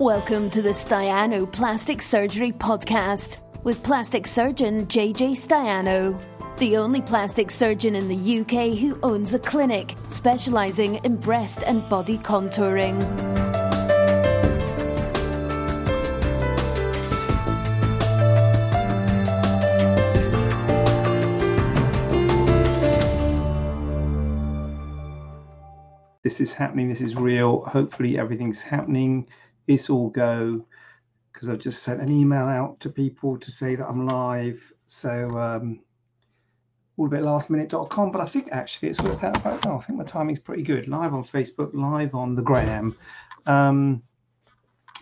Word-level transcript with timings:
Welcome 0.00 0.50
to 0.50 0.60
the 0.60 0.70
Staiano 0.70 1.50
Plastic 1.50 2.02
Surgery 2.02 2.50
Podcast 2.50 3.38
with 3.62 3.80
plastic 3.84 4.26
surgeon 4.26 4.88
JJ 4.88 5.36
Staiano, 5.36 6.20
the 6.56 6.76
only 6.76 7.00
plastic 7.00 7.48
surgeon 7.48 7.94
in 7.94 8.08
the 8.08 8.40
UK 8.40 8.76
who 8.76 8.98
owns 9.04 9.34
a 9.34 9.38
clinic 9.38 9.94
specialising 10.08 10.96
in 11.04 11.14
breast 11.14 11.62
and 11.64 11.88
body 11.88 12.18
contouring. 12.18 12.98
This 26.24 26.40
is 26.40 26.52
happening. 26.52 26.88
This 26.88 27.00
is 27.00 27.14
real. 27.14 27.60
Hopefully, 27.66 28.18
everything's 28.18 28.60
happening 28.60 29.28
it's 29.66 29.90
all 29.90 30.10
go 30.10 30.64
because 31.32 31.48
I've 31.48 31.58
just 31.58 31.82
sent 31.82 32.00
an 32.00 32.10
email 32.10 32.44
out 32.44 32.80
to 32.80 32.88
people 32.88 33.38
to 33.38 33.50
say 33.50 33.74
that 33.74 33.86
I'm 33.86 34.06
live. 34.06 34.72
So 34.86 35.36
um, 35.38 35.80
all 36.96 37.06
a 37.06 37.10
bit 37.10 37.22
lastminute.com, 37.22 38.12
but 38.12 38.20
I 38.20 38.26
think 38.26 38.48
actually 38.52 38.88
it's 38.88 39.02
worked 39.02 39.24
out 39.24 39.40
quite 39.42 39.64
well. 39.64 39.78
I 39.78 39.80
think 39.80 39.98
my 39.98 40.04
timing's 40.04 40.38
pretty 40.38 40.62
good. 40.62 40.86
Live 40.86 41.12
on 41.12 41.24
Facebook, 41.24 41.70
live 41.74 42.14
on 42.14 42.36
the 42.36 42.42
Gram, 42.42 42.96
um, 43.46 44.02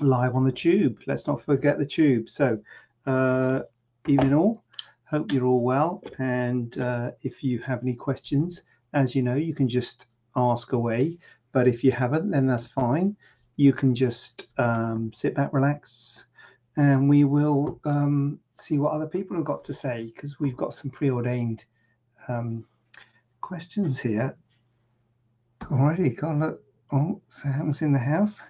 live 0.00 0.34
on 0.34 0.44
the 0.44 0.52
Tube. 0.52 1.00
Let's 1.06 1.26
not 1.26 1.44
forget 1.44 1.78
the 1.78 1.86
Tube. 1.86 2.30
So 2.30 2.58
uh, 3.06 3.60
evening 4.06 4.34
all. 4.34 4.64
Hope 5.04 5.30
you're 5.32 5.44
all 5.44 5.62
well. 5.62 6.02
And 6.18 6.78
uh, 6.78 7.10
if 7.20 7.44
you 7.44 7.58
have 7.58 7.82
any 7.82 7.94
questions, 7.94 8.62
as 8.94 9.14
you 9.14 9.22
know, 9.22 9.34
you 9.34 9.54
can 9.54 9.68
just 9.68 10.06
ask 10.34 10.72
away. 10.72 11.18
But 11.52 11.68
if 11.68 11.84
you 11.84 11.92
haven't, 11.92 12.30
then 12.30 12.46
that's 12.46 12.66
fine 12.66 13.14
you 13.62 13.72
can 13.72 13.94
just 13.94 14.48
um, 14.58 15.12
sit 15.12 15.36
back, 15.36 15.52
relax, 15.52 16.26
and 16.76 17.08
we 17.08 17.22
will 17.22 17.78
um, 17.84 18.40
see 18.54 18.76
what 18.76 18.92
other 18.92 19.06
people 19.06 19.36
have 19.36 19.44
got 19.44 19.64
to 19.64 19.72
say 19.72 20.10
because 20.12 20.40
we've 20.40 20.56
got 20.56 20.74
some 20.74 20.90
preordained 20.90 21.64
um, 22.26 22.64
questions 23.40 24.00
here 24.00 24.36
already. 25.70 26.10
Got 26.10 26.38
look. 26.38 26.62
Oh, 26.90 27.20
Sam's 27.28 27.82
in 27.82 27.92
the 27.92 27.98
house. 27.98 28.42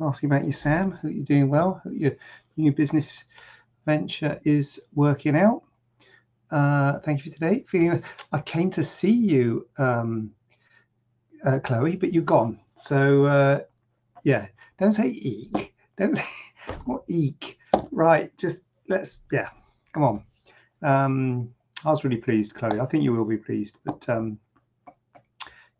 Asking 0.00 0.30
about 0.30 0.44
you, 0.44 0.52
Sam. 0.52 0.92
Hope 0.92 1.12
you're 1.12 1.24
doing 1.24 1.48
well. 1.48 1.80
Hope 1.82 1.94
your 1.96 2.12
new 2.56 2.70
business 2.72 3.24
venture 3.86 4.38
is 4.44 4.80
working 4.94 5.34
out. 5.34 5.62
Uh, 6.50 6.98
thank 7.00 7.24
you 7.24 7.32
for 7.32 7.38
today. 7.38 7.64
Feeling 7.66 8.04
I 8.32 8.40
came 8.40 8.70
to 8.72 8.84
see 8.84 9.10
you, 9.10 9.66
um, 9.78 10.30
uh, 11.44 11.58
Chloe, 11.58 11.96
but 11.96 12.12
you're 12.12 12.22
gone. 12.22 12.60
So 12.76 13.24
uh, 13.24 13.60
yeah, 14.24 14.46
don't 14.78 14.94
say 14.94 15.08
eek. 15.08 15.74
Don't 15.96 16.16
say 16.16 16.24
what 16.84 17.02
eek. 17.08 17.58
Right, 17.90 18.36
just 18.38 18.62
let's 18.88 19.22
yeah, 19.32 19.50
come 19.92 20.04
on. 20.04 20.22
Um, 20.82 21.54
I 21.84 21.90
was 21.90 22.04
really 22.04 22.16
pleased, 22.18 22.54
Chloe. 22.54 22.80
I 22.80 22.86
think 22.86 23.04
you 23.04 23.12
will 23.12 23.24
be 23.24 23.36
pleased. 23.36 23.78
But 23.84 24.08
um, 24.08 24.38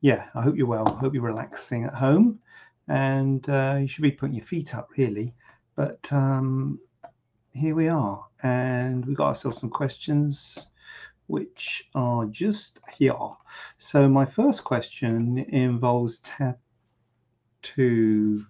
yeah, 0.01 0.27
I 0.35 0.43
hope 0.43 0.57
you're 0.57 0.67
well. 0.67 0.89
I 0.89 0.99
hope 0.99 1.15
you're 1.15 1.23
relaxing 1.23 1.85
at 1.85 1.95
home, 1.95 2.41
and 2.89 3.49
uh, 3.49 3.79
you 3.81 3.87
should 3.87 4.03
be 4.03 4.11
putting 4.11 4.35
your 4.35 4.45
feet 4.45 4.75
up, 4.75 4.89
really. 4.97 5.35
But 5.77 6.13
um, 6.13 6.81
here 7.53 7.75
we 7.75 7.89
are, 7.89 8.27
and 8.43 9.07
we 9.07 9.15
got 9.15 9.29
ourselves 9.29 9.61
some 9.61 9.71
questions, 9.71 10.67
which 11.29 11.89
are 11.95 12.27
just 12.27 12.81
here. 12.97 13.15
So 13.79 14.09
my 14.09 14.25
first 14.25 14.65
question 14.65 15.39
involves 15.39 16.21
tattoo 17.63 18.45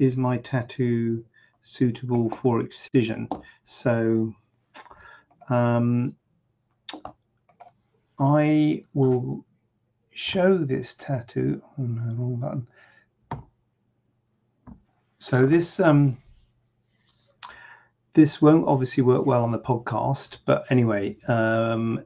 is 0.00 0.16
my 0.16 0.38
tattoo 0.38 1.24
suitable 1.62 2.30
for 2.30 2.60
excision? 2.60 3.28
So 3.64 4.34
um, 5.48 6.16
I 8.18 8.84
will 8.94 9.44
show 10.12 10.56
this 10.56 10.94
tattoo. 10.94 11.62
Oh 11.78 11.82
no, 11.82 12.14
wrong 12.14 12.36
button. 12.36 12.66
So 15.18 15.44
this 15.44 15.78
um, 15.78 16.16
this 18.14 18.40
won't 18.40 18.66
obviously 18.66 19.02
work 19.02 19.26
well 19.26 19.44
on 19.44 19.52
the 19.52 19.58
podcast, 19.58 20.38
but 20.46 20.64
anyway, 20.70 21.18
um, 21.28 22.02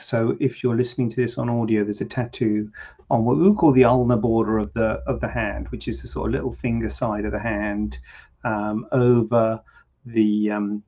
so 0.00 0.36
if 0.40 0.62
you're 0.62 0.76
listening 0.76 1.10
to 1.10 1.16
this 1.16 1.38
on 1.38 1.48
audio, 1.48 1.84
there's 1.84 2.00
a 2.00 2.06
tattoo 2.06 2.70
on 3.10 3.24
what 3.24 3.36
we 3.36 3.52
call 3.54 3.72
the 3.72 3.84
ulnar 3.84 4.16
border 4.16 4.58
of 4.58 4.72
the 4.74 5.02
of 5.06 5.20
the 5.20 5.28
hand, 5.28 5.68
which 5.68 5.88
is 5.88 6.02
the 6.02 6.08
sort 6.08 6.28
of 6.28 6.32
little 6.32 6.52
finger 6.52 6.90
side 6.90 7.24
of 7.24 7.32
the 7.32 7.38
hand 7.38 7.98
um, 8.44 8.86
over 8.92 9.62
the, 10.04 10.50
um, 10.50 10.82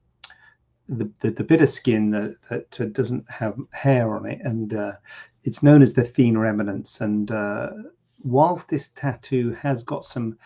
the, 0.86 1.10
the 1.20 1.30
the 1.30 1.44
bit 1.44 1.60
of 1.60 1.68
skin 1.68 2.10
that 2.10 2.36
that 2.48 2.80
uh, 2.80 2.86
doesn't 2.86 3.28
have 3.30 3.56
hair 3.72 4.14
on 4.14 4.26
it, 4.26 4.40
and 4.42 4.74
uh, 4.74 4.92
it's 5.44 5.62
known 5.62 5.82
as 5.82 5.94
the 5.94 6.02
thenar 6.02 6.48
eminence. 6.48 7.00
And 7.00 7.30
uh, 7.30 7.70
whilst 8.22 8.68
this 8.68 8.88
tattoo 8.88 9.52
has 9.52 9.82
got 9.82 10.04
some 10.04 10.38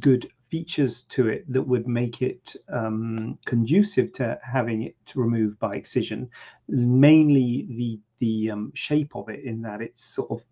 good 0.00 0.30
features 0.54 1.02
to 1.02 1.26
it 1.26 1.44
that 1.52 1.62
would 1.62 1.88
make 1.88 2.22
it 2.22 2.54
um, 2.68 3.36
conducive 3.44 4.12
to 4.12 4.38
having 4.40 4.82
it 4.84 4.94
removed 5.16 5.58
by 5.58 5.74
excision. 5.74 6.30
Mainly 6.68 7.66
the 7.70 7.98
the 8.20 8.52
um, 8.52 8.70
shape 8.72 9.16
of 9.16 9.28
it, 9.28 9.42
in 9.42 9.62
that 9.62 9.82
it's 9.82 10.04
sort 10.04 10.30
of 10.30 10.44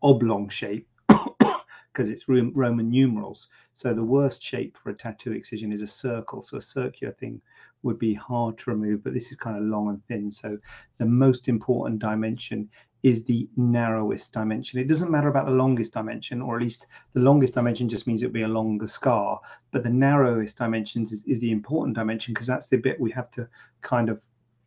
oblong 0.00 0.48
shape 0.48 0.86
because 1.08 2.08
it's 2.08 2.28
Roman 2.28 2.88
numerals. 2.88 3.48
So 3.72 3.92
the 3.92 4.04
worst 4.04 4.40
shape 4.40 4.78
for 4.80 4.90
a 4.90 4.96
tattoo 4.96 5.32
excision 5.32 5.72
is 5.72 5.82
a 5.82 5.88
circle. 5.88 6.40
So 6.40 6.58
a 6.58 6.62
circular 6.62 7.12
thing 7.14 7.40
would 7.82 7.98
be 7.98 8.14
hard 8.14 8.58
to 8.58 8.70
remove, 8.70 9.02
but 9.02 9.12
this 9.12 9.32
is 9.32 9.36
kind 9.36 9.56
of 9.56 9.64
long 9.64 9.88
and 9.88 10.06
thin. 10.06 10.30
So 10.30 10.56
the 10.98 11.06
most 11.06 11.48
important 11.48 11.98
dimension 11.98 12.68
is 13.02 13.24
the 13.24 13.48
narrowest 13.56 14.32
dimension. 14.32 14.80
It 14.80 14.88
doesn't 14.88 15.10
matter 15.10 15.28
about 15.28 15.46
the 15.46 15.52
longest 15.52 15.92
dimension, 15.92 16.42
or 16.42 16.56
at 16.56 16.62
least 16.62 16.86
the 17.12 17.20
longest 17.20 17.54
dimension 17.54 17.88
just 17.88 18.06
means 18.06 18.22
it'll 18.22 18.32
be 18.32 18.42
a 18.42 18.48
longer 18.48 18.86
scar. 18.86 19.40
But 19.70 19.84
the 19.84 19.90
narrowest 19.90 20.58
dimensions 20.58 21.12
is, 21.12 21.24
is 21.24 21.40
the 21.40 21.52
important 21.52 21.96
dimension 21.96 22.34
because 22.34 22.46
that's 22.46 22.66
the 22.66 22.76
bit 22.76 23.00
we 23.00 23.10
have 23.12 23.30
to 23.32 23.48
kind 23.82 24.08
of 24.08 24.20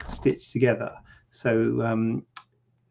stitch 0.07 0.51
together. 0.51 0.93
So 1.29 1.81
um, 1.81 2.25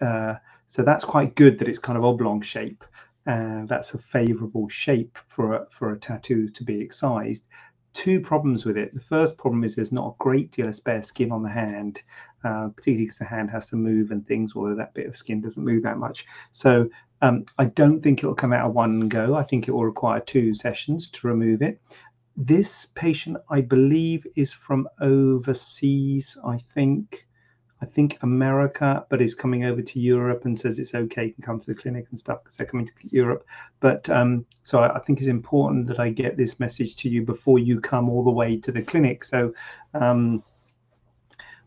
uh, 0.00 0.34
so 0.66 0.82
that's 0.82 1.04
quite 1.04 1.34
good 1.34 1.58
that 1.58 1.68
it's 1.68 1.78
kind 1.78 1.98
of 1.98 2.04
oblong 2.04 2.40
shape. 2.42 2.84
Uh, 3.26 3.64
that's 3.66 3.94
a 3.94 3.98
favorable 3.98 4.68
shape 4.68 5.18
for 5.28 5.54
a, 5.54 5.66
for 5.70 5.92
a 5.92 5.98
tattoo 5.98 6.48
to 6.48 6.64
be 6.64 6.80
excised 6.80 7.44
two 7.92 8.20
problems 8.20 8.64
with 8.64 8.76
it. 8.76 8.94
The 8.94 9.00
first 9.00 9.36
problem 9.36 9.64
is 9.64 9.74
there's 9.74 9.92
not 9.92 10.08
a 10.08 10.22
great 10.22 10.50
deal 10.52 10.68
of 10.68 10.74
spare 10.74 11.02
skin 11.02 11.32
on 11.32 11.42
the 11.42 11.48
hand, 11.48 12.02
uh, 12.44 12.68
particularly 12.68 13.04
because 13.04 13.18
the 13.18 13.24
hand 13.24 13.50
has 13.50 13.66
to 13.66 13.76
move 13.76 14.10
and 14.10 14.26
things, 14.26 14.52
although 14.54 14.76
that 14.76 14.94
bit 14.94 15.06
of 15.06 15.16
skin 15.16 15.40
doesn't 15.40 15.64
move 15.64 15.82
that 15.82 15.98
much. 15.98 16.26
So 16.52 16.88
um, 17.22 17.44
I 17.58 17.66
don't 17.66 18.00
think 18.00 18.20
it'll 18.20 18.34
come 18.34 18.52
out 18.52 18.68
of 18.68 18.74
one 18.74 19.08
go. 19.08 19.34
I 19.34 19.42
think 19.42 19.68
it 19.68 19.72
will 19.72 19.84
require 19.84 20.20
two 20.20 20.54
sessions 20.54 21.08
to 21.08 21.26
remove 21.26 21.62
it. 21.62 21.80
This 22.36 22.86
patient, 22.94 23.36
I 23.50 23.60
believe, 23.60 24.26
is 24.36 24.52
from 24.52 24.88
overseas, 25.00 26.38
I 26.44 26.60
think. 26.74 27.26
I 27.82 27.86
think 27.86 28.18
America, 28.22 29.06
but 29.08 29.22
is 29.22 29.34
coming 29.34 29.64
over 29.64 29.80
to 29.80 30.00
Europe 30.00 30.44
and 30.44 30.58
says 30.58 30.78
it's 30.78 30.94
okay, 30.94 31.30
can 31.30 31.42
come 31.42 31.58
to 31.60 31.66
the 31.66 31.74
clinic 31.74 32.06
and 32.10 32.18
stuff 32.18 32.42
because 32.42 32.56
they're 32.56 32.66
coming 32.66 32.86
to 32.86 32.92
Europe. 33.04 33.46
But 33.80 34.08
um, 34.10 34.44
so 34.62 34.80
I, 34.80 34.96
I, 34.96 34.98
think 35.00 35.18
it's 35.18 35.28
important 35.28 35.86
that 35.86 35.98
I 35.98 36.10
get 36.10 36.36
this 36.36 36.60
message 36.60 36.96
to 36.96 37.08
you 37.08 37.22
before 37.22 37.58
you 37.58 37.80
come 37.80 38.10
all 38.10 38.22
the 38.22 38.30
way 38.30 38.58
to 38.58 38.70
the 38.70 38.82
clinic. 38.82 39.24
So 39.24 39.54
um, 39.94 40.42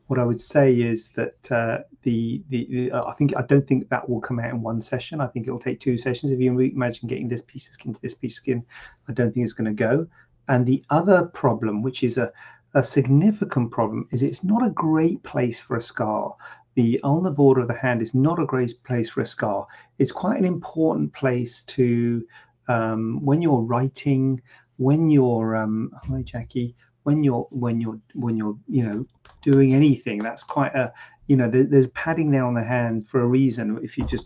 what 0.08 0.20
I 0.20 0.24
would 0.24 0.42
say 0.42 0.74
is 0.74 1.10
that 1.12 1.52
uh, 1.52 1.80
the 2.04 2.44
the, 2.50 2.68
the 2.70 2.94
I 2.94 3.14
think 3.14 3.36
I 3.36 3.42
don't 3.42 3.66
think 3.66 3.90
that 3.90 4.08
will 4.08 4.22
come 4.22 4.40
out 4.40 4.52
in 4.52 4.62
one 4.62 4.82
session. 4.82 5.20
I 5.20 5.28
think 5.28 5.48
it'll 5.48 5.60
take 5.60 5.80
two 5.80 5.98
sessions. 5.98 6.32
If 6.32 6.40
you 6.40 6.60
imagine 6.60 7.08
getting 7.08 7.28
this 7.28 7.42
piece 7.42 7.68
of 7.68 7.74
skin 7.74 7.94
to 7.94 8.02
this 8.02 8.14
piece 8.14 8.34
of 8.34 8.38
skin, 8.38 8.66
I 9.08 9.14
don't 9.14 9.34
think 9.34 9.46
it's 9.46 9.54
going 9.54 9.76
to 9.76 9.84
go. 9.84 10.08
And 10.48 10.66
the 10.66 10.84
other 10.90 11.26
problem, 11.26 11.82
which 11.82 12.04
is 12.04 12.18
a 12.18 12.32
a 12.74 12.84
significant 12.84 13.72
problem 13.72 14.08
is 14.12 14.24
it's 14.24 14.44
not 14.44 14.66
a 14.66 14.72
great 14.72 15.22
place 15.24 15.62
for 15.62 15.78
a 15.78 15.82
scar. 15.82 16.36
The 16.76 17.00
ulnar 17.04 17.32
border 17.32 17.62
of 17.62 17.68
the 17.68 17.76
hand 17.76 18.02
is 18.02 18.16
not 18.16 18.40
a 18.40 18.46
great 18.46 18.74
place 18.84 19.10
for 19.10 19.22
a 19.22 19.26
scar. 19.26 19.68
It's 20.00 20.12
quite 20.12 20.40
an 20.40 20.46
important 20.46 21.14
place 21.14 21.62
to 21.66 22.26
um, 22.68 23.24
when 23.24 23.42
you're 23.42 23.62
writing, 23.62 24.42
when 24.78 25.10
you're 25.10 25.56
um, 25.56 25.92
hi 26.04 26.24
Jackie, 26.24 26.76
when 27.04 27.24
you're 27.24 27.48
when 27.52 27.80
you're 27.80 28.00
when 28.16 28.38
you're 28.38 28.58
you 28.68 28.84
know 28.84 29.06
doing 29.44 29.76
anything. 29.76 30.18
That's 30.20 30.44
quite 30.44 30.74
a 30.74 30.92
you 31.28 31.36
know 31.36 31.50
there, 31.50 31.64
there's 31.64 31.88
padding 31.92 32.32
there 32.32 32.46
on 32.46 32.56
the 32.56 32.64
hand 32.64 33.08
for 33.08 33.22
a 33.22 33.28
reason. 33.28 33.80
If 33.84 33.98
you 33.98 34.06
just 34.06 34.26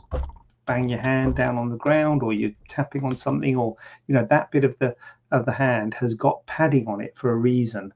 bang 0.66 0.88
your 0.88 1.00
hand 1.00 1.36
down 1.36 1.58
on 1.58 1.70
the 1.70 1.78
ground 1.78 2.22
or 2.24 2.34
you're 2.34 2.52
tapping 2.70 3.04
on 3.04 3.16
something 3.16 3.56
or 3.58 3.76
you 4.08 4.14
know 4.14 4.26
that 4.30 4.52
bit 4.52 4.64
of 4.64 4.78
the 4.80 4.96
of 5.32 5.46
the 5.46 5.52
hand 5.52 5.94
has 5.94 6.14
got 6.14 6.46
padding 6.46 6.88
on 6.88 7.02
it 7.02 7.14
for 7.18 7.32
a 7.32 7.36
reason 7.36 7.92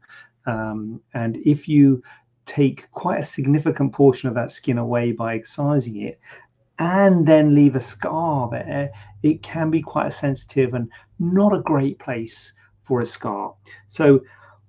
um, 0.46 1.02
and 1.14 1.38
if 1.38 1.68
you 1.68 2.04
take 2.46 2.90
quite 2.92 3.20
a 3.20 3.24
significant 3.24 3.94
portion 3.94 4.28
of 4.28 4.36
that 4.36 4.52
skin 4.52 4.78
away 4.78 5.12
by 5.12 5.36
excising 5.36 6.02
it 6.02 6.20
and 6.80 7.26
then 7.28 7.54
leave 7.54 7.76
a 7.76 7.80
scar 7.80 8.50
there, 8.50 8.92
it 9.24 9.44
can 9.44 9.70
be 9.70 9.82
quite 9.82 10.12
sensitive 10.12 10.74
and 10.74 10.90
not 11.20 11.54
a 11.54 11.62
great 11.62 12.00
place 12.00 12.54
for 12.84 13.02
a 13.02 13.06
scar. 13.06 13.54
So 13.88 14.22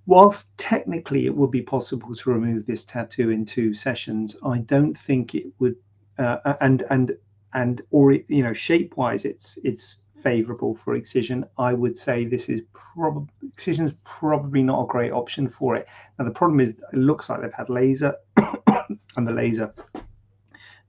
whilst 0.06 0.56
technically 0.58 1.26
it 1.26 1.34
would 1.34 1.50
be 1.50 1.62
possible 1.62 2.14
to 2.14 2.30
remove 2.30 2.66
this 2.66 2.84
tattoo 2.84 3.30
in 3.30 3.46
two 3.46 3.72
sessions, 3.72 4.36
I 4.44 4.58
don't 4.58 4.94
think 4.94 5.34
it 5.34 5.46
would. 5.58 5.76
Uh, 6.19 6.54
and 6.60 6.84
and 6.90 7.16
and 7.54 7.82
or 7.90 8.12
you 8.12 8.42
know 8.42 8.52
shape 8.52 8.96
wise, 8.96 9.24
it's 9.24 9.58
it's 9.64 9.98
favorable 10.22 10.74
for 10.74 10.94
excision. 10.94 11.44
I 11.58 11.72
would 11.72 11.96
say 11.96 12.24
this 12.24 12.48
is 12.48 12.62
probably 12.72 13.28
excision 13.52 13.84
is 13.84 13.94
probably 14.04 14.62
not 14.62 14.84
a 14.84 14.86
great 14.86 15.12
option 15.12 15.48
for 15.48 15.76
it. 15.76 15.86
Now 16.19 16.24
the 16.24 16.30
problem 16.30 16.60
is 16.60 16.70
it 16.70 16.98
looks 16.98 17.28
like 17.28 17.40
they've 17.40 17.52
had 17.52 17.70
laser, 17.70 18.14
and 18.36 19.26
the 19.26 19.32
laser 19.32 19.74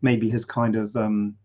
maybe 0.02 0.30
has 0.30 0.46
kind 0.46 0.76
of 0.76 0.96
um, 0.96 1.36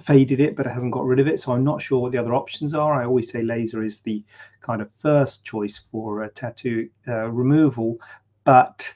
faded 0.00 0.40
it, 0.40 0.56
but 0.56 0.66
it 0.66 0.70
hasn't 0.70 0.92
got 0.92 1.04
rid 1.04 1.20
of 1.20 1.28
it. 1.28 1.40
So 1.40 1.52
I'm 1.52 1.64
not 1.64 1.82
sure 1.82 2.00
what 2.00 2.12
the 2.12 2.18
other 2.18 2.34
options 2.34 2.74
are. 2.74 2.94
I 2.94 3.04
always 3.04 3.30
say 3.30 3.42
laser 3.42 3.82
is 3.82 4.00
the 4.00 4.24
kind 4.60 4.82
of 4.82 4.90
first 5.00 5.44
choice 5.44 5.80
for 5.90 6.22
a 6.22 6.28
tattoo 6.30 6.88
uh, 7.08 7.28
removal, 7.30 7.98
but 8.44 8.92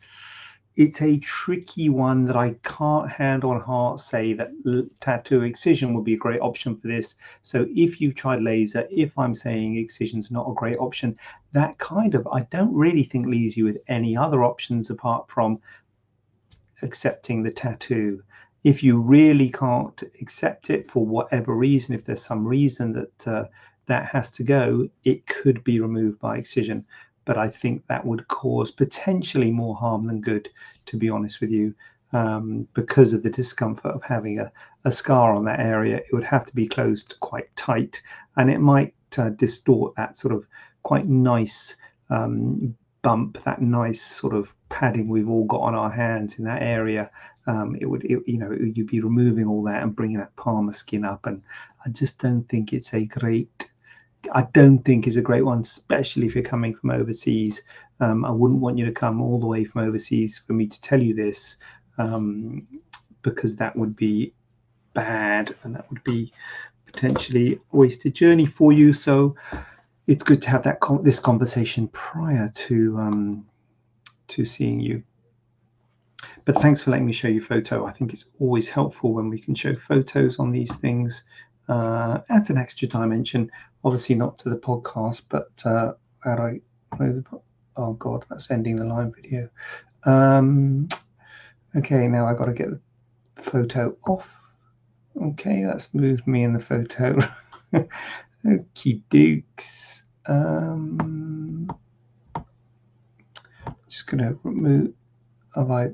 it's 0.77 1.01
a 1.01 1.19
tricky 1.19 1.89
one 1.89 2.27
that 2.27 2.37
I 2.37 2.55
can't 2.63 3.11
hand 3.11 3.45
on 3.45 3.61
heart 3.61 3.99
say 3.99 4.35
that 4.35 4.51
tattoo 5.01 5.43
excision 5.43 5.95
would 5.95 6.05
be 6.05 6.15
a 6.15 6.19
great 6.19 6.41
option 6.41 6.77
for 6.77 6.87
this. 6.89 7.17
So 7.41 7.67
if 7.75 7.99
you've 7.99 8.15
tried 8.15 8.43
laser, 8.43 8.87
if 8.91 9.19
I'm 9.19 9.35
saying 9.35 9.79
excision's 9.79 10.31
not 10.31 10.51
a 10.51 10.55
great 10.55 10.77
option, 10.77 11.17
that 11.53 11.79
kind 11.79 12.15
of 12.15 12.29
I 12.31 12.43
don't 12.51 12.75
really 12.75 13.05
think 13.05 13.27
leaves 13.27 13.57
you 13.57 13.65
with 13.65 13.79
any 13.89 14.17
other 14.17 14.45
options 14.45 14.91
apart 14.91 15.31
from 15.31 15.61
accepting 16.83 17.43
the 17.43 17.51
tattoo. 17.51 18.23
If 18.63 18.83
you 18.83 19.01
really 19.01 19.49
can't 19.49 20.03
accept 20.21 20.69
it 20.69 20.91
for 20.91 21.07
whatever 21.07 21.55
reason, 21.55 21.95
if 21.95 22.05
there's 22.05 22.23
some 22.23 22.47
reason 22.47 22.93
that 22.93 23.27
uh, 23.27 23.45
that 23.87 24.07
has 24.07 24.31
to 24.33 24.43
go, 24.43 24.91
it 25.05 25.27
could 25.27 25.65
be 25.65 25.81
removed 25.81 26.19
by 26.19 26.37
excision 26.37 26.85
but 27.27 27.37
I 27.37 27.49
think 27.51 27.87
that 27.89 28.07
would 28.07 28.27
cause 28.29 28.71
potentially 28.71 29.51
more 29.51 29.77
harm 29.77 30.07
than 30.07 30.23
good, 30.23 30.49
to 30.87 30.97
be 30.97 31.11
honest 31.11 31.43
with 31.43 31.51
you, 31.51 31.75
um, 32.13 32.67
because 32.73 33.13
of 33.13 33.23
the 33.23 33.31
discomfort 33.31 33.93
of 33.93 34.03
having 34.03 34.39
a, 34.39 34.51
a 34.85 34.93
scar 34.93 35.35
on 35.35 35.45
that 35.45 35.61
area. 35.61 35.97
It 35.97 36.13
would 36.13 36.25
have 36.25 36.47
to 36.47 36.55
be 36.55 36.67
closed 36.67 37.17
quite 37.21 37.55
tight, 37.57 38.01
and 38.37 38.51
it 38.51 38.61
might 38.61 38.95
uh, 39.19 39.31
distort 39.31 39.95
that 39.97 40.17
sort 40.17 40.33
of 40.33 40.47
quite 40.83 41.09
nice 41.09 41.77
um, 42.11 42.75
bump, 43.03 43.43
that 43.45 43.61
nice 43.61 44.03
sort 44.03 44.35
of 44.35 44.55
padding 44.69 45.09
we've 45.09 45.29
all 45.29 45.45
got 45.45 45.61
on 45.61 45.75
our 45.75 45.91
hands 45.91 46.39
in 46.39 46.45
that 46.45 46.63
area. 46.63 47.11
Um, 47.49 47.77
it 47.81 47.87
would, 47.87 48.05
it, 48.05 48.23
you 48.27 48.39
know, 48.39 48.53
you'd 48.53 48.87
be 48.87 49.01
removing 49.01 49.47
all 49.47 49.63
that 49.65 49.83
and 49.83 49.95
bringing 49.95 50.19
that 50.19 50.35
palmar 50.37 50.73
skin 50.73 51.05
up, 51.05 51.27
and 51.27 51.43
I 51.85 51.91
just 51.91 52.21
don't 52.21 52.49
think 52.49 52.73
it's 52.73 52.95
a 52.95 53.05
great 53.05 53.69
I 54.35 54.43
don't 54.53 54.79
think 54.81 55.07
is 55.07 55.17
a 55.17 55.23
great 55.23 55.45
one, 55.45 55.61
especially 55.61 56.27
if 56.27 56.35
you're 56.35 56.45
coming 56.45 56.75
from 56.75 56.91
overseas. 56.91 57.63
Um, 58.01 58.25
I 58.25 58.31
wouldn't 58.31 58.61
want 58.61 58.79
you 58.79 58.85
to 58.85 58.93
come 58.93 59.21
all 59.21 59.41
the 59.41 59.47
way 59.47 59.65
from 59.65 59.83
overseas 59.87 60.39
for 60.47 60.53
me 60.53 60.67
to 60.67 60.81
tell 60.81 61.03
you 61.03 61.15
this, 61.15 61.57
um, 61.99 62.67
because 63.23 63.57
that 63.57 63.75
would 63.77 63.97
be 63.97 64.33
bad 64.95 65.55
and 65.63 65.75
that 65.75 65.89
would 65.91 66.03
be 66.05 66.33
potentially 66.87 67.55
a 67.55 67.77
wasted 67.77 68.15
journey 68.15 68.47
for 68.47 68.73
you. 68.73 68.93
So 68.93 69.35
it's 70.07 70.23
good 70.23 70.43
to 70.43 70.51
have 70.51 70.63
that 70.65 70.81
con- 70.81 71.03
this 71.03 71.21
conversation 71.21 71.89
prior 71.89 72.51
to 72.55 72.99
um, 72.99 73.47
to 74.29 74.45
seeing 74.45 74.81
you. 74.81 75.03
But 76.45 76.57
thanks 76.57 76.81
for 76.81 76.91
letting 76.91 77.07
me 77.07 77.13
show 77.13 77.29
you 77.29 77.43
photo. 77.43 77.87
I 77.87 77.93
think 77.93 78.13
it's 78.13 78.27
always 78.39 78.69
helpful 78.69 79.13
when 79.13 79.29
we 79.29 79.39
can 79.39 79.55
show 79.55 79.75
photos 79.75 80.39
on 80.39 80.53
these 80.53 80.75
things 80.77 81.25
uh, 81.69 82.21
adds 82.29 82.51
an 82.51 82.59
extra 82.59 82.89
dimension. 82.89 83.51
Obviously, 83.85 84.15
not 84.15 84.39
to 84.39 84.51
the 84.51 84.57
podcast, 84.57 85.23
but 85.29 85.51
uh, 85.65 85.93
I 86.25 86.61
oh 87.77 87.93
god, 87.95 88.25
that's 88.29 88.51
ending 88.51 88.77
the 88.77 88.85
live 88.85 89.15
video. 89.15 89.49
Um, 90.05 90.89
okay, 91.77 92.09
now 92.09 92.27
I 92.27 92.35
got 92.35 92.47
to 92.47 92.53
get 92.53 92.69
the 92.71 93.43
photo 93.43 93.97
off. 94.07 94.29
Okay, 95.21 95.65
that's 95.65 95.95
moved 95.95 96.27
me 96.27 96.45
in 96.45 96.53
the 96.53 96.61
photo. 96.61 97.19
Okie 98.47 99.03
dukes. 99.09 100.05
Um, 100.27 101.71
just 103.89 104.07
gonna 104.07 104.37
remove. 104.43 104.93
Have 105.55 105.71
I 105.71 105.91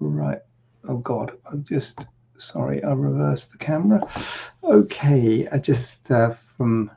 right? 0.00 0.40
Oh 0.88 0.98
God, 0.98 1.32
I'm 1.50 1.64
just 1.64 2.06
sorry, 2.38 2.82
I 2.82 2.92
reversed 2.92 3.52
the 3.52 3.58
camera. 3.58 4.00
Okay, 4.64 5.48
I 5.48 5.58
just 5.58 6.10
uh, 6.10 6.34
from 6.56 6.90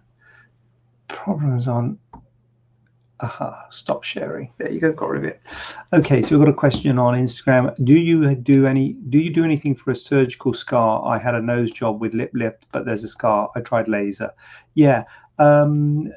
problems 1.07 1.67
on. 1.67 1.99
Aha, 3.19 3.67
stop 3.69 4.03
sharing. 4.03 4.51
There 4.57 4.71
you 4.71 4.79
go, 4.79 4.91
got 4.91 5.09
rid 5.09 5.23
of 5.23 5.29
it. 5.29 5.41
Okay, 5.93 6.23
so 6.23 6.35
we've 6.35 6.43
got 6.43 6.51
a 6.51 6.57
question 6.57 6.97
on 6.97 7.13
Instagram. 7.13 7.75
Do 7.85 7.93
you 7.93 8.35
do 8.35 8.65
any? 8.65 8.93
Do 8.93 9.19
you 9.19 9.31
do 9.31 9.43
anything 9.43 9.75
for 9.75 9.91
a 9.91 9.95
surgical 9.95 10.53
scar? 10.53 11.05
I 11.05 11.19
had 11.19 11.35
a 11.35 11.41
nose 11.41 11.71
job 11.71 12.01
with 12.01 12.15
lip 12.15 12.31
lift, 12.33 12.65
but 12.71 12.85
there's 12.85 13.03
a 13.03 13.07
scar. 13.07 13.51
I 13.55 13.61
tried 13.61 13.87
laser. 13.87 14.31
Yeah, 14.73 15.03
um, 15.37 16.11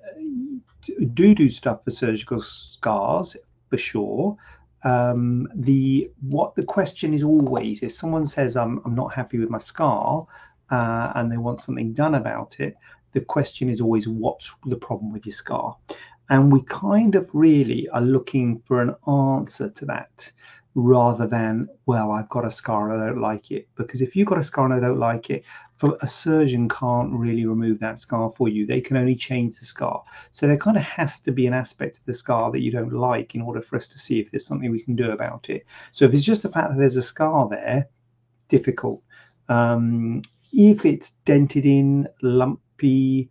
do 1.13 1.35
do 1.35 1.51
stuff 1.51 1.85
for 1.85 1.91
surgical 1.91 2.41
scars 2.41 3.37
for 3.69 3.77
sure 3.77 4.37
um, 4.85 5.49
the 5.55 6.11
what 6.21 6.55
the 6.55 6.65
question 6.65 7.15
is 7.15 7.23
always 7.23 7.83
if 7.83 7.93
someone 7.93 8.27
says 8.27 8.57
I'm, 8.57 8.81
I'm 8.85 8.95
not 8.95 9.13
happy 9.13 9.39
with 9.39 9.51
my 9.51 9.59
scar 9.59 10.27
uh, 10.71 11.13
and 11.15 11.31
they 11.33 11.37
want 11.37 11.61
something 11.61 11.93
done 11.93 12.15
about 12.15 12.61
it 12.61 12.77
the 13.15 13.21
question 13.21 13.71
is 13.71 13.81
always 13.81 14.07
what's 14.07 14.55
the 14.67 14.77
problem 14.77 15.13
with 15.13 15.25
your 15.25 15.33
scar? 15.33 15.77
And 16.29 16.53
we 16.53 16.63
kind 16.63 17.15
of 17.15 17.31
really 17.33 17.89
are 17.91 18.01
looking 18.01 18.61
for 18.67 18.83
an 18.83 18.95
answer 19.09 19.71
to 19.71 19.85
that 19.87 20.31
rather 20.77 21.29
than 21.29 21.69
well 21.87 22.11
i've 22.11 22.29
got 22.31 22.45
a 22.45 22.51
scar 22.51 22.91
and 22.91 23.01
i 23.01 23.07
don't 23.07 23.21
like 23.21 23.53
it. 23.53 23.69
Because 23.77 24.03
if 24.03 24.17
you've 24.17 24.27
got 24.27 24.39
a 24.39 24.45
scar 24.45 24.65
and 24.65 24.75
i 24.75 24.81
don't 24.81 24.99
like 24.99 25.31
it 25.31 25.45
a 26.01 26.09
surgeon 26.09 26.69
can't 26.69 27.13
really 27.13 27.47
remove 27.47 27.81
that 27.81 27.99
scar 27.99 28.33
for 28.37 28.49
you. 28.49 28.67
They 28.67 28.81
can 28.81 28.97
only 28.97 29.15
change 29.15 29.59
the 29.59 29.65
scar. 29.65 30.05
So 30.31 30.47
there 30.47 30.57
kind 30.57 30.77
of 30.77 30.83
has 30.83 31.21
to 31.21 31.33
be 31.33 31.47
an 31.47 31.55
aspect 31.55 31.99
of 31.99 32.05
the 32.07 32.15
scar 32.15 32.53
that 32.53 32.61
you 32.61 32.71
don't 32.71 32.93
like 32.93 33.35
in 33.35 33.43
order 33.43 33.61
for 33.61 33.77
us 33.77 33.89
to 33.89 33.99
see 33.99 34.21
if 34.21 34.31
there's 34.31 34.47
something 34.47 34.71
we 34.71 34.83
can 34.83 34.97
do 34.97 35.11
about 35.11 35.51
it. 35.51 35.67
So 35.93 36.05
if 36.05 36.15
it's 36.15 36.25
just 36.25 36.43
the 36.43 36.49
fact 36.49 36.71
that 36.71 36.79
there's 36.79 36.97
a 36.97 37.03
scar 37.03 37.49
there 37.49 37.89
difficult. 38.49 39.03
Um, 39.49 40.23
if 40.53 40.85
it's 40.85 41.13
dented 41.25 41.67
in 41.67 42.09
lumpy 42.23 43.29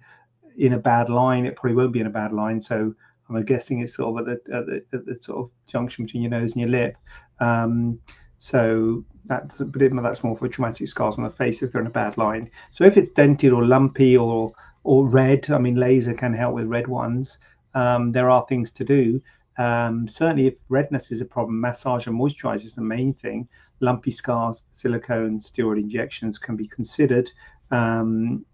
in 0.58 0.74
a 0.74 0.78
bad 0.78 1.10
line 1.10 1.46
it 1.46 1.56
probably 1.56 1.76
won't 1.76 1.94
be 1.94 2.02
in 2.02 2.08
a 2.08 2.12
bad 2.12 2.34
line. 2.34 2.60
So 2.60 2.94
I'm 3.30 3.44
guessing 3.46 3.80
it's 3.80 3.96
sort 3.96 4.22
of 4.22 4.28
at 4.28 4.44
the, 4.46 4.56
at 4.56 4.66
the, 4.66 4.86
at 4.94 5.06
the 5.06 5.18
sort 5.22 5.40
of 5.40 5.52
junction 5.68 6.06
between 6.06 6.24
your 6.24 6.32
nose 6.32 6.52
and 6.52 6.62
your 6.62 6.70
lip. 6.70 6.98
Um, 7.40 8.00
so 8.38 9.06
that's 9.26 9.62
but 9.62 10.04
that's 10.04 10.24
more 10.24 10.36
for 10.36 10.48
traumatic 10.48 10.88
scars 10.88 11.18
on 11.18 11.24
the 11.24 11.30
face 11.30 11.64
if 11.64 11.72
they're 11.72 11.82
in 11.82 11.88
a 11.88 11.92
bad 11.92 12.18
line. 12.18 12.50
So 12.72 12.84
if 12.84 12.98
it's 12.98 13.10
dented 13.10 13.54
or 13.54 13.66
lumpy 13.66 14.18
or 14.18 14.54
or 14.84 15.08
red, 15.08 15.50
I 15.50 15.60
mean, 15.60 15.76
laser 15.76 16.14
can 16.14 16.34
help 16.34 16.56
with 16.56 16.68
red 16.68 16.88
ones. 16.88 17.38
Um, 17.74 18.12
there 18.12 18.30
are 18.30 18.46
things 18.48 18.72
to 18.72 18.84
do. 18.84 19.22
Um, 19.58 20.08
certainly, 20.08 20.48
if 20.48 20.56
redness 20.68 21.12
is 21.12 21.22
a 21.22 21.26
problem, 21.26 21.62
massage 21.62 22.08
and 22.08 22.20
moisturize 22.20 22.66
is 22.66 22.76
the 22.76 22.82
main 22.82 23.14
thing. 23.14 23.48
Lumpy 23.80 24.12
scars, 24.12 24.64
silicone, 24.70 25.40
steroid 25.40 25.80
injections 25.80 26.38
can 26.38 26.56
be 26.56 26.68
considered. 26.68 27.32
Um, 27.72 28.46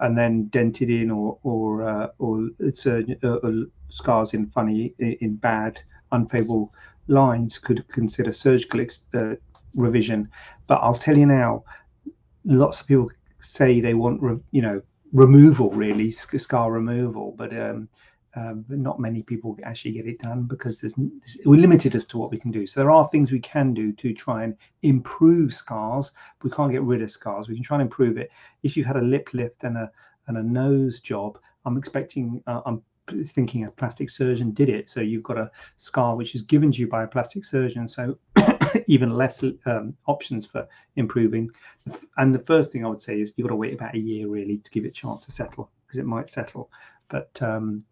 and 0.00 0.16
then 0.16 0.44
dented 0.48 0.90
in 0.90 1.10
or 1.10 1.38
or 1.42 1.88
uh, 1.88 2.08
or, 2.18 2.48
uh, 2.62 3.52
scars 3.88 4.34
in 4.34 4.46
funny 4.46 4.94
in 4.98 5.36
bad 5.36 5.80
unfavorable 6.12 6.72
lines 7.08 7.58
could 7.58 7.86
consider 7.88 8.32
surgical 8.32 8.80
uh, 9.14 9.34
revision 9.76 10.28
but 10.66 10.76
i'll 10.82 10.94
tell 10.94 11.16
you 11.16 11.26
now 11.26 11.62
lots 12.44 12.80
of 12.80 12.86
people 12.86 13.10
say 13.40 13.80
they 13.80 13.94
want 13.94 14.20
re- 14.20 14.40
you 14.50 14.62
know 14.62 14.82
removal 15.12 15.70
really 15.70 16.10
scar 16.10 16.72
removal 16.72 17.34
but 17.38 17.56
um, 17.56 17.88
um, 18.36 18.64
not 18.68 19.00
many 19.00 19.22
people 19.22 19.56
actually 19.64 19.92
get 19.92 20.06
it 20.06 20.18
done 20.18 20.42
because 20.42 20.78
there's 20.78 20.94
we're 21.46 21.60
limited 21.60 21.94
as 21.96 22.04
to 22.06 22.18
what 22.18 22.30
we 22.30 22.38
can 22.38 22.50
do. 22.50 22.66
So 22.66 22.80
there 22.80 22.90
are 22.90 23.08
things 23.08 23.32
we 23.32 23.40
can 23.40 23.72
do 23.72 23.92
to 23.92 24.12
try 24.12 24.44
and 24.44 24.54
improve 24.82 25.54
scars. 25.54 26.12
We 26.42 26.50
can't 26.50 26.70
get 26.70 26.82
rid 26.82 27.00
of 27.00 27.10
scars. 27.10 27.48
We 27.48 27.54
can 27.54 27.64
try 27.64 27.76
and 27.76 27.82
improve 27.82 28.18
it. 28.18 28.30
If 28.62 28.76
you've 28.76 28.86
had 28.86 28.98
a 28.98 29.02
lip 29.02 29.30
lift 29.32 29.64
and 29.64 29.78
a 29.78 29.90
and 30.28 30.36
a 30.36 30.42
nose 30.42 31.00
job, 31.00 31.38
I'm 31.64 31.78
expecting. 31.78 32.42
Uh, 32.46 32.60
I'm 32.66 32.82
thinking 33.24 33.64
a 33.64 33.70
plastic 33.70 34.10
surgeon 34.10 34.52
did 34.52 34.68
it. 34.68 34.90
So 34.90 35.00
you've 35.00 35.22
got 35.22 35.38
a 35.38 35.50
scar 35.76 36.16
which 36.16 36.34
is 36.34 36.42
given 36.42 36.72
to 36.72 36.78
you 36.78 36.88
by 36.88 37.04
a 37.04 37.06
plastic 37.06 37.44
surgeon. 37.44 37.88
So 37.88 38.18
even 38.86 39.10
less 39.10 39.42
um, 39.64 39.96
options 40.06 40.46
for 40.46 40.66
improving. 40.96 41.50
And 42.16 42.34
the 42.34 42.40
first 42.40 42.72
thing 42.72 42.84
I 42.84 42.88
would 42.88 43.00
say 43.00 43.20
is 43.20 43.34
you've 43.36 43.46
got 43.46 43.52
to 43.52 43.56
wait 43.56 43.74
about 43.74 43.94
a 43.94 43.98
year 43.98 44.28
really 44.28 44.58
to 44.58 44.70
give 44.70 44.84
it 44.84 44.88
a 44.88 44.92
chance 44.92 45.24
to 45.26 45.32
settle 45.32 45.70
because 45.86 45.98
it 45.98 46.06
might 46.06 46.28
settle. 46.28 46.70
But 47.08 47.40
um, 47.42 47.84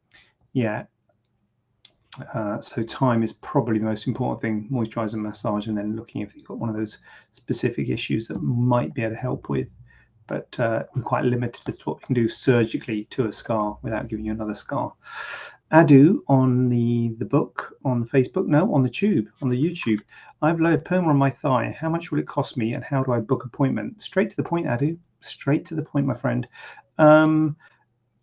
yeah. 0.52 0.84
Uh, 2.32 2.60
so 2.60 2.82
time 2.84 3.24
is 3.24 3.32
probably 3.32 3.78
the 3.78 3.84
most 3.84 4.06
important 4.06 4.40
thing. 4.40 4.68
Moisturize 4.70 5.14
and 5.14 5.22
massage, 5.22 5.66
and 5.66 5.76
then 5.76 5.96
looking 5.96 6.22
if 6.22 6.34
you've 6.36 6.44
got 6.44 6.58
one 6.58 6.68
of 6.68 6.76
those 6.76 6.98
specific 7.32 7.88
issues 7.88 8.28
that 8.28 8.40
might 8.40 8.94
be 8.94 9.02
able 9.02 9.14
to 9.14 9.20
help 9.20 9.48
with. 9.48 9.68
But 10.26 10.58
uh, 10.58 10.84
we're 10.94 11.02
quite 11.02 11.24
limited 11.24 11.68
as 11.68 11.76
to 11.78 11.84
what 11.84 11.98
we 11.98 12.06
can 12.06 12.14
do 12.14 12.28
surgically 12.28 13.04
to 13.10 13.26
a 13.26 13.32
scar 13.32 13.78
without 13.82 14.08
giving 14.08 14.24
you 14.24 14.32
another 14.32 14.54
scar. 14.54 14.92
Adu 15.72 16.20
on 16.28 16.68
the 16.68 17.14
the 17.18 17.24
book 17.24 17.76
on 17.84 18.00
the 18.00 18.06
Facebook, 18.06 18.46
no, 18.46 18.72
on 18.74 18.82
the 18.82 18.88
tube, 18.88 19.28
on 19.42 19.48
the 19.48 19.62
YouTube. 19.62 20.00
I've 20.40 20.58
lipoma 20.58 21.08
on 21.08 21.16
my 21.16 21.30
thigh. 21.30 21.76
How 21.78 21.88
much 21.88 22.10
will 22.10 22.20
it 22.20 22.28
cost 22.28 22.56
me, 22.56 22.74
and 22.74 22.84
how 22.84 23.02
do 23.02 23.12
I 23.12 23.20
book 23.20 23.44
appointment? 23.44 24.02
Straight 24.02 24.30
to 24.30 24.36
the 24.36 24.42
point, 24.42 24.66
Adu. 24.66 24.96
Straight 25.20 25.64
to 25.66 25.74
the 25.74 25.84
point, 25.84 26.06
my 26.06 26.14
friend. 26.14 26.46
Um, 26.98 27.56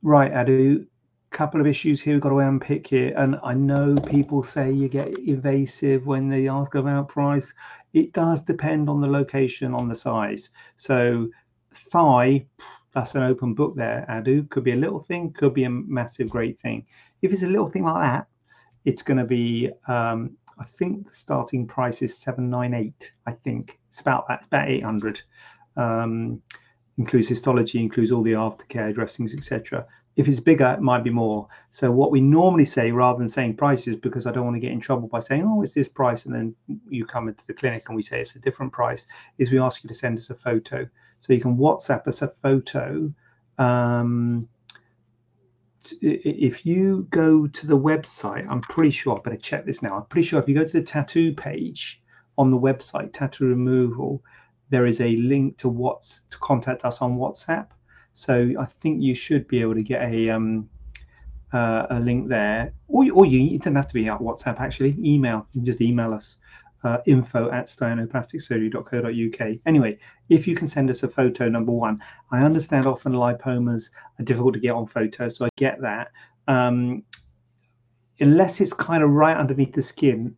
right, 0.01 0.31
Adu. 0.31 0.85
Couple 1.31 1.61
of 1.61 1.67
issues 1.67 2.01
here 2.01 2.13
we've 2.13 2.21
got 2.21 2.29
to 2.29 2.39
unpick 2.39 2.87
here, 2.87 3.13
and 3.15 3.39
I 3.41 3.53
know 3.53 3.95
people 4.05 4.43
say 4.43 4.69
you 4.69 4.89
get 4.89 5.17
evasive 5.19 6.05
when 6.05 6.27
they 6.27 6.49
ask 6.49 6.75
about 6.75 7.07
price. 7.07 7.53
It 7.93 8.11
does 8.11 8.41
depend 8.41 8.89
on 8.89 8.99
the 8.99 9.07
location, 9.07 9.73
on 9.73 9.87
the 9.87 9.95
size. 9.95 10.49
So 10.75 11.29
thigh, 11.73 12.45
that's 12.93 13.15
an 13.15 13.23
open 13.23 13.53
book 13.53 13.75
there, 13.75 14.05
Adu. 14.09 14.49
Could 14.49 14.63
be 14.63 14.73
a 14.73 14.77
little 14.77 14.99
thing, 14.99 15.31
could 15.31 15.53
be 15.53 15.63
a 15.63 15.69
massive, 15.69 16.29
great 16.29 16.59
thing. 16.61 16.85
If 17.21 17.31
it's 17.31 17.43
a 17.43 17.47
little 17.47 17.67
thing 17.67 17.83
like 17.83 18.01
that, 18.01 18.27
it's 18.85 19.01
going 19.01 19.17
to 19.17 19.25
be, 19.25 19.69
um, 19.87 20.37
I 20.59 20.65
think 20.65 21.09
the 21.09 21.17
starting 21.17 21.67
price 21.67 22.01
is 22.01 22.17
798. 22.17 23.13
I 23.25 23.31
think 23.31 23.79
it's 23.89 24.01
about 24.01 24.27
that, 24.27 24.39
it's 24.39 24.47
about 24.47 24.69
800. 24.69 25.21
Um, 25.77 26.41
includes 27.01 27.27
histology, 27.27 27.79
includes 27.79 28.11
all 28.11 28.21
the 28.21 28.33
aftercare 28.33 28.93
dressings, 28.93 29.33
etc. 29.35 29.85
If 30.15 30.27
it's 30.27 30.39
bigger, 30.39 30.67
it 30.77 30.81
might 30.81 31.03
be 31.03 31.09
more. 31.09 31.47
So 31.71 31.91
what 31.91 32.11
we 32.11 32.21
normally 32.21 32.65
say, 32.65 32.91
rather 32.91 33.17
than 33.17 33.29
saying 33.29 33.57
prices, 33.57 33.95
because 33.95 34.27
I 34.27 34.31
don't 34.31 34.45
want 34.45 34.55
to 34.55 34.59
get 34.59 34.71
in 34.71 34.79
trouble 34.79 35.07
by 35.07 35.19
saying, 35.19 35.43
"Oh, 35.43 35.63
it's 35.63 35.73
this 35.73 35.89
price," 35.89 36.25
and 36.25 36.35
then 36.35 36.55
you 36.89 37.05
come 37.05 37.27
into 37.27 37.45
the 37.47 37.53
clinic 37.53 37.83
and 37.87 37.95
we 37.95 38.03
say 38.03 38.21
it's 38.21 38.35
a 38.35 38.39
different 38.39 38.71
price, 38.71 39.07
is 39.39 39.51
we 39.51 39.59
ask 39.59 39.83
you 39.83 39.87
to 39.87 39.95
send 40.03 40.17
us 40.17 40.29
a 40.29 40.35
photo. 40.35 40.87
So 41.19 41.33
you 41.33 41.41
can 41.41 41.57
WhatsApp 41.57 42.07
us 42.07 42.21
a 42.21 42.33
photo. 42.43 43.11
Um, 43.57 44.47
if 46.01 46.65
you 46.65 47.07
go 47.09 47.47
to 47.47 47.67
the 47.67 47.77
website, 47.77 48.45
I'm 48.47 48.61
pretty 48.61 48.91
sure, 48.91 49.17
I 49.17 49.21
better 49.21 49.37
check 49.37 49.65
this 49.65 49.81
now. 49.81 49.95
I'm 49.95 50.05
pretty 50.05 50.27
sure 50.27 50.39
if 50.39 50.47
you 50.47 50.53
go 50.53 50.63
to 50.63 50.79
the 50.79 50.83
tattoo 50.83 51.33
page 51.33 52.01
on 52.37 52.51
the 52.51 52.59
website, 52.59 53.13
tattoo 53.13 53.45
removal, 53.45 54.23
there 54.71 54.87
is 54.87 54.99
a 55.01 55.15
link 55.17 55.57
to 55.59 55.69
what's 55.69 56.21
to 56.31 56.39
contact 56.39 56.83
us 56.83 57.01
on 57.01 57.17
WhatsApp. 57.17 57.67
So 58.13 58.51
I 58.59 58.65
think 58.81 59.01
you 59.01 59.13
should 59.13 59.47
be 59.47 59.61
able 59.61 59.75
to 59.75 59.83
get 59.83 60.01
a 60.01 60.29
um, 60.29 60.69
uh, 61.53 61.85
a 61.89 61.99
link 61.99 62.29
there, 62.29 62.73
or, 62.87 63.05
or 63.13 63.25
you 63.25 63.55
it 63.55 63.59
doesn't 63.59 63.75
have 63.75 63.87
to 63.89 63.93
be 63.93 64.07
at 64.07 64.19
WhatsApp 64.19 64.59
actually. 64.59 64.97
Email, 65.03 65.45
you 65.51 65.59
can 65.59 65.65
just 65.65 65.81
email 65.81 66.13
us 66.13 66.37
uh, 66.83 66.97
info 67.05 67.51
at 67.51 67.67
staianoplasticsurgery.co.uk. 67.67 69.57
Anyway, 69.65 69.99
if 70.29 70.47
you 70.47 70.55
can 70.55 70.67
send 70.67 70.89
us 70.89 71.03
a 71.03 71.07
photo, 71.07 71.47
number 71.49 71.71
one, 71.71 72.01
I 72.31 72.43
understand 72.43 72.87
often 72.87 73.13
lipomas 73.13 73.91
are 74.19 74.23
difficult 74.23 74.53
to 74.55 74.59
get 74.59 74.71
on 74.71 74.87
photo, 74.87 75.29
so 75.29 75.45
I 75.45 75.49
get 75.57 75.81
that. 75.81 76.11
Um, 76.47 77.03
unless 78.19 78.61
it's 78.61 78.73
kind 78.73 79.03
of 79.03 79.11
right 79.11 79.37
underneath 79.37 79.73
the 79.73 79.81
skin, 79.81 80.35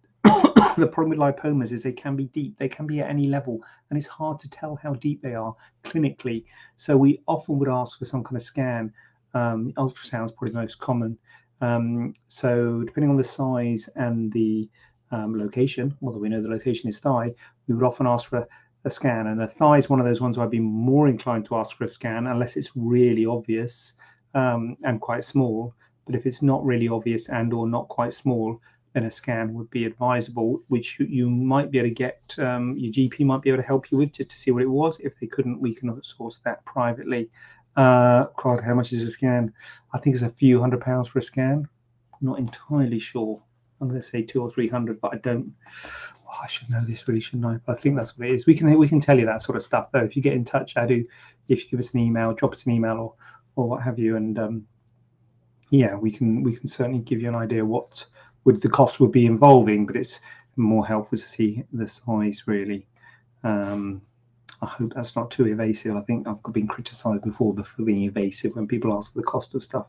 the 0.78 0.88
problem 0.88 1.18
with 1.18 1.20
lipomas 1.20 1.72
is 1.72 1.84
they 1.84 1.92
can 1.92 2.16
be 2.16 2.26
deep, 2.26 2.58
they 2.58 2.70
can 2.70 2.88
be 2.88 3.00
at 3.00 3.10
any 3.10 3.28
level, 3.28 3.62
and 3.90 3.98
it's 3.98 4.08
hard 4.08 4.40
to 4.40 4.50
tell 4.50 4.76
how 4.76 4.94
deep 4.94 5.22
they 5.22 5.36
are 5.36 5.56
clinically. 5.84 6.46
So 6.76 6.98
we 6.98 7.20
often 7.28 7.60
would 7.60 7.70
ask 7.70 8.00
for 8.00 8.06
some 8.06 8.24
kind 8.24 8.38
of 8.38 8.42
scan. 8.42 8.94
Um, 9.34 9.74
ultrasound 9.78 10.26
is 10.26 10.32
probably 10.32 10.52
the 10.52 10.60
most 10.60 10.80
common. 10.80 11.18
Um, 11.62 12.14
so 12.28 12.84
depending 12.84 13.10
on 13.10 13.18
the 13.18 13.24
size 13.24 13.90
and 13.96 14.32
the 14.34 14.70
um, 15.12 15.38
location, 15.38 15.96
although 16.02 16.20
we 16.20 16.30
know 16.30 16.42
the 16.42 16.50
location 16.50 16.90
is 16.90 17.00
thigh, 17.00 17.34
we 17.68 17.76
would 17.76 17.84
often 17.84 18.08
ask 18.08 18.30
for 18.30 18.38
a, 18.38 18.48
a 18.86 18.90
scan. 18.90 19.28
And 19.28 19.40
the 19.40 19.48
thigh 19.48 19.78
is 19.78 19.90
one 19.90 20.00
of 20.00 20.06
those 20.06 20.22
ones 20.22 20.38
where 20.38 20.46
I'd 20.46 20.52
be 20.52 20.60
more 20.60 21.08
inclined 21.08 21.46
to 21.46 21.56
ask 21.56 21.78
for 21.78 21.84
a 21.84 21.90
scan 21.90 22.28
unless 22.28 22.58
it's 22.58 22.72
really 22.76 23.26
obvious 23.26 23.94
um, 24.34 24.76
and 24.84 25.00
quite 25.00 25.24
small. 25.24 25.74
But 26.06 26.16
if 26.16 26.26
it's 26.26 26.42
not 26.42 26.66
really 26.66 26.90
obvious 26.90 27.30
and 27.30 27.54
or 27.54 27.68
not 27.68 27.88
quite 27.88 28.14
small, 28.14 28.60
then 28.94 29.06
a 29.06 29.12
scan 29.12 29.54
would 29.54 29.70
be 29.72 29.86
advisable, 29.86 30.62
which 30.68 31.00
you, 31.00 31.30
might 31.30 31.72
be 31.72 31.80
able 31.80 31.90
to 31.90 31.96
get. 31.96 32.36
Um, 32.38 32.78
your 32.78 32.92
GP 32.92 33.26
might 33.26 33.42
be 33.42 33.50
able 33.50 33.62
to 33.62 33.68
help 33.68 33.92
you 33.92 33.98
with 33.98 34.14
just 34.14 34.30
to 34.30 34.38
see 34.38 34.52
what 34.52 34.62
it 34.62 34.70
was. 34.70 35.00
If 35.00 35.20
they 35.20 35.28
couldn't, 35.28 35.60
we 35.60 35.74
can 35.74 36.02
source 36.04 36.40
that 36.46 36.64
privately. 36.66 37.30
Uh, 37.76 38.26
how 38.38 38.74
much 38.76 38.94
is 38.94 39.02
a 39.02 39.10
scan? 39.10 39.52
I 39.94 39.98
think 39.98 40.16
it's 40.16 40.24
a 40.24 40.30
few 40.30 40.62
hundred 40.62 40.82
pounds 40.82 41.08
for 41.08 41.20
a 41.20 41.24
scan. 41.24 41.68
Not 42.22 42.38
entirely 42.38 43.00
sure. 43.00 43.42
I'm 43.82 43.90
going 43.90 44.00
to 44.00 44.08
say 44.08 44.22
two 44.22 44.42
or 44.42 44.52
three 44.52 44.68
hundred, 44.68 45.02
but 45.02 45.14
I 45.14 45.18
don't. 45.18 45.54
Oh, 46.28 46.40
I 46.42 46.48
should 46.48 46.70
know 46.70 46.84
this, 46.86 47.08
really, 47.08 47.20
shouldn't 47.20 47.46
I? 47.46 47.60
But 47.66 47.78
I 47.78 47.82
think 47.82 47.96
that's 47.96 48.18
what 48.18 48.28
it 48.28 48.36
is. 48.36 48.46
We 48.46 48.56
can 48.56 48.78
we 48.78 48.88
can 48.88 49.02
tell 49.02 49.18
you 49.18 49.26
that 49.26 49.42
sort 49.42 49.56
of 49.56 49.64
stuff 49.64 49.92
though. 49.92 50.04
If 50.04 50.16
you 50.16 50.22
get 50.22 50.34
in 50.34 50.46
touch, 50.46 50.76
Adu, 50.76 51.06
if 51.48 51.64
you 51.64 51.70
give 51.72 51.80
us 51.80 51.94
an 51.96 52.00
email, 52.00 52.34
drop 52.34 52.54
us 52.54 52.66
an 52.68 52.74
email 52.74 52.98
or 52.98 53.14
or 53.56 53.70
what 53.70 53.82
have 53.84 53.98
you, 53.98 54.16
and 54.16 54.38
um, 54.38 54.68
yeah, 55.72 55.96
we 55.96 56.12
can 56.12 56.44
we 56.44 56.56
can 56.56 56.68
certainly 56.68 57.00
give 57.00 57.22
you 57.22 57.28
an 57.28 57.36
idea 57.36 57.66
what 57.66 58.06
would 58.46 58.62
the 58.62 58.70
cost 58.70 59.00
would 59.00 59.12
be 59.12 59.26
involving, 59.26 59.86
but 59.86 59.96
it's 59.96 60.22
more 60.56 60.86
helpful 60.86 61.18
to 61.18 61.24
see 61.24 61.64
the 61.74 61.88
size 61.88 62.44
really. 62.46 62.86
Um, 63.44 64.02
I 64.62 64.66
hope 64.66 64.94
that's 64.96 65.16
not 65.16 65.30
too 65.30 65.48
evasive. 65.48 65.96
I 65.96 66.02
think 66.02 66.28
I've 66.28 66.42
been 66.54 66.68
criticised 66.68 67.24
before 67.24 67.54
for 67.54 67.84
being 67.84 68.04
evasive 68.04 68.56
when 68.56 68.68
people 68.68 68.98
ask 68.98 69.14
the 69.14 69.24
cost 69.24 69.56
of 69.56 69.64
stuff. 69.64 69.88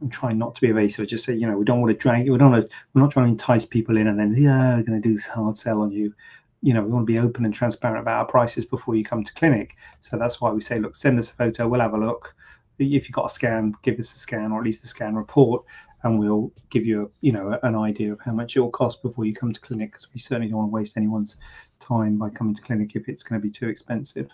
I'm 0.00 0.08
trying 0.08 0.38
not 0.38 0.54
to 0.54 0.60
be 0.60 0.68
evasive. 0.68 1.02
I 1.02 1.06
just 1.06 1.24
say, 1.24 1.34
you 1.34 1.48
know, 1.48 1.58
we 1.58 1.64
don't 1.64 1.80
want 1.80 1.92
to 1.92 1.98
drag. 1.98 2.30
We 2.30 2.38
don't 2.38 2.52
want 2.52 2.70
to. 2.70 2.76
We're 2.94 3.02
not 3.02 3.10
trying 3.10 3.26
to 3.26 3.32
entice 3.32 3.66
people 3.66 3.96
in 3.96 4.06
and 4.06 4.18
then 4.18 4.34
yeah, 4.36 4.76
we're 4.76 4.84
going 4.84 5.02
to 5.02 5.08
do 5.08 5.18
hard 5.32 5.56
sell 5.56 5.80
on 5.80 5.90
you. 5.90 6.14
You 6.62 6.74
know, 6.74 6.82
we 6.82 6.90
want 6.90 7.06
to 7.06 7.12
be 7.12 7.18
open 7.18 7.44
and 7.44 7.54
transparent 7.54 8.00
about 8.00 8.18
our 8.18 8.26
prices 8.26 8.64
before 8.64 8.94
you 8.94 9.04
come 9.04 9.24
to 9.24 9.34
clinic. 9.34 9.76
So 10.00 10.16
that's 10.16 10.40
why 10.40 10.50
we 10.50 10.60
say, 10.60 10.78
look, 10.78 10.94
send 10.94 11.18
us 11.18 11.30
a 11.30 11.34
photo. 11.34 11.66
We'll 11.66 11.80
have 11.80 11.94
a 11.94 11.98
look. 11.98 12.34
If 12.78 13.08
you've 13.08 13.12
got 13.12 13.26
a 13.26 13.34
scan, 13.34 13.74
give 13.82 13.98
us 13.98 14.14
a 14.14 14.18
scan 14.18 14.52
or 14.52 14.60
at 14.60 14.64
least 14.64 14.84
a 14.84 14.86
scan 14.86 15.16
report, 15.16 15.64
and 16.02 16.18
we'll 16.18 16.52
give 16.70 16.86
you, 16.86 17.10
you 17.20 17.32
know, 17.32 17.58
an 17.62 17.74
idea 17.74 18.12
of 18.12 18.20
how 18.20 18.32
much 18.32 18.56
it 18.56 18.60
will 18.60 18.70
cost 18.70 19.02
before 19.02 19.24
you 19.24 19.34
come 19.34 19.52
to 19.52 19.60
clinic. 19.60 19.92
Because 19.92 20.08
we 20.12 20.20
certainly 20.20 20.48
don't 20.48 20.58
want 20.58 20.70
to 20.70 20.74
waste 20.74 20.96
anyone's 20.96 21.36
time 21.80 22.18
by 22.18 22.30
coming 22.30 22.54
to 22.54 22.62
clinic 22.62 22.94
if 22.94 23.08
it's 23.08 23.22
going 23.22 23.40
to 23.40 23.46
be 23.46 23.52
too 23.52 23.68
expensive. 23.68 24.28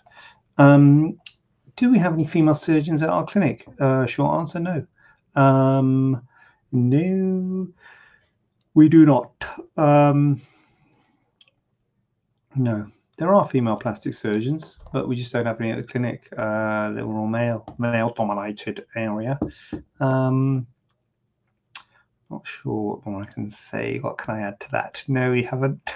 Um, 0.57 1.19
do 1.75 1.91
we 1.91 1.97
have 1.97 2.13
any 2.13 2.25
female 2.25 2.53
surgeons 2.53 3.01
at 3.01 3.09
our 3.09 3.25
clinic? 3.25 3.67
Uh, 3.79 4.05
short 4.05 4.39
answer, 4.39 4.59
no. 4.59 4.85
Um, 5.41 6.21
no, 6.71 7.67
we 8.73 8.89
do 8.89 9.05
not. 9.05 9.31
Um, 9.75 10.41
no, 12.55 12.87
there 13.17 13.33
are 13.33 13.47
female 13.47 13.75
plastic 13.75 14.13
surgeons, 14.13 14.79
but 14.93 15.07
we 15.07 15.15
just 15.15 15.33
don't 15.33 15.45
have 15.45 15.59
any 15.59 15.71
at 15.71 15.77
the 15.77 15.83
clinic. 15.83 16.29
Uh, 16.37 16.91
they're 16.91 17.05
all 17.05 17.27
male, 17.27 17.65
male-dominated 17.77 18.85
area. 18.95 19.37
Um, 19.99 20.67
not 22.29 22.47
sure 22.47 22.95
what 22.95 23.05
more 23.05 23.21
I 23.21 23.25
can 23.25 23.51
say. 23.51 23.99
What 23.99 24.17
can 24.17 24.35
I 24.35 24.41
add 24.41 24.59
to 24.61 24.71
that? 24.71 25.03
No, 25.07 25.31
we 25.31 25.43
haven't. 25.43 25.93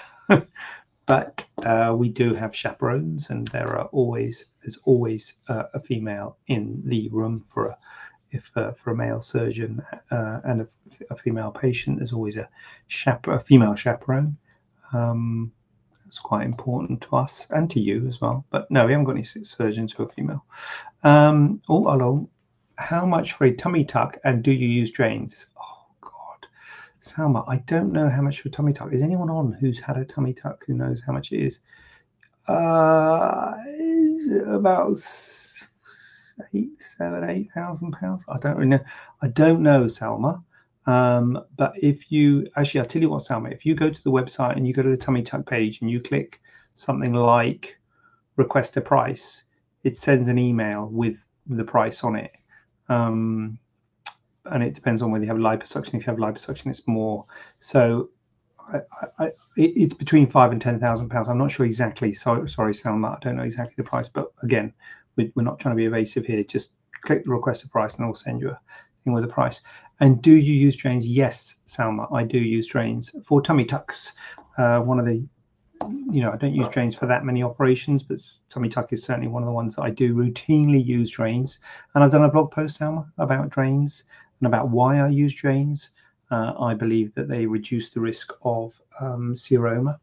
but 1.05 1.47
uh, 1.63 1.95
we 1.97 2.09
do 2.09 2.33
have 2.33 2.55
chaperones, 2.55 3.29
and 3.29 3.47
there 3.49 3.77
are 3.77 3.85
always 3.87 4.45
there's 4.61 4.77
always 4.85 5.33
uh, 5.47 5.63
a 5.73 5.79
female 5.79 6.37
in 6.47 6.81
the 6.85 7.09
room 7.09 7.39
for 7.39 7.67
a 7.67 7.77
if 8.31 8.49
uh, 8.55 8.71
for 8.73 8.91
a 8.91 8.95
male 8.95 9.21
surgeon 9.21 9.83
uh, 10.11 10.39
and 10.43 10.61
a, 10.61 10.67
a, 11.09 11.15
female 11.15 11.51
patient, 11.51 11.97
there's 11.97 12.13
always 12.13 12.37
a, 12.37 12.47
chaper- 12.87 13.33
a 13.33 13.39
female 13.39 13.75
chaperone. 13.75 14.37
Um, 14.93 15.51
it's 16.05 16.19
quite 16.19 16.45
important 16.45 17.01
to 17.01 17.15
us 17.15 17.47
and 17.51 17.69
to 17.71 17.79
you 17.79 18.07
as 18.07 18.19
well. 18.19 18.45
But 18.49 18.69
no, 18.71 18.85
we 18.85 18.91
haven't 18.91 19.05
got 19.05 19.13
any 19.13 19.23
surgeons 19.23 19.93
who 19.93 20.03
are 20.03 20.09
female. 20.09 20.43
Um, 21.03 21.61
all 21.67 21.93
along, 21.93 22.29
how 22.77 23.05
much 23.05 23.33
for 23.33 23.45
a 23.45 23.55
tummy 23.55 23.85
tuck 23.85 24.17
and 24.23 24.41
do 24.41 24.51
you 24.51 24.67
use 24.67 24.91
drains? 24.91 25.45
Oh 25.57 25.78
Salma, 27.01 27.45
I 27.47 27.57
don't 27.57 27.93
know 27.93 28.09
how 28.09 28.21
much 28.21 28.41
for 28.41 28.49
tummy 28.49 28.73
tuck. 28.73 28.91
Is 28.91 29.01
anyone 29.01 29.29
on 29.29 29.53
who's 29.53 29.79
had 29.79 29.97
a 29.97 30.05
tummy 30.05 30.33
tuck 30.33 30.65
who 30.65 30.73
knows 30.73 31.01
how 31.05 31.13
much 31.13 31.31
it 31.31 31.41
is? 31.41 31.59
Uh, 32.47 33.53
about 34.47 34.97
eight, 36.53 36.81
seven, 36.81 37.29
eight 37.29 37.51
thousand 37.53 37.91
pounds. 37.93 38.23
I 38.27 38.37
don't 38.39 38.57
really 38.57 38.69
know. 38.69 38.79
I 39.21 39.27
don't 39.29 39.61
know, 39.61 39.85
Salma. 39.85 40.43
Um, 40.85 41.43
but 41.55 41.73
if 41.81 42.11
you 42.11 42.47
actually, 42.55 42.81
I'll 42.81 42.87
tell 42.87 43.01
you 43.01 43.09
what, 43.09 43.23
Salma, 43.23 43.53
if 43.53 43.65
you 43.65 43.75
go 43.75 43.89
to 43.89 44.03
the 44.03 44.11
website 44.11 44.57
and 44.57 44.67
you 44.67 44.73
go 44.73 44.81
to 44.81 44.89
the 44.89 44.97
tummy 44.97 45.21
tuck 45.21 45.45
page 45.45 45.81
and 45.81 45.89
you 45.89 46.01
click 46.01 46.41
something 46.75 47.13
like 47.13 47.77
request 48.35 48.75
a 48.77 48.81
price, 48.81 49.43
it 49.83 49.97
sends 49.97 50.27
an 50.27 50.37
email 50.37 50.87
with 50.91 51.15
the 51.47 51.63
price 51.63 52.03
on 52.03 52.15
it. 52.15 52.31
Um, 52.89 53.59
and 54.51 54.63
it 54.63 54.73
depends 54.73 55.01
on 55.01 55.11
whether 55.11 55.23
you 55.23 55.29
have 55.29 55.39
liposuction. 55.39 55.95
If 55.95 56.05
you 56.05 56.11
have 56.13 56.17
liposuction, 56.17 56.67
it's 56.67 56.87
more. 56.87 57.23
So 57.59 58.09
I, 58.73 58.79
I, 59.19 59.29
it's 59.55 59.93
between 59.93 60.29
five 60.29 60.51
and 60.51 60.61
ten 60.61 60.79
thousand 60.79 61.09
pounds. 61.09 61.27
I'm 61.27 61.37
not 61.37 61.51
sure 61.51 61.65
exactly. 61.65 62.13
So 62.13 62.45
sorry, 62.45 62.73
Salma, 62.73 63.15
I 63.15 63.19
don't 63.21 63.35
know 63.37 63.43
exactly 63.43 63.75
the 63.77 63.83
price, 63.83 64.09
but 64.09 64.31
again, 64.43 64.73
we're 65.15 65.31
not 65.43 65.59
trying 65.59 65.75
to 65.75 65.77
be 65.77 65.85
evasive 65.85 66.25
here. 66.25 66.43
Just 66.43 66.73
click 67.01 67.23
the 67.23 67.31
request 67.31 67.63
a 67.63 67.69
price 67.69 67.95
and 67.95 68.05
I'll 68.05 68.15
send 68.15 68.41
you 68.41 68.49
a 68.49 68.59
thing 69.03 69.13
with 69.13 69.23
a 69.23 69.27
price. 69.27 69.61
And 69.99 70.21
do 70.21 70.31
you 70.31 70.53
use 70.53 70.75
drains? 70.75 71.07
Yes, 71.07 71.55
Salma, 71.67 72.11
I 72.13 72.23
do 72.23 72.37
use 72.37 72.67
drains 72.67 73.13
for 73.25 73.41
tummy 73.41 73.65
tucks. 73.65 74.13
Uh, 74.57 74.79
one 74.79 74.99
of 74.99 75.05
the, 75.05 75.25
you 76.11 76.21
know, 76.21 76.31
I 76.31 76.37
don't 76.37 76.53
use 76.53 76.69
drains 76.69 76.95
for 76.95 77.05
that 77.07 77.25
many 77.25 77.43
operations, 77.43 78.03
but 78.03 78.19
tummy 78.49 78.69
tuck 78.69 78.93
is 78.93 79.03
certainly 79.03 79.27
one 79.27 79.43
of 79.43 79.47
the 79.47 79.53
ones 79.53 79.75
that 79.75 79.83
I 79.83 79.89
do 79.89 80.13
routinely 80.13 80.83
use 80.83 81.11
drains. 81.11 81.59
And 81.95 82.03
I've 82.03 82.11
done 82.11 82.23
a 82.23 82.31
blog 82.31 82.51
post, 82.51 82.79
Salma, 82.79 83.05
about 83.17 83.49
drains 83.49 84.05
and 84.39 84.47
about 84.47 84.69
why 84.69 84.99
I 84.99 85.09
use 85.09 85.33
drains. 85.35 85.91
uh, 86.31 86.53
I 86.59 86.73
believe 86.73 87.13
that 87.15 87.27
they 87.27 87.45
reduce 87.45 87.89
the 87.89 87.99
risk 87.99 88.33
of 88.43 88.79
um, 88.99 89.33
seroma. 89.33 89.99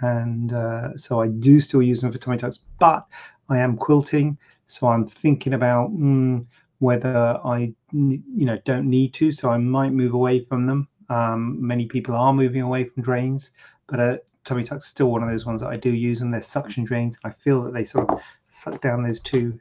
And 0.00 0.52
uh, 0.52 0.96
so 0.96 1.20
I 1.20 1.28
do 1.28 1.60
still 1.60 1.82
use 1.82 2.00
them 2.00 2.12
for 2.12 2.18
tummy 2.18 2.36
tucks, 2.36 2.60
but 2.78 3.06
I 3.48 3.58
am 3.58 3.76
quilting. 3.76 4.36
So 4.66 4.88
I'm 4.88 5.06
thinking 5.06 5.54
about 5.54 5.90
mm, 5.92 6.44
whether 6.78 7.38
I, 7.44 7.72
you 7.92 8.22
know, 8.46 8.58
don't 8.64 8.90
need 8.90 9.14
to. 9.14 9.30
So 9.32 9.50
I 9.50 9.58
might 9.58 9.92
move 9.92 10.14
away 10.14 10.44
from 10.44 10.66
them. 10.66 10.88
Um, 11.08 11.56
many 11.66 11.86
people 11.86 12.14
are 12.14 12.32
moving 12.32 12.62
away 12.62 12.84
from 12.84 13.02
drains, 13.02 13.52
but 13.86 14.00
uh, 14.00 14.16
tummy 14.44 14.64
tucks 14.64 14.86
still 14.86 15.10
one 15.10 15.22
of 15.22 15.28
those 15.28 15.46
ones 15.46 15.60
that 15.60 15.68
I 15.68 15.76
do 15.76 15.90
use, 15.90 16.20
and 16.20 16.32
they're 16.32 16.42
suction 16.42 16.84
drains. 16.84 17.18
I 17.24 17.30
feel 17.30 17.62
that 17.62 17.74
they 17.74 17.84
sort 17.84 18.10
of 18.10 18.20
suck 18.48 18.80
down 18.80 19.02
those 19.02 19.20
two, 19.20 19.58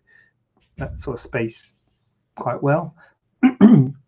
that 0.78 1.00
sort 1.00 1.16
of 1.16 1.22
space 1.22 1.76
quite 2.36 2.64
well. 2.64 2.96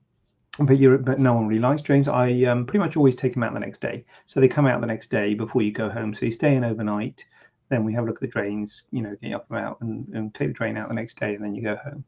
but 0.60 0.78
you 0.78 0.98
but 0.98 1.20
no 1.20 1.34
one 1.34 1.48
really 1.48 1.62
likes 1.62 1.82
drains. 1.82 2.08
I 2.08 2.44
um, 2.44 2.66
pretty 2.66 2.80
much 2.80 2.96
always 2.96 3.16
take 3.16 3.34
them 3.34 3.44
out 3.44 3.54
the 3.54 3.60
next 3.60 3.82
day. 3.82 4.06
So 4.26 4.40
they 4.40 4.48
come 4.48 4.68
out 4.68 4.82
the 4.82 4.88
next 4.88 5.10
day 5.10 5.34
before 5.34 5.62
you 5.62 5.72
go 5.72 5.90
home. 5.90 6.14
So 6.14 6.26
you 6.26 6.32
stay 6.32 6.56
in 6.56 6.64
overnight. 6.64 7.26
Then 7.70 7.84
we 7.84 7.94
have 7.94 8.04
a 8.04 8.08
look 8.08 8.18
at 8.18 8.22
the 8.22 8.28
drains, 8.28 8.84
you 8.92 9.02
know, 9.02 9.16
get 9.22 9.34
up 9.34 9.48
and 9.50 9.60
out 9.60 9.82
and, 9.82 10.08
and 10.10 10.36
take 10.36 10.50
the 10.50 10.54
drain 10.54 10.78
out 10.78 10.88
the 10.88 10.94
next 10.94 11.20
day, 11.20 11.34
and 11.34 11.44
then 11.44 11.56
you 11.56 11.64
go 11.64 11.76
home. 11.78 12.04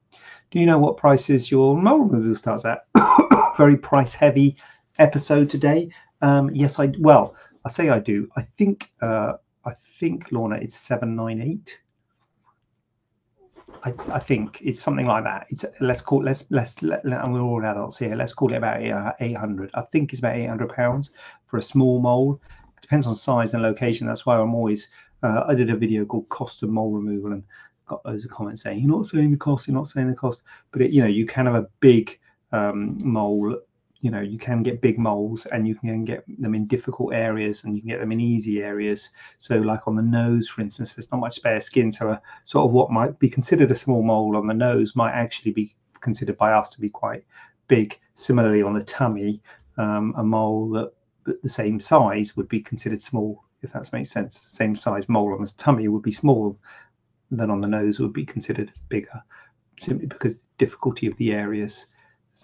Do 0.51 0.59
you 0.59 0.65
know 0.65 0.77
what 0.77 0.97
prices 0.97 1.49
your 1.49 1.75
mole 1.75 1.99
removal 1.99 2.35
starts 2.35 2.63
at? 2.63 2.85
Very 3.57 3.75
price 3.75 4.13
heavy 4.13 4.55
episode 4.99 5.49
today. 5.49 5.89
Um, 6.21 6.53
yes, 6.53 6.79
I 6.79 6.91
well, 6.99 7.35
I 7.65 7.69
say 7.69 7.89
I 7.89 7.99
do. 7.99 8.29
I 8.37 8.43
think 8.43 8.91
uh, 9.01 9.33
I 9.65 9.73
think 9.99 10.31
Lorna, 10.31 10.57
it's 10.57 10.77
seven 10.77 11.15
nine 11.15 11.41
eight. 11.41 11.81
I, 13.87 14.15
I, 14.15 14.19
think 14.19 14.59
it's 14.61 14.81
something 14.81 15.05
like 15.05 15.23
that. 15.23 15.47
It's 15.49 15.63
let's 15.79 16.01
call 16.01 16.21
let's 16.21 16.45
let's 16.49 16.81
let, 16.81 17.03
and 17.05 17.33
we're 17.33 17.41
all 17.41 17.63
adults 17.65 17.97
here. 17.97 18.15
Let's 18.15 18.33
call 18.33 18.51
it 18.53 18.57
about 18.57 18.81
eight 19.21 19.35
hundred. 19.35 19.71
I 19.73 19.81
think 19.81 20.11
it's 20.11 20.19
about 20.19 20.35
eight 20.35 20.47
hundred 20.47 20.69
pounds 20.69 21.11
for 21.45 21.57
a 21.57 21.61
small 21.61 21.99
mole. 22.01 22.41
It 22.77 22.81
depends 22.81 23.07
on 23.07 23.15
size 23.15 23.53
and 23.53 23.63
location. 23.63 24.05
That's 24.05 24.25
why 24.25 24.37
I'm 24.37 24.53
always. 24.53 24.89
Uh, 25.23 25.43
I 25.47 25.55
did 25.55 25.69
a 25.69 25.75
video 25.75 26.05
called 26.05 26.29
cost 26.29 26.63
of 26.63 26.69
mole 26.69 26.91
removal 26.91 27.31
and 27.31 27.43
got 27.87 28.05
loads 28.05 28.25
of 28.25 28.31
comments 28.31 28.61
saying 28.61 28.79
you're 28.79 28.95
not 28.95 29.07
saying 29.07 29.31
the 29.31 29.37
cost, 29.37 29.67
you're 29.67 29.75
not 29.75 29.87
saying 29.87 30.09
the 30.09 30.15
cost, 30.15 30.41
but 30.71 30.81
it, 30.81 30.91
you 30.91 31.01
know 31.01 31.07
you 31.07 31.25
can 31.25 31.45
have 31.45 31.55
a 31.55 31.67
big 31.79 32.19
um, 32.51 32.97
mole 33.01 33.57
you 33.99 34.11
know 34.11 34.21
you 34.21 34.37
can 34.37 34.63
get 34.63 34.81
big 34.81 34.97
moles 34.99 35.45
and 35.47 35.67
you 35.67 35.75
can 35.75 36.05
get 36.05 36.23
them 36.39 36.53
in 36.53 36.67
difficult 36.67 37.13
areas 37.13 37.63
and 37.63 37.75
you 37.75 37.81
can 37.81 37.89
get 37.89 37.99
them 37.99 38.11
in 38.11 38.19
easy 38.19 38.61
areas. 38.61 39.09
So 39.39 39.57
like 39.57 39.87
on 39.87 39.95
the 39.95 40.01
nose 40.01 40.47
for 40.47 40.61
instance 40.61 40.93
there's 40.93 41.11
not 41.11 41.21
much 41.21 41.35
spare 41.35 41.59
skin. 41.59 41.91
So 41.91 42.09
a 42.09 42.21
sort 42.45 42.65
of 42.65 42.71
what 42.71 42.91
might 42.91 43.17
be 43.19 43.29
considered 43.29 43.71
a 43.71 43.75
small 43.75 44.03
mole 44.03 44.37
on 44.37 44.47
the 44.47 44.53
nose 44.53 44.95
might 44.95 45.13
actually 45.13 45.51
be 45.51 45.75
considered 45.99 46.37
by 46.37 46.51
us 46.51 46.69
to 46.71 46.81
be 46.81 46.89
quite 46.89 47.23
big. 47.67 47.97
Similarly 48.13 48.61
on 48.61 48.73
the 48.73 48.83
tummy 48.83 49.41
um, 49.77 50.13
a 50.17 50.23
mole 50.23 50.69
that 50.71 50.93
the 51.43 51.49
same 51.49 51.79
size 51.79 52.37
would 52.37 52.47
be 52.47 52.61
considered 52.61 53.01
small 53.01 53.43
if 53.63 53.73
that 53.73 53.91
makes 53.91 54.11
sense. 54.11 54.39
Same 54.39 54.75
size 54.75 55.09
mole 55.09 55.33
on 55.33 55.41
the 55.41 55.51
tummy 55.57 55.87
would 55.87 56.03
be 56.03 56.11
small 56.11 56.59
than 57.31 57.49
on 57.49 57.61
the 57.61 57.67
nose 57.67 57.99
would 57.99 58.13
be 58.13 58.25
considered 58.25 58.71
bigger 58.89 59.21
simply 59.79 60.07
because 60.07 60.37
the 60.37 60.43
difficulty 60.57 61.07
of 61.07 61.17
the 61.17 61.33
areas 61.33 61.85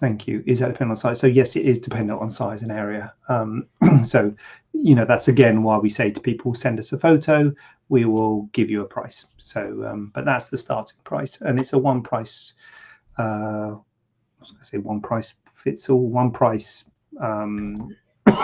Thank 0.00 0.26
you. 0.26 0.42
Is 0.46 0.58
that 0.58 0.72
dependent 0.72 0.98
on 0.98 1.00
size? 1.00 1.20
So 1.20 1.26
yes, 1.28 1.54
it 1.56 1.64
is 1.64 1.80
dependent 1.80 2.20
on 2.20 2.28
size 2.28 2.62
and 2.62 2.72
area. 2.72 3.14
Um, 3.28 3.66
so, 4.04 4.34
you 4.72 4.94
know, 4.94 5.04
that's 5.04 5.28
again 5.28 5.62
why 5.62 5.78
we 5.78 5.88
say 5.88 6.10
to 6.10 6.20
people, 6.20 6.54
send 6.54 6.78
us 6.80 6.92
a 6.92 6.98
photo, 6.98 7.54
we 7.88 8.04
will 8.04 8.42
give 8.52 8.70
you 8.70 8.80
a 8.82 8.86
price. 8.86 9.26
So, 9.38 9.84
um, 9.86 10.10
but 10.14 10.24
that's 10.24 10.50
the 10.50 10.56
starting 10.56 10.98
price, 11.04 11.40
and 11.40 11.60
it's 11.60 11.72
a 11.74 11.78
one 11.78 12.02
price. 12.02 12.54
Uh, 13.18 13.76
I 14.42 14.62
say 14.62 14.78
one 14.78 15.00
price 15.00 15.34
fits 15.52 15.88
all. 15.88 16.08
One 16.08 16.30
price. 16.32 16.90
Um, 17.20 17.94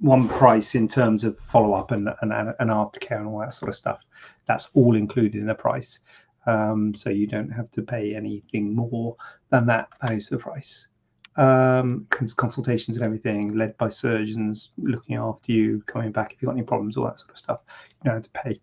one 0.00 0.28
price 0.28 0.74
in 0.74 0.86
terms 0.86 1.24
of 1.24 1.38
follow 1.50 1.72
up 1.74 1.90
and, 1.90 2.08
and 2.20 2.32
and 2.32 2.70
aftercare 2.70 3.18
and 3.18 3.26
all 3.26 3.40
that 3.40 3.54
sort 3.54 3.70
of 3.70 3.74
stuff. 3.74 4.00
That's 4.46 4.68
all 4.74 4.94
included 4.94 5.40
in 5.40 5.46
the 5.46 5.54
price. 5.54 6.00
Um, 6.46 6.92
so 6.94 7.10
you 7.10 7.26
don't 7.26 7.50
have 7.50 7.70
to 7.72 7.82
pay 7.82 8.14
anything 8.14 8.74
more 8.74 9.16
than 9.50 9.66
that. 9.66 9.88
That 10.02 10.12
is 10.12 10.28
the 10.28 10.38
price. 10.38 10.88
Um, 11.36 12.06
consultations 12.08 12.96
and 12.96 13.04
everything, 13.04 13.56
led 13.56 13.76
by 13.76 13.88
surgeons 13.88 14.70
looking 14.76 15.16
after 15.16 15.52
you, 15.52 15.82
coming 15.86 16.12
back 16.12 16.32
if 16.32 16.42
you've 16.42 16.48
got 16.48 16.56
any 16.56 16.62
problems, 16.62 16.96
all 16.96 17.06
that 17.06 17.18
sort 17.18 17.32
of 17.32 17.38
stuff. 17.38 17.60
You 18.02 18.10
don't 18.10 18.14
have 18.14 18.22
to 18.24 18.30
pay 18.30 18.60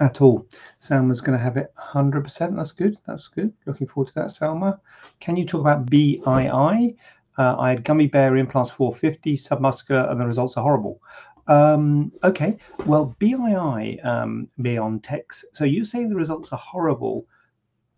at 0.00 0.20
all. 0.20 0.46
Salma's 0.80 1.20
going 1.20 1.38
to 1.38 1.42
have 1.42 1.56
it 1.56 1.72
100%. 1.78 2.56
That's 2.56 2.72
good. 2.72 2.96
That's 3.06 3.28
good. 3.28 3.52
Looking 3.66 3.86
forward 3.86 4.08
to 4.08 4.14
that, 4.14 4.28
Salma. 4.28 4.78
Can 5.20 5.36
you 5.36 5.44
talk 5.44 5.60
about 5.60 5.86
BII? 5.86 6.96
Uh, 7.38 7.56
I 7.58 7.70
had 7.70 7.84
gummy 7.84 8.06
bear 8.06 8.36
implants 8.36 8.70
450 8.70 9.36
submuscular, 9.36 10.10
and 10.10 10.20
the 10.20 10.26
results 10.26 10.56
are 10.56 10.62
horrible. 10.62 11.02
Um, 11.48 12.12
okay, 12.24 12.58
well, 12.86 13.16
BII, 13.20 14.04
um, 14.04 14.48
BioNTech. 14.60 15.44
So 15.52 15.64
you 15.64 15.84
say 15.84 16.04
the 16.04 16.14
results 16.14 16.52
are 16.52 16.58
horrible. 16.58 17.26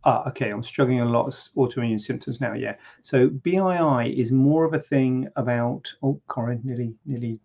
Ah, 0.04 0.28
okay, 0.28 0.50
I'm 0.50 0.62
struggling 0.62 1.00
a 1.00 1.04
lot 1.04 1.26
of 1.26 1.34
autoimmune 1.56 2.00
symptoms 2.00 2.40
now. 2.40 2.52
Yeah. 2.52 2.76
So 3.02 3.28
BII 3.28 4.16
is 4.16 4.30
more 4.30 4.64
of 4.64 4.74
a 4.74 4.78
thing 4.78 5.28
about. 5.36 5.92
Oh, 6.02 6.20
Corin, 6.28 6.60
nearly, 6.64 6.94
nearly 7.04 7.40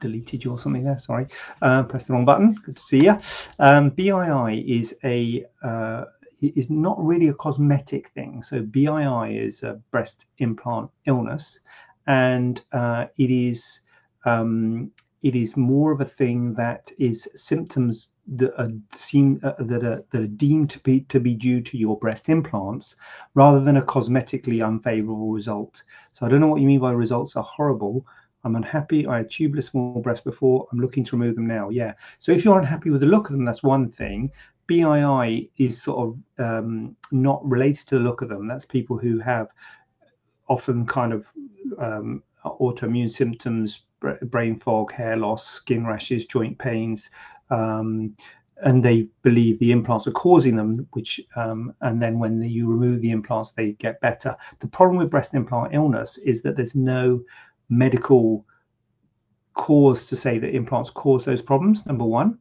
deleted 0.00 0.44
you 0.44 0.52
or 0.52 0.58
something 0.58 0.82
there. 0.82 0.98
Sorry, 0.98 1.26
uh, 1.62 1.84
press 1.84 2.06
the 2.06 2.12
wrong 2.12 2.24
button. 2.24 2.54
Good 2.54 2.76
to 2.76 2.82
see 2.82 3.04
you. 3.04 3.18
Um, 3.58 3.90
BII 3.90 4.64
is 4.68 4.96
a 5.04 5.44
uh, 5.62 6.04
is 6.42 6.70
not 6.70 7.02
really 7.02 7.28
a 7.28 7.34
cosmetic 7.34 8.10
thing. 8.10 8.42
So 8.42 8.62
BII 8.62 9.40
is 9.40 9.62
a 9.62 9.80
breast 9.90 10.26
implant 10.38 10.90
illness, 11.06 11.60
and 12.06 12.62
uh, 12.72 13.06
it 13.16 13.30
is 13.30 13.80
um, 14.24 14.90
it 15.22 15.36
is 15.36 15.56
more 15.56 15.92
of 15.92 16.00
a 16.00 16.04
thing 16.04 16.54
that 16.54 16.90
is 16.98 17.28
symptoms 17.34 18.10
that 18.26 18.54
are 18.60 18.70
seem 18.92 19.40
uh, 19.42 19.52
that 19.58 19.84
are 19.84 20.04
that 20.10 20.20
are 20.20 20.26
deemed 20.26 20.70
to 20.70 20.78
be 20.80 21.00
to 21.02 21.20
be 21.20 21.34
due 21.34 21.60
to 21.60 21.78
your 21.78 21.98
breast 21.98 22.28
implants 22.28 22.96
rather 23.34 23.60
than 23.60 23.76
a 23.76 23.82
cosmetically 23.82 24.64
unfavorable 24.64 25.30
result. 25.30 25.82
So 26.12 26.26
i 26.26 26.28
don't 26.28 26.40
know 26.40 26.48
what 26.48 26.60
you 26.60 26.66
mean 26.66 26.80
by 26.80 26.92
results 26.92 27.36
are 27.36 27.44
horrible. 27.44 28.06
I'm 28.44 28.56
unhappy. 28.56 29.06
I 29.06 29.18
had 29.18 29.30
tuberous 29.30 29.66
small 29.66 30.00
breasts 30.00 30.24
before. 30.24 30.66
I'm 30.72 30.80
looking 30.80 31.04
to 31.04 31.16
remove 31.16 31.36
them 31.36 31.46
now. 31.46 31.68
Yeah. 31.68 31.94
So 32.18 32.32
if 32.32 32.44
you're 32.44 32.58
unhappy 32.58 32.90
with 32.90 33.00
the 33.00 33.06
look 33.06 33.28
of 33.30 33.36
them 33.36 33.44
that's 33.44 33.62
one 33.62 33.90
thing. 33.90 34.30
Bii 34.68 35.50
is 35.58 35.82
sort 35.82 36.16
of 36.38 36.44
um, 36.44 36.96
not 37.10 37.44
related 37.48 37.86
to 37.88 37.98
the 37.98 38.04
look 38.04 38.22
of 38.22 38.28
them. 38.28 38.46
That's 38.46 38.64
people 38.64 38.96
who 38.96 39.18
have 39.18 39.48
often 40.48 40.86
kind 40.86 41.12
of 41.12 41.26
um, 41.78 42.22
autoimmune 42.44 43.10
symptoms 43.10 43.84
brain 44.22 44.58
fog, 44.58 44.92
hair 44.92 45.16
loss, 45.16 45.48
skin 45.48 45.86
rashes, 45.86 46.26
joint 46.26 46.58
pains, 46.58 47.10
um, 47.50 48.16
and 48.64 48.84
they 48.84 49.08
believe 49.22 49.58
the 49.58 49.72
implants 49.72 50.06
are 50.06 50.12
causing 50.12 50.56
them. 50.56 50.86
Which 50.92 51.20
um, 51.36 51.74
and 51.80 52.00
then 52.00 52.18
when 52.18 52.38
the, 52.38 52.48
you 52.48 52.68
remove 52.68 53.00
the 53.00 53.10
implants, 53.10 53.52
they 53.52 53.72
get 53.72 54.00
better. 54.00 54.36
The 54.60 54.68
problem 54.68 54.98
with 54.98 55.10
breast 55.10 55.34
implant 55.34 55.74
illness 55.74 56.18
is 56.18 56.42
that 56.42 56.56
there's 56.56 56.74
no 56.74 57.22
medical 57.68 58.44
cause 59.54 60.08
to 60.08 60.16
say 60.16 60.38
that 60.38 60.54
implants 60.54 60.90
cause 60.90 61.24
those 61.24 61.42
problems. 61.42 61.86
Number 61.86 62.04
one. 62.04 62.38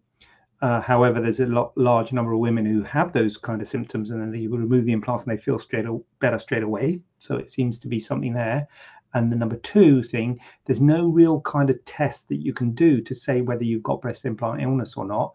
Uh, 0.62 0.80
however, 0.80 1.20
there's 1.20 1.40
a 1.40 1.48
lot, 1.48 1.76
large 1.76 2.14
number 2.14 2.34
of 2.34 2.40
women 2.40 2.64
who 2.64 2.84
have 2.84 3.12
those 3.12 3.36
kind 3.36 3.64
of 3.64 3.68
symptoms, 3.68 4.12
and 4.12 4.22
then 4.22 4.40
you 4.40 4.56
remove 4.56 4.86
the 4.86 4.92
implants 4.92 5.24
and 5.24 5.36
they 5.36 5.42
feel 5.42 5.58
straight 5.58 5.88
better 6.20 6.38
straight 6.38 6.62
away. 6.62 7.02
So 7.18 7.38
it 7.38 7.50
seems 7.50 7.80
to 7.80 7.88
be 7.88 8.00
something 8.00 8.32
there. 8.32 8.68
And 9.14 9.32
the 9.32 9.36
number 9.36 9.58
two 9.58 10.04
thing, 10.04 10.40
there's 10.66 10.82
no 10.82 11.08
real 11.10 11.42
kind 11.42 11.70
of 11.70 11.84
test 11.86 12.30
that 12.30 12.38
you 12.42 12.54
can 12.54 12.72
do 12.72 13.02
to 13.02 13.14
say 13.16 13.42
whether 13.42 13.64
you've 13.64 13.84
got 13.84 14.02
breast 14.02 14.26
implant 14.26 14.62
illness 14.62 14.96
or 14.96 15.06
not 15.06 15.34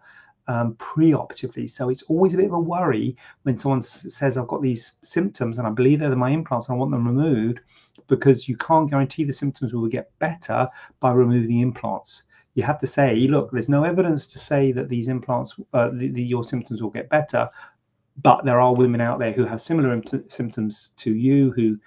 um, 0.48 0.74
pre-operatively. 0.76 1.66
So 1.66 1.88
it's 1.88 2.02
always 2.04 2.34
a 2.34 2.36
bit 2.36 2.46
of 2.46 2.52
a 2.52 2.58
worry 2.60 3.16
when 3.42 3.58
someone 3.58 3.80
s- 3.80 4.14
says, 4.14 4.36
I've 4.36 4.48
got 4.48 4.62
these 4.62 4.96
symptoms 5.02 5.58
and 5.58 5.66
I 5.66 5.70
believe 5.70 6.00
they're 6.00 6.14
my 6.16 6.30
implants 6.30 6.68
and 6.68 6.76
I 6.76 6.78
want 6.78 6.92
them 6.92 7.06
removed 7.06 7.60
because 8.06 8.48
you 8.48 8.56
can't 8.56 8.88
guarantee 8.88 9.24
the 9.24 9.32
symptoms 9.32 9.72
will 9.72 9.88
get 9.88 10.16
better 10.18 10.68
by 11.00 11.12
removing 11.12 11.48
the 11.48 11.60
implants. 11.62 12.24
You 12.54 12.62
have 12.62 12.78
to 12.80 12.86
say, 12.86 13.26
look, 13.28 13.50
there's 13.50 13.68
no 13.68 13.84
evidence 13.84 14.26
to 14.28 14.38
say 14.38 14.72
that 14.72 14.88
these 14.88 15.08
implants, 15.08 15.56
uh, 15.74 15.90
the, 15.90 16.08
the, 16.08 16.22
your 16.22 16.44
symptoms 16.44 16.80
will 16.80 16.90
get 16.90 17.10
better. 17.10 17.48
But 18.22 18.46
there 18.46 18.60
are 18.60 18.74
women 18.74 19.02
out 19.02 19.18
there 19.18 19.32
who 19.32 19.44
have 19.44 19.60
similar 19.60 19.92
imp- 19.92 20.30
symptoms 20.30 20.92
to 20.98 21.14
you 21.14 21.50
who 21.52 21.78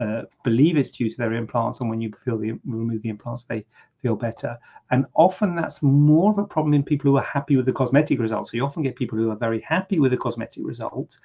uh, 0.00 0.22
believe 0.44 0.76
it's 0.76 0.92
due 0.92 1.10
to 1.10 1.16
their 1.16 1.32
implants, 1.32 1.80
and 1.80 1.90
when 1.90 2.00
you 2.00 2.12
feel 2.24 2.38
the 2.38 2.58
remove 2.64 3.02
the 3.02 3.08
implants, 3.08 3.44
they 3.44 3.64
feel 4.02 4.16
better. 4.16 4.56
And 4.90 5.06
often 5.14 5.56
that's 5.56 5.82
more 5.82 6.30
of 6.30 6.38
a 6.38 6.44
problem 6.44 6.74
in 6.74 6.82
people 6.82 7.10
who 7.10 7.16
are 7.16 7.22
happy 7.22 7.56
with 7.56 7.66
the 7.66 7.72
cosmetic 7.72 8.20
results. 8.20 8.50
So 8.50 8.56
you 8.56 8.64
often 8.64 8.82
get 8.82 8.96
people 8.96 9.18
who 9.18 9.30
are 9.30 9.36
very 9.36 9.60
happy 9.60 9.98
with 9.98 10.12
the 10.12 10.16
cosmetic 10.16 10.64
results, 10.64 11.20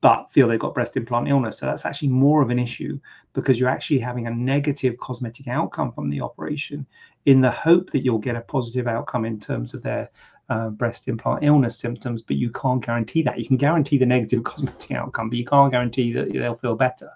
but 0.00 0.30
feel 0.32 0.48
they've 0.48 0.58
got 0.58 0.74
breast 0.74 0.96
implant 0.96 1.28
illness. 1.28 1.58
So 1.58 1.66
that's 1.66 1.86
actually 1.86 2.08
more 2.08 2.42
of 2.42 2.50
an 2.50 2.58
issue 2.58 2.98
because 3.32 3.58
you're 3.58 3.68
actually 3.68 4.00
having 4.00 4.26
a 4.26 4.30
negative 4.30 4.96
cosmetic 4.98 5.48
outcome 5.48 5.92
from 5.92 6.10
the 6.10 6.20
operation 6.20 6.86
in 7.26 7.40
the 7.40 7.50
hope 7.50 7.90
that 7.92 8.04
you'll 8.04 8.18
get 8.18 8.36
a 8.36 8.42
positive 8.42 8.86
outcome 8.86 9.24
in 9.24 9.40
terms 9.40 9.74
of 9.74 9.82
their 9.82 10.10
uh, 10.50 10.68
breast 10.68 11.08
implant 11.08 11.42
illness 11.42 11.78
symptoms, 11.78 12.20
but 12.20 12.36
you 12.36 12.50
can't 12.50 12.84
guarantee 12.84 13.22
that. 13.22 13.38
You 13.38 13.46
can 13.46 13.56
guarantee 13.56 13.96
the 13.96 14.06
negative 14.06 14.44
cosmetic 14.44 14.92
outcome, 14.92 15.30
but 15.30 15.38
you 15.38 15.44
can't 15.44 15.72
guarantee 15.72 16.12
that 16.12 16.32
they'll 16.32 16.56
feel 16.56 16.76
better. 16.76 17.08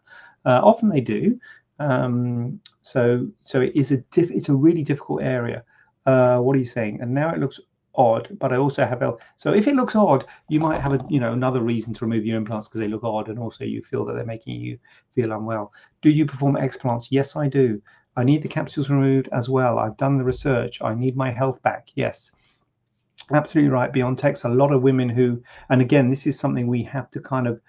Uh, 0.44 0.61
often 0.62 0.88
they 0.88 1.01
do, 1.01 1.38
Um, 1.81 2.61
so 2.83 3.29
so 3.40 3.61
it 3.61 3.72
is 3.77 3.92
a 3.92 3.98
diff- 4.11 4.31
it's 4.33 4.48
a 4.48 4.55
really 4.57 4.83
difficult 4.83 5.22
area. 5.22 5.64
Uh, 6.07 6.38
what 6.40 6.57
are 6.57 6.59
you 6.59 6.64
saying? 6.66 7.01
And 7.01 7.14
now 7.14 7.33
it 7.33 7.38
looks 7.38 7.61
odd, 7.94 8.29
but 8.40 8.53
I 8.53 8.57
also 8.57 8.85
have 8.85 9.03
L. 9.03 9.20
So 9.37 9.53
if 9.53 9.66
it 9.68 9.77
looks 9.77 9.94
odd, 9.96 10.24
you 10.48 10.61
might 10.61 10.81
have 10.81 10.94
a 10.94 11.01
you 11.09 11.20
know 11.20 11.33
another 11.33 11.61
reason 11.61 11.94
to 11.94 12.05
remove 12.05 12.24
your 12.27 12.37
implants 12.37 12.68
because 12.68 12.81
they 12.81 12.88
look 12.88 13.05
odd, 13.05 13.29
and 13.29 13.38
also 13.38 13.64
you 13.64 13.83
feel 13.83 14.05
that 14.05 14.14
they're 14.14 14.24
making 14.35 14.61
you 14.61 14.79
feel 15.14 15.33
unwell. 15.33 15.72
Do 16.03 16.11
you 16.11 16.27
perform 16.27 16.57
explants? 16.57 17.12
Yes, 17.12 17.37
I 17.37 17.48
do. 17.48 17.81
I 18.16 18.24
need 18.24 18.42
the 18.42 18.48
capsules 18.48 18.90
removed 18.90 19.29
as 19.33 19.48
well. 19.48 19.79
I've 19.79 19.96
done 19.96 20.18
the 20.18 20.24
research. 20.24 20.83
I 20.83 20.94
need 20.94 21.16
my 21.16 21.31
health 21.31 21.62
back. 21.62 21.88
Yes. 21.94 22.33
Absolutely 23.33 23.70
right. 23.70 23.92
Beyond 23.92 24.18
text, 24.18 24.44
a 24.44 24.48
lot 24.48 24.72
of 24.72 24.83
women 24.83 25.09
who, 25.09 25.42
and 25.70 25.81
again, 25.83 26.09
this 26.11 26.27
is 26.27 26.38
something 26.38 26.66
we 26.66 26.83
have 26.85 27.11
to 27.11 27.20
kind 27.20 27.46
of 27.46 27.61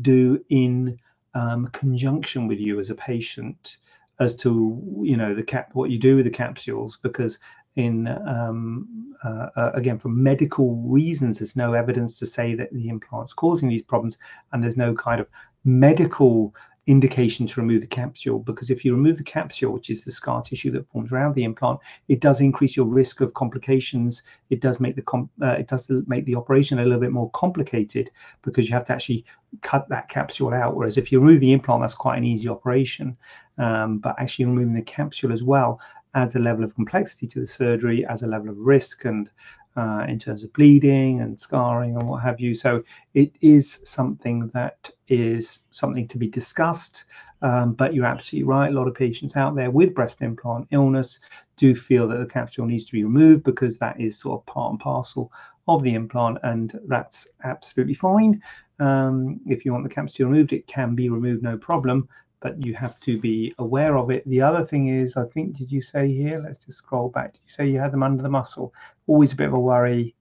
do 0.00 0.38
in 0.50 0.98
um, 1.36 1.68
conjunction 1.68 2.48
with 2.48 2.58
you 2.58 2.80
as 2.80 2.88
a 2.88 2.94
patient 2.94 3.76
as 4.18 4.34
to 4.34 4.82
you 5.02 5.16
know 5.16 5.34
the 5.34 5.42
cap 5.42 5.68
what 5.74 5.90
you 5.90 5.98
do 5.98 6.16
with 6.16 6.24
the 6.24 6.30
capsules 6.30 6.98
because 7.02 7.38
in 7.76 8.08
um, 8.26 9.14
uh, 9.22 9.48
uh, 9.54 9.70
again 9.74 9.98
for 9.98 10.08
medical 10.08 10.76
reasons 10.76 11.38
there's 11.38 11.54
no 11.54 11.74
evidence 11.74 12.18
to 12.18 12.26
say 12.26 12.54
that 12.54 12.72
the 12.72 12.88
implant's 12.88 13.34
causing 13.34 13.68
these 13.68 13.82
problems 13.82 14.16
and 14.52 14.62
there's 14.62 14.78
no 14.78 14.94
kind 14.94 15.20
of 15.20 15.28
medical 15.64 16.54
indication 16.86 17.48
to 17.48 17.60
remove 17.60 17.80
the 17.80 17.86
capsule 17.86 18.38
because 18.38 18.70
if 18.70 18.84
you 18.84 18.94
remove 18.94 19.18
the 19.18 19.24
capsule, 19.24 19.72
which 19.72 19.90
is 19.90 20.04
the 20.04 20.12
scar 20.12 20.40
tissue 20.40 20.70
that 20.70 20.88
forms 20.90 21.10
around 21.10 21.34
the 21.34 21.42
implant, 21.42 21.80
it 22.08 22.20
does 22.20 22.40
increase 22.40 22.76
your 22.76 22.86
risk 22.86 23.20
of 23.20 23.34
complications. 23.34 24.22
It 24.50 24.60
does 24.60 24.78
make 24.78 24.94
the 24.94 25.02
com- 25.02 25.30
uh, 25.42 25.56
it 25.58 25.66
does 25.66 25.90
make 26.06 26.24
the 26.26 26.36
operation 26.36 26.78
a 26.78 26.84
little 26.84 27.00
bit 27.00 27.12
more 27.12 27.30
complicated 27.30 28.10
because 28.42 28.68
you 28.68 28.74
have 28.74 28.84
to 28.86 28.92
actually 28.92 29.24
cut 29.62 29.88
that 29.88 30.08
capsule 30.08 30.54
out. 30.54 30.76
Whereas 30.76 30.96
if 30.96 31.10
you 31.10 31.18
remove 31.18 31.40
the 31.40 31.52
implant, 31.52 31.82
that's 31.82 31.94
quite 31.94 32.18
an 32.18 32.24
easy 32.24 32.48
operation. 32.48 33.16
Um, 33.58 33.98
but 33.98 34.14
actually 34.18 34.44
removing 34.44 34.74
the 34.74 34.82
capsule 34.82 35.32
as 35.32 35.42
well 35.42 35.80
adds 36.14 36.34
a 36.34 36.38
level 36.38 36.64
of 36.64 36.74
complexity 36.74 37.26
to 37.26 37.40
the 37.40 37.46
surgery, 37.46 38.06
as 38.06 38.22
a 38.22 38.26
level 38.26 38.48
of 38.48 38.56
risk 38.58 39.04
and 39.04 39.28
uh, 39.76 40.04
in 40.08 40.18
terms 40.18 40.42
of 40.42 40.52
bleeding 40.52 41.20
and 41.20 41.38
scarring 41.38 41.94
and 41.96 42.08
what 42.08 42.22
have 42.22 42.40
you. 42.40 42.54
So 42.54 42.82
it 43.14 43.32
is 43.40 43.80
something 43.84 44.48
that 44.54 44.90
is 45.08 45.64
something 45.70 46.08
to 46.08 46.18
be 46.18 46.28
discussed. 46.28 47.04
Um, 47.42 47.74
but 47.74 47.92
you're 47.92 48.06
absolutely 48.06 48.48
right. 48.48 48.70
A 48.70 48.74
lot 48.74 48.88
of 48.88 48.94
patients 48.94 49.36
out 49.36 49.54
there 49.54 49.70
with 49.70 49.94
breast 49.94 50.22
implant 50.22 50.66
illness 50.70 51.20
do 51.56 51.74
feel 51.74 52.08
that 52.08 52.18
the 52.18 52.26
capsule 52.26 52.66
needs 52.66 52.84
to 52.86 52.92
be 52.92 53.04
removed 53.04 53.44
because 53.44 53.78
that 53.78 54.00
is 54.00 54.18
sort 54.18 54.40
of 54.40 54.46
part 54.46 54.70
and 54.70 54.80
parcel 54.80 55.30
of 55.68 55.82
the 55.82 55.94
implant, 55.94 56.38
and 56.44 56.78
that's 56.86 57.28
absolutely 57.44 57.94
fine. 57.94 58.40
Um, 58.78 59.40
if 59.46 59.64
you 59.64 59.72
want 59.72 59.84
the 59.84 59.94
capsule 59.94 60.28
removed, 60.28 60.52
it 60.52 60.66
can 60.66 60.94
be 60.94 61.08
removed, 61.08 61.42
no 61.42 61.58
problem 61.58 62.08
but 62.46 62.64
you 62.64 62.74
have 62.74 63.00
to 63.00 63.18
be 63.18 63.52
aware 63.58 63.98
of 63.98 64.08
it. 64.08 64.22
The 64.28 64.40
other 64.40 64.64
thing 64.64 64.86
is, 64.86 65.16
I 65.16 65.24
think, 65.24 65.56
did 65.56 65.72
you 65.72 65.82
say 65.82 66.12
here? 66.12 66.38
Let's 66.38 66.64
just 66.64 66.78
scroll 66.78 67.08
back. 67.08 67.32
Did 67.32 67.40
you 67.44 67.50
say 67.50 67.66
you 67.66 67.80
had 67.80 67.90
them 67.92 68.04
under 68.04 68.22
the 68.22 68.28
muscle? 68.28 68.72
Always 69.08 69.32
a 69.32 69.36
bit 69.36 69.48
of 69.48 69.54
a 69.54 69.58
worry. 69.58 70.14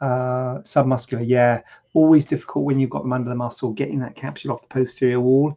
Uh, 0.00 0.58
submuscular, 0.62 1.24
yeah, 1.24 1.60
always 1.94 2.24
difficult 2.24 2.64
when 2.64 2.80
you've 2.80 2.90
got 2.90 3.02
them 3.02 3.12
under 3.12 3.28
the 3.28 3.36
muscle, 3.36 3.72
getting 3.72 4.00
that 4.00 4.16
capsule 4.16 4.50
off 4.50 4.62
the 4.62 4.74
posterior 4.74 5.20
wall. 5.20 5.56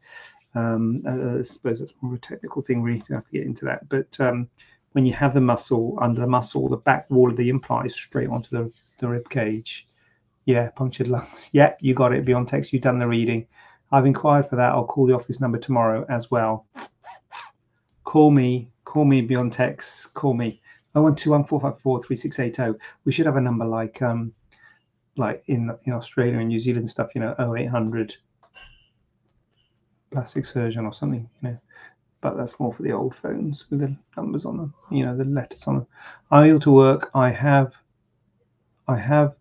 Um, 0.54 1.02
uh, 1.08 1.40
I 1.40 1.42
suppose 1.42 1.80
that's 1.80 1.96
more 2.02 2.14
of 2.14 2.20
a 2.20 2.22
technical 2.22 2.62
thing, 2.62 2.84
really, 2.84 3.02
to 3.02 3.16
have 3.16 3.26
to 3.26 3.32
get 3.32 3.48
into 3.48 3.66
that. 3.66 3.90
But 3.90 4.20
um, 4.20 4.48
when 4.92 5.08
you 5.08 5.14
have 5.14 5.34
the 5.34 5.42
muscle 5.42 5.98
under 6.02 6.22
the 6.22 6.28
muscle, 6.28 6.70
the 6.70 6.78
back 6.78 7.10
wall 7.10 7.32
of 7.32 7.38
the 7.38 7.50
implant 7.50 7.88
is 7.88 7.96
straight 7.96 8.30
onto 8.30 8.50
the, 8.56 8.72
the 9.00 9.08
rib 9.08 9.28
cage. 9.32 9.88
Yeah, 10.46 10.70
punctured 10.70 11.08
lungs. 11.08 11.50
Yeah, 11.54 11.74
you 11.80 11.96
got 11.96 12.14
it. 12.14 12.26
Beyond 12.26 12.48
text, 12.48 12.74
you've 12.74 12.84
done 12.84 13.00
the 13.00 13.08
reading. 13.08 13.48
I've 13.92 14.06
inquired 14.06 14.50
for 14.50 14.56
that. 14.56 14.72
I'll 14.72 14.86
call 14.86 15.06
the 15.06 15.16
office 15.16 15.42
number 15.42 15.58
tomorrow 15.58 16.06
as 16.10 16.32
well. 16.32 16.66
Call 18.04 18.32
me, 18.32 18.70
call 18.86 19.06
me 19.06 19.22
beyond 19.22 19.54
text, 19.54 20.14
call 20.14 20.34
me. 20.34 20.62
01214543680. 20.96 22.78
We 23.06 23.12
should 23.12 23.26
have 23.26 23.38
a 23.38 23.42
number 23.42 23.66
like 23.66 24.02
um 24.02 24.34
like 25.18 25.44
in 25.48 25.72
in 25.86 25.94
Australia 25.94 26.40
and 26.40 26.50
New 26.50 26.60
Zealand 26.60 26.90
stuff, 26.90 27.16
you 27.16 27.22
know, 27.22 27.36
0800 27.40 28.16
plastic 30.12 30.46
surgeon 30.46 30.86
or 30.86 30.94
something, 30.94 31.30
you 31.42 31.50
know. 31.50 31.58
But 32.22 32.38
that's 32.38 32.60
more 32.60 32.74
for 32.74 32.84
the 32.84 32.92
old 32.92 33.16
phones 33.16 33.66
with 33.70 33.80
the 33.80 33.96
numbers 34.16 34.46
on 34.46 34.58
them, 34.58 34.74
you 34.92 35.06
know, 35.06 35.18
the 35.18 35.26
letters 35.26 35.64
on 35.68 35.76
them. 35.76 35.88
I'm 36.30 36.44
able 36.50 36.60
to 36.62 36.72
work. 36.72 37.10
I 37.16 37.32
have 37.32 37.74
I 38.88 38.98
have 38.98 39.36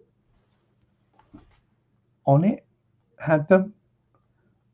on 2.26 2.44
it 2.44 2.64
had 3.18 3.48
them 3.48 3.74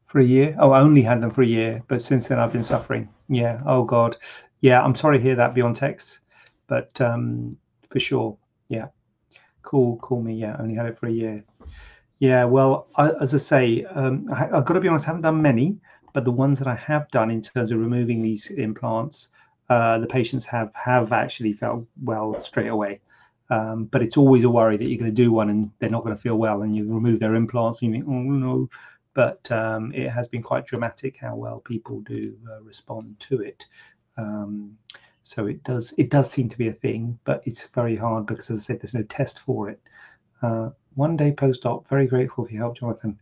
for 0.06 0.20
a 0.20 0.24
year. 0.24 0.56
Oh, 0.58 0.70
I 0.70 0.80
only 0.80 1.02
had 1.02 1.20
them 1.20 1.30
for 1.30 1.42
a 1.42 1.46
year, 1.46 1.82
but 1.88 2.02
since 2.02 2.28
then 2.28 2.38
I've 2.38 2.52
been 2.52 2.62
suffering. 2.62 3.08
Yeah. 3.28 3.60
Oh 3.66 3.84
God. 3.84 4.16
Yeah. 4.60 4.82
I'm 4.82 4.94
sorry 4.94 5.18
to 5.18 5.22
hear 5.22 5.36
that 5.36 5.54
beyond 5.54 5.76
text, 5.76 6.20
but 6.66 6.98
um, 7.00 7.56
for 7.90 8.00
sure. 8.00 8.36
Yeah. 8.68 8.86
Call 9.62 9.96
call 9.98 10.22
me. 10.22 10.34
Yeah. 10.34 10.56
Only 10.58 10.74
had 10.74 10.86
it 10.86 10.98
for 10.98 11.06
a 11.06 11.12
year. 11.12 11.44
Yeah. 12.18 12.44
Well, 12.44 12.88
I, 12.96 13.10
as 13.20 13.34
I 13.34 13.38
say, 13.38 13.84
um, 13.84 14.32
I, 14.32 14.46
have 14.46 14.64
got 14.64 14.74
to 14.74 14.80
be 14.80 14.88
honest. 14.88 15.06
I 15.06 15.08
haven't 15.08 15.22
done 15.22 15.42
many, 15.42 15.76
but 16.12 16.24
the 16.24 16.32
ones 16.32 16.58
that 16.60 16.68
I 16.68 16.76
have 16.76 17.10
done 17.10 17.30
in 17.30 17.42
terms 17.42 17.72
of 17.72 17.78
removing 17.78 18.22
these 18.22 18.50
implants, 18.50 19.28
uh, 19.68 19.98
the 19.98 20.06
patients 20.06 20.46
have 20.46 20.70
have 20.74 21.12
actually 21.12 21.52
felt 21.52 21.84
well 22.02 22.38
straight 22.40 22.68
away. 22.68 23.00
Um, 23.48 23.84
but 23.84 24.02
it's 24.02 24.16
always 24.16 24.42
a 24.42 24.50
worry 24.50 24.76
that 24.76 24.88
you're 24.88 24.98
going 24.98 25.14
to 25.14 25.22
do 25.22 25.30
one 25.30 25.50
and 25.50 25.70
they're 25.78 25.90
not 25.90 26.02
going 26.02 26.16
to 26.16 26.20
feel 26.20 26.36
well, 26.36 26.62
and 26.62 26.74
you 26.74 26.92
remove 26.92 27.20
their 27.20 27.34
implants 27.34 27.82
and 27.82 27.92
you 27.94 27.98
think, 28.00 28.08
oh 28.08 28.22
no, 28.22 28.68
but 29.16 29.50
um, 29.50 29.92
it 29.94 30.11
has 30.11 30.29
been 30.29 30.42
quite 30.42 30.66
dramatic 30.66 31.16
how 31.16 31.35
well 31.35 31.59
people 31.61 32.00
do 32.02 32.37
uh, 32.50 32.61
respond 32.61 33.18
to 33.18 33.40
it. 33.40 33.64
Um, 34.18 34.76
so 35.22 35.46
it 35.46 35.64
does 35.64 35.94
it 35.96 36.11
does 36.11 36.31
seem 36.31 36.50
to 36.50 36.59
be 36.59 36.68
a 36.68 36.72
thing, 36.74 37.18
but 37.24 37.42
it's 37.46 37.66
very 37.68 37.96
hard 37.96 38.26
because, 38.26 38.50
as 38.50 38.59
I 38.59 38.62
said, 38.62 38.81
there's 38.81 38.92
no 38.92 39.02
test 39.05 39.40
for 39.40 39.70
it. 39.70 39.81
Uh, 40.42 40.68
one 40.94 41.16
day 41.16 41.33
post-op, 41.33 41.88
very 41.88 42.07
grateful 42.07 42.44
for 42.44 42.50
your 42.52 42.62
help, 42.64 42.79
Jonathan. 42.79 43.18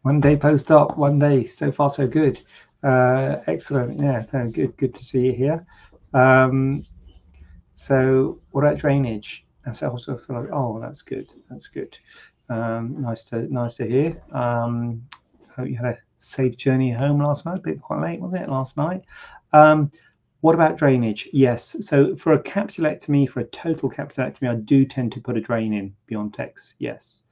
One 0.00 0.18
day 0.18 0.34
post-op, 0.34 0.96
one 0.96 1.18
day. 1.18 1.44
So 1.44 1.70
far, 1.70 1.90
so 1.90 2.06
good. 2.08 2.40
Uh, 2.82 3.36
excellent. 3.46 4.00
Yeah, 4.00 4.22
so 4.22 4.50
good. 4.50 4.74
Good 4.78 4.94
to 4.94 5.04
see 5.04 5.26
you 5.26 5.32
here. 5.34 5.66
Um, 6.14 6.84
so, 7.76 8.40
what 8.52 8.64
about 8.64 8.78
drainage? 8.78 9.44
That's 9.66 9.82
also 9.82 10.18
like, 10.28 10.48
oh, 10.52 10.80
that's 10.80 11.02
good. 11.02 11.28
That's 11.50 11.68
good. 11.68 11.98
Um, 12.48 13.00
nice 13.00 13.22
to 13.24 13.52
nice 13.52 13.76
to 13.76 13.86
hear. 13.86 14.22
Um, 14.32 15.06
hope 15.56 15.68
you 15.68 15.76
had 15.76 15.86
a 15.86 15.98
safe 16.18 16.56
journey 16.56 16.90
home 16.90 17.22
last 17.22 17.46
night. 17.46 17.62
Bit 17.62 17.80
quite 17.80 18.02
late, 18.02 18.20
wasn't 18.20 18.44
it, 18.44 18.48
last 18.48 18.76
night? 18.76 19.04
Um, 19.52 19.90
what 20.40 20.54
about 20.54 20.76
drainage? 20.76 21.28
Yes. 21.32 21.76
So 21.80 22.16
for 22.16 22.34
a 22.34 22.42
capsulectomy, 22.42 23.28
for 23.28 23.40
a 23.40 23.44
total 23.44 23.90
capsulectomy, 23.90 24.50
I 24.50 24.56
do 24.56 24.84
tend 24.84 25.12
to 25.12 25.20
put 25.20 25.38
a 25.38 25.40
drain 25.40 25.72
in 25.72 25.94
beyond 26.06 26.34
text. 26.34 26.74
Yes. 26.78 27.22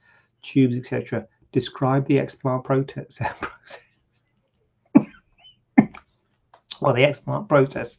Tubes, 0.41 0.77
etc. 0.77 1.27
Describe 1.51 2.07
the 2.07 2.17
explant 2.17 2.63
process. 2.63 3.21
well, 6.81 6.93
the 6.93 7.03
explant 7.03 7.47
process 7.47 7.97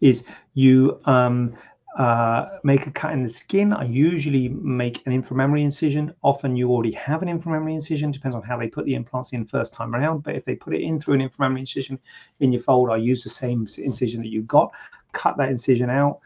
is 0.00 0.24
you 0.54 1.00
um, 1.04 1.56
uh, 1.96 2.58
make 2.62 2.86
a 2.86 2.90
cut 2.90 3.12
in 3.12 3.22
the 3.22 3.28
skin. 3.28 3.72
I 3.72 3.84
usually 3.84 4.48
make 4.48 5.06
an 5.06 5.12
inframammary 5.12 5.62
incision. 5.62 6.12
Often 6.22 6.54
you 6.54 6.70
already 6.70 6.92
have 6.92 7.22
an 7.22 7.28
inframammary 7.28 7.72
incision, 7.72 8.10
depends 8.10 8.36
on 8.36 8.42
how 8.42 8.58
they 8.58 8.68
put 8.68 8.84
the 8.84 8.94
implants 8.94 9.32
in 9.32 9.46
first 9.46 9.72
time 9.72 9.94
around. 9.94 10.22
But 10.22 10.34
if 10.34 10.44
they 10.44 10.54
put 10.56 10.74
it 10.74 10.82
in 10.82 11.00
through 11.00 11.14
an 11.14 11.26
inframammary 11.26 11.60
incision 11.60 11.98
in 12.40 12.52
your 12.52 12.62
fold, 12.62 12.90
I 12.90 12.96
use 12.96 13.24
the 13.24 13.30
same 13.30 13.66
incision 13.78 14.20
that 14.20 14.28
you 14.28 14.42
got, 14.42 14.72
cut 15.12 15.38
that 15.38 15.48
incision 15.48 15.88
out, 15.88 16.20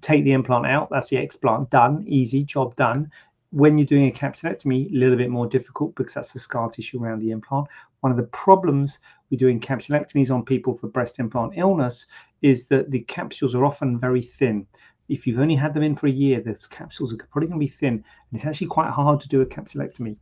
take 0.00 0.22
the 0.22 0.32
implant 0.32 0.66
out. 0.66 0.88
That's 0.90 1.08
the 1.08 1.16
explant 1.16 1.70
done, 1.70 2.04
easy, 2.06 2.44
job 2.44 2.76
done. 2.76 3.10
When 3.50 3.78
you're 3.78 3.88
doing 3.88 4.08
a 4.08 4.12
capsulectomy, 4.12 4.92
a 4.92 4.94
little 4.94 5.16
bit 5.18 5.28
more 5.30 5.48
difficult 5.48 5.96
because 5.96 6.14
that's 6.14 6.32
the 6.32 6.38
scar 6.38 6.70
tissue 6.70 7.02
around 7.02 7.18
the 7.18 7.32
implant. 7.32 7.66
One 7.98 8.12
of 8.12 8.16
the 8.16 8.28
problems 8.28 9.00
with 9.28 9.40
doing 9.40 9.58
capsulectomies 9.58 10.32
on 10.32 10.44
people 10.44 10.76
for 10.76 10.86
breast 10.86 11.18
implant 11.18 11.54
illness 11.56 12.06
is 12.42 12.66
that 12.66 12.92
the 12.92 13.00
capsules 13.00 13.56
are 13.56 13.64
often 13.64 13.98
very 13.98 14.22
thin 14.22 14.66
if 15.10 15.26
you've 15.26 15.40
only 15.40 15.56
had 15.56 15.74
them 15.74 15.82
in 15.82 15.96
for 15.96 16.06
a 16.06 16.10
year, 16.10 16.40
those 16.40 16.66
capsules 16.66 17.12
are 17.12 17.16
probably 17.16 17.48
going 17.48 17.60
to 17.60 17.66
be 17.66 17.72
thin, 17.72 17.94
and 17.94 18.04
it's 18.32 18.46
actually 18.46 18.68
quite 18.68 18.90
hard 18.90 19.20
to 19.20 19.28
do 19.28 19.40
a 19.40 19.46
capsulectomy 19.46 20.16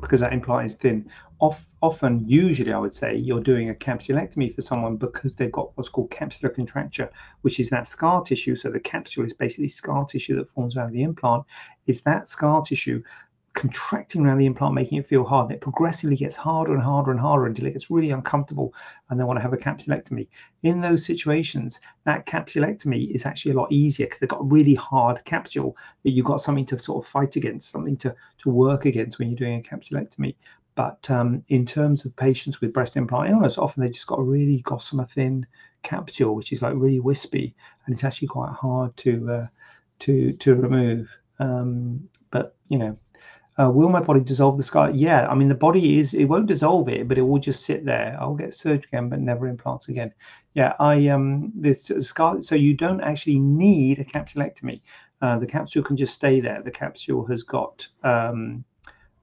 because 0.00 0.20
that 0.20 0.32
implant 0.32 0.66
is 0.66 0.76
thin. 0.76 1.10
Off, 1.40 1.66
often, 1.82 2.26
usually, 2.26 2.72
I 2.72 2.78
would 2.78 2.94
say 2.94 3.14
you're 3.14 3.42
doing 3.42 3.68
a 3.68 3.74
capsulectomy 3.74 4.54
for 4.54 4.62
someone 4.62 4.96
because 4.96 5.34
they've 5.34 5.52
got 5.52 5.76
what's 5.76 5.90
called 5.90 6.10
capsular 6.10 6.54
contracture, 6.54 7.10
which 7.42 7.60
is 7.60 7.68
that 7.70 7.88
scar 7.88 8.22
tissue. 8.22 8.56
So 8.56 8.70
the 8.70 8.80
capsule 8.80 9.26
is 9.26 9.34
basically 9.34 9.68
scar 9.68 10.06
tissue 10.06 10.36
that 10.36 10.48
forms 10.48 10.76
around 10.76 10.92
the 10.92 11.02
implant. 11.02 11.44
Is 11.86 12.02
that 12.02 12.28
scar 12.28 12.62
tissue 12.62 13.02
contracting 13.54 14.24
around 14.24 14.38
the 14.38 14.46
implant, 14.46 14.74
making 14.74 14.98
it 14.98 15.08
feel 15.08 15.24
hard. 15.24 15.46
And 15.46 15.56
it 15.56 15.60
progressively 15.60 16.16
gets 16.16 16.36
harder 16.36 16.72
and 16.72 16.82
harder 16.82 17.10
and 17.10 17.20
harder 17.20 17.46
until 17.46 17.66
it 17.66 17.72
gets 17.72 17.90
really 17.90 18.10
uncomfortable 18.10 18.72
and 19.08 19.18
they 19.18 19.24
want 19.24 19.38
to 19.38 19.42
have 19.42 19.52
a 19.52 19.56
capsulectomy. 19.56 20.28
In 20.62 20.80
those 20.80 21.04
situations, 21.04 21.80
that 22.04 22.26
capsulectomy 22.26 23.10
is 23.14 23.26
actually 23.26 23.52
a 23.52 23.56
lot 23.56 23.72
easier 23.72 24.06
because 24.06 24.20
they've 24.20 24.28
got 24.28 24.42
a 24.42 24.44
really 24.44 24.74
hard 24.74 25.24
capsule 25.24 25.76
that 26.04 26.10
you've 26.10 26.26
got 26.26 26.40
something 26.40 26.66
to 26.66 26.78
sort 26.78 27.04
of 27.04 27.10
fight 27.10 27.36
against, 27.36 27.70
something 27.70 27.96
to, 27.98 28.14
to 28.38 28.50
work 28.50 28.84
against 28.84 29.18
when 29.18 29.28
you're 29.28 29.38
doing 29.38 29.58
a 29.58 29.76
capsulectomy. 29.76 30.36
But 30.76 31.10
um, 31.10 31.44
in 31.48 31.66
terms 31.66 32.04
of 32.04 32.14
patients 32.16 32.60
with 32.60 32.72
breast 32.72 32.96
implant 32.96 33.30
illness, 33.30 33.58
often 33.58 33.82
they 33.82 33.90
just 33.90 34.06
got 34.06 34.20
a 34.20 34.22
really 34.22 34.60
gossamer 34.60 35.06
thin 35.14 35.46
capsule, 35.82 36.34
which 36.34 36.52
is 36.52 36.62
like 36.62 36.74
really 36.76 37.00
wispy, 37.00 37.54
and 37.84 37.94
it's 37.94 38.04
actually 38.04 38.28
quite 38.28 38.52
hard 38.52 38.96
to 38.98 39.30
uh, 39.30 39.46
to 39.98 40.32
to 40.32 40.54
remove. 40.54 41.10
Um, 41.38 42.08
but 42.30 42.54
you 42.68 42.78
know, 42.78 42.96
uh, 43.60 43.70
will 43.70 43.88
my 43.88 44.00
body 44.00 44.20
dissolve 44.20 44.56
the 44.56 44.62
scar? 44.62 44.90
Yeah, 44.90 45.26
I 45.28 45.34
mean 45.34 45.48
the 45.48 45.54
body 45.54 45.98
is 45.98 46.14
it 46.14 46.24
won't 46.24 46.46
dissolve 46.46 46.88
it, 46.88 47.06
but 47.08 47.18
it 47.18 47.22
will 47.22 47.38
just 47.38 47.66
sit 47.66 47.84
there. 47.84 48.16
I'll 48.18 48.34
get 48.34 48.54
surgery 48.54 48.88
again, 48.92 49.08
but 49.08 49.20
never 49.20 49.48
implants 49.48 49.88
again. 49.88 50.12
Yeah, 50.54 50.72
I 50.80 51.08
um 51.08 51.52
this 51.54 51.90
scar. 51.98 52.40
So 52.40 52.54
you 52.54 52.74
don't 52.74 53.02
actually 53.02 53.38
need 53.38 53.98
a 53.98 54.04
capsulectomy. 54.04 54.80
Uh, 55.20 55.38
the 55.38 55.46
capsule 55.46 55.82
can 55.82 55.96
just 55.96 56.14
stay 56.14 56.40
there. 56.40 56.62
The 56.62 56.70
capsule 56.70 57.26
has 57.26 57.42
got 57.42 57.86
um, 58.02 58.64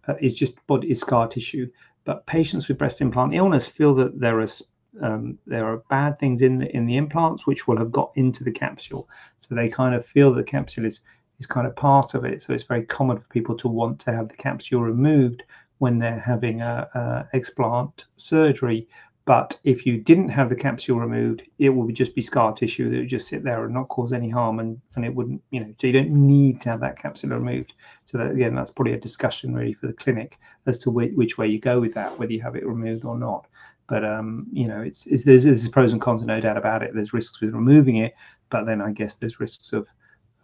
uh, 0.07 0.13
is 0.21 0.35
just 0.35 0.53
body 0.67 0.91
is 0.91 0.99
scar 0.99 1.27
tissue. 1.27 1.67
But 2.05 2.25
patients 2.27 2.67
with 2.67 2.77
breast 2.77 3.01
implant 3.01 3.33
illness 3.33 3.67
feel 3.67 3.95
that 3.95 4.19
there 4.19 4.39
is 4.41 4.61
um, 5.01 5.37
there 5.47 5.65
are 5.65 5.83
bad 5.89 6.19
things 6.19 6.41
in 6.41 6.59
the 6.59 6.75
in 6.75 6.85
the 6.85 6.97
implants 6.97 7.47
which 7.47 7.67
will 7.67 7.77
have 7.77 7.91
got 7.91 8.11
into 8.15 8.43
the 8.43 8.51
capsule. 8.51 9.09
So 9.39 9.55
they 9.55 9.69
kind 9.69 9.95
of 9.95 10.05
feel 10.05 10.31
the 10.33 10.43
capsule 10.43 10.85
is 10.85 10.99
is 11.39 11.45
kind 11.45 11.67
of 11.67 11.75
part 11.75 12.13
of 12.13 12.25
it. 12.25 12.41
So 12.41 12.53
it's 12.53 12.63
very 12.63 12.83
common 12.83 13.17
for 13.17 13.27
people 13.29 13.55
to 13.57 13.67
want 13.67 13.99
to 14.01 14.13
have 14.13 14.29
the 14.29 14.35
capsule 14.35 14.81
removed 14.81 15.43
when 15.79 15.99
they're 15.99 16.19
having 16.19 16.61
a, 16.61 16.89
a 16.93 17.37
explant 17.37 18.05
surgery. 18.17 18.87
But 19.25 19.59
if 19.65 19.85
you 19.85 19.97
didn't 19.97 20.29
have 20.29 20.47
the 20.47 20.55
capsule 20.55 20.99
removed, 20.99 21.43
it 21.59 21.69
would 21.69 21.93
just 21.93 22.15
be 22.15 22.21
scar 22.21 22.53
tissue 22.53 22.89
that 22.89 22.97
would 22.97 23.09
just 23.09 23.27
sit 23.27 23.43
there 23.43 23.65
and 23.65 23.73
not 23.73 23.89
cause 23.89 24.13
any 24.13 24.29
harm, 24.29 24.59
and, 24.59 24.79
and 24.95 25.03
it 25.03 25.13
wouldn't, 25.13 25.41
you 25.51 25.59
know, 25.59 25.73
so 25.79 25.87
you 25.87 25.91
don't 25.91 26.11
need 26.11 26.61
to 26.61 26.69
have 26.69 26.79
that 26.79 26.97
capsule 26.97 27.31
removed. 27.31 27.73
So 28.05 28.17
that 28.17 28.31
again, 28.31 28.55
that's 28.55 28.71
probably 28.71 28.93
a 28.93 28.99
discussion 28.99 29.53
really 29.53 29.73
for 29.73 29.87
the 29.87 29.93
clinic 29.93 30.39
as 30.65 30.77
to 30.79 30.91
which, 30.91 31.11
which 31.15 31.37
way 31.37 31.47
you 31.47 31.59
go 31.59 31.81
with 31.81 31.93
that, 31.95 32.17
whether 32.17 32.31
you 32.31 32.41
have 32.41 32.55
it 32.55 32.65
removed 32.65 33.03
or 33.03 33.19
not. 33.19 33.47
But 33.89 34.05
um, 34.05 34.47
you 34.53 34.67
know, 34.67 34.81
it's, 34.81 35.05
it's 35.07 35.25
there's, 35.25 35.43
there's 35.43 35.67
pros 35.67 35.91
and 35.91 36.01
cons, 36.01 36.21
no 36.21 36.39
doubt 36.39 36.57
about 36.57 36.81
it. 36.81 36.91
There's 36.93 37.13
risks 37.13 37.41
with 37.41 37.53
removing 37.53 37.97
it, 37.97 38.15
but 38.49 38.65
then 38.65 38.81
I 38.81 38.91
guess 38.91 39.15
there's 39.15 39.41
risks 39.41 39.73
of 39.73 39.87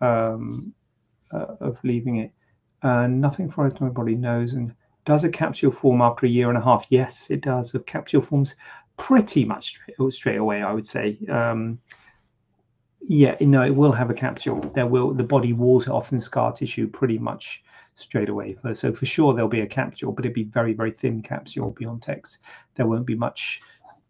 um, 0.01 0.73
uh, 1.33 1.55
of 1.59 1.77
leaving 1.83 2.17
it. 2.17 2.31
Uh, 2.81 3.07
nothing 3.07 3.49
for 3.49 3.71
my 3.79 3.89
body 3.89 4.15
knows. 4.15 4.53
And 4.53 4.73
does 5.05 5.23
a 5.23 5.29
capsule 5.29 5.71
form 5.71 6.01
after 6.01 6.25
a 6.25 6.29
year 6.29 6.49
and 6.49 6.57
a 6.57 6.61
half? 6.61 6.85
Yes, 6.89 7.29
it 7.29 7.41
does. 7.41 7.71
The 7.71 7.79
capsule 7.79 8.21
forms 8.21 8.55
pretty 8.97 9.45
much 9.45 9.65
straight, 9.65 10.13
straight 10.13 10.37
away, 10.37 10.61
I 10.61 10.71
would 10.73 10.87
say. 10.87 11.17
Um, 11.29 11.79
yeah, 13.05 13.35
no, 13.41 13.63
it 13.63 13.75
will 13.75 13.91
have 13.91 14.09
a 14.09 14.13
capsule. 14.13 14.59
There 14.73 14.87
will 14.87 15.13
the 15.13 15.23
body 15.23 15.53
walls 15.53 15.87
it 15.87 15.91
off 15.91 16.11
in 16.11 16.19
scar 16.19 16.53
tissue 16.53 16.87
pretty 16.87 17.17
much 17.17 17.63
straight 17.95 18.29
away. 18.29 18.57
So 18.73 18.93
for 18.93 19.05
sure 19.05 19.33
there'll 19.33 19.49
be 19.49 19.61
a 19.61 19.67
capsule, 19.67 20.13
but 20.13 20.25
it'd 20.25 20.33
be 20.33 20.43
very 20.43 20.73
very 20.73 20.91
thin 20.91 21.21
capsule 21.21 21.71
beyond 21.71 22.01
text. 22.01 22.39
There 22.75 22.87
won't 22.87 23.05
be 23.05 23.15
much. 23.15 23.61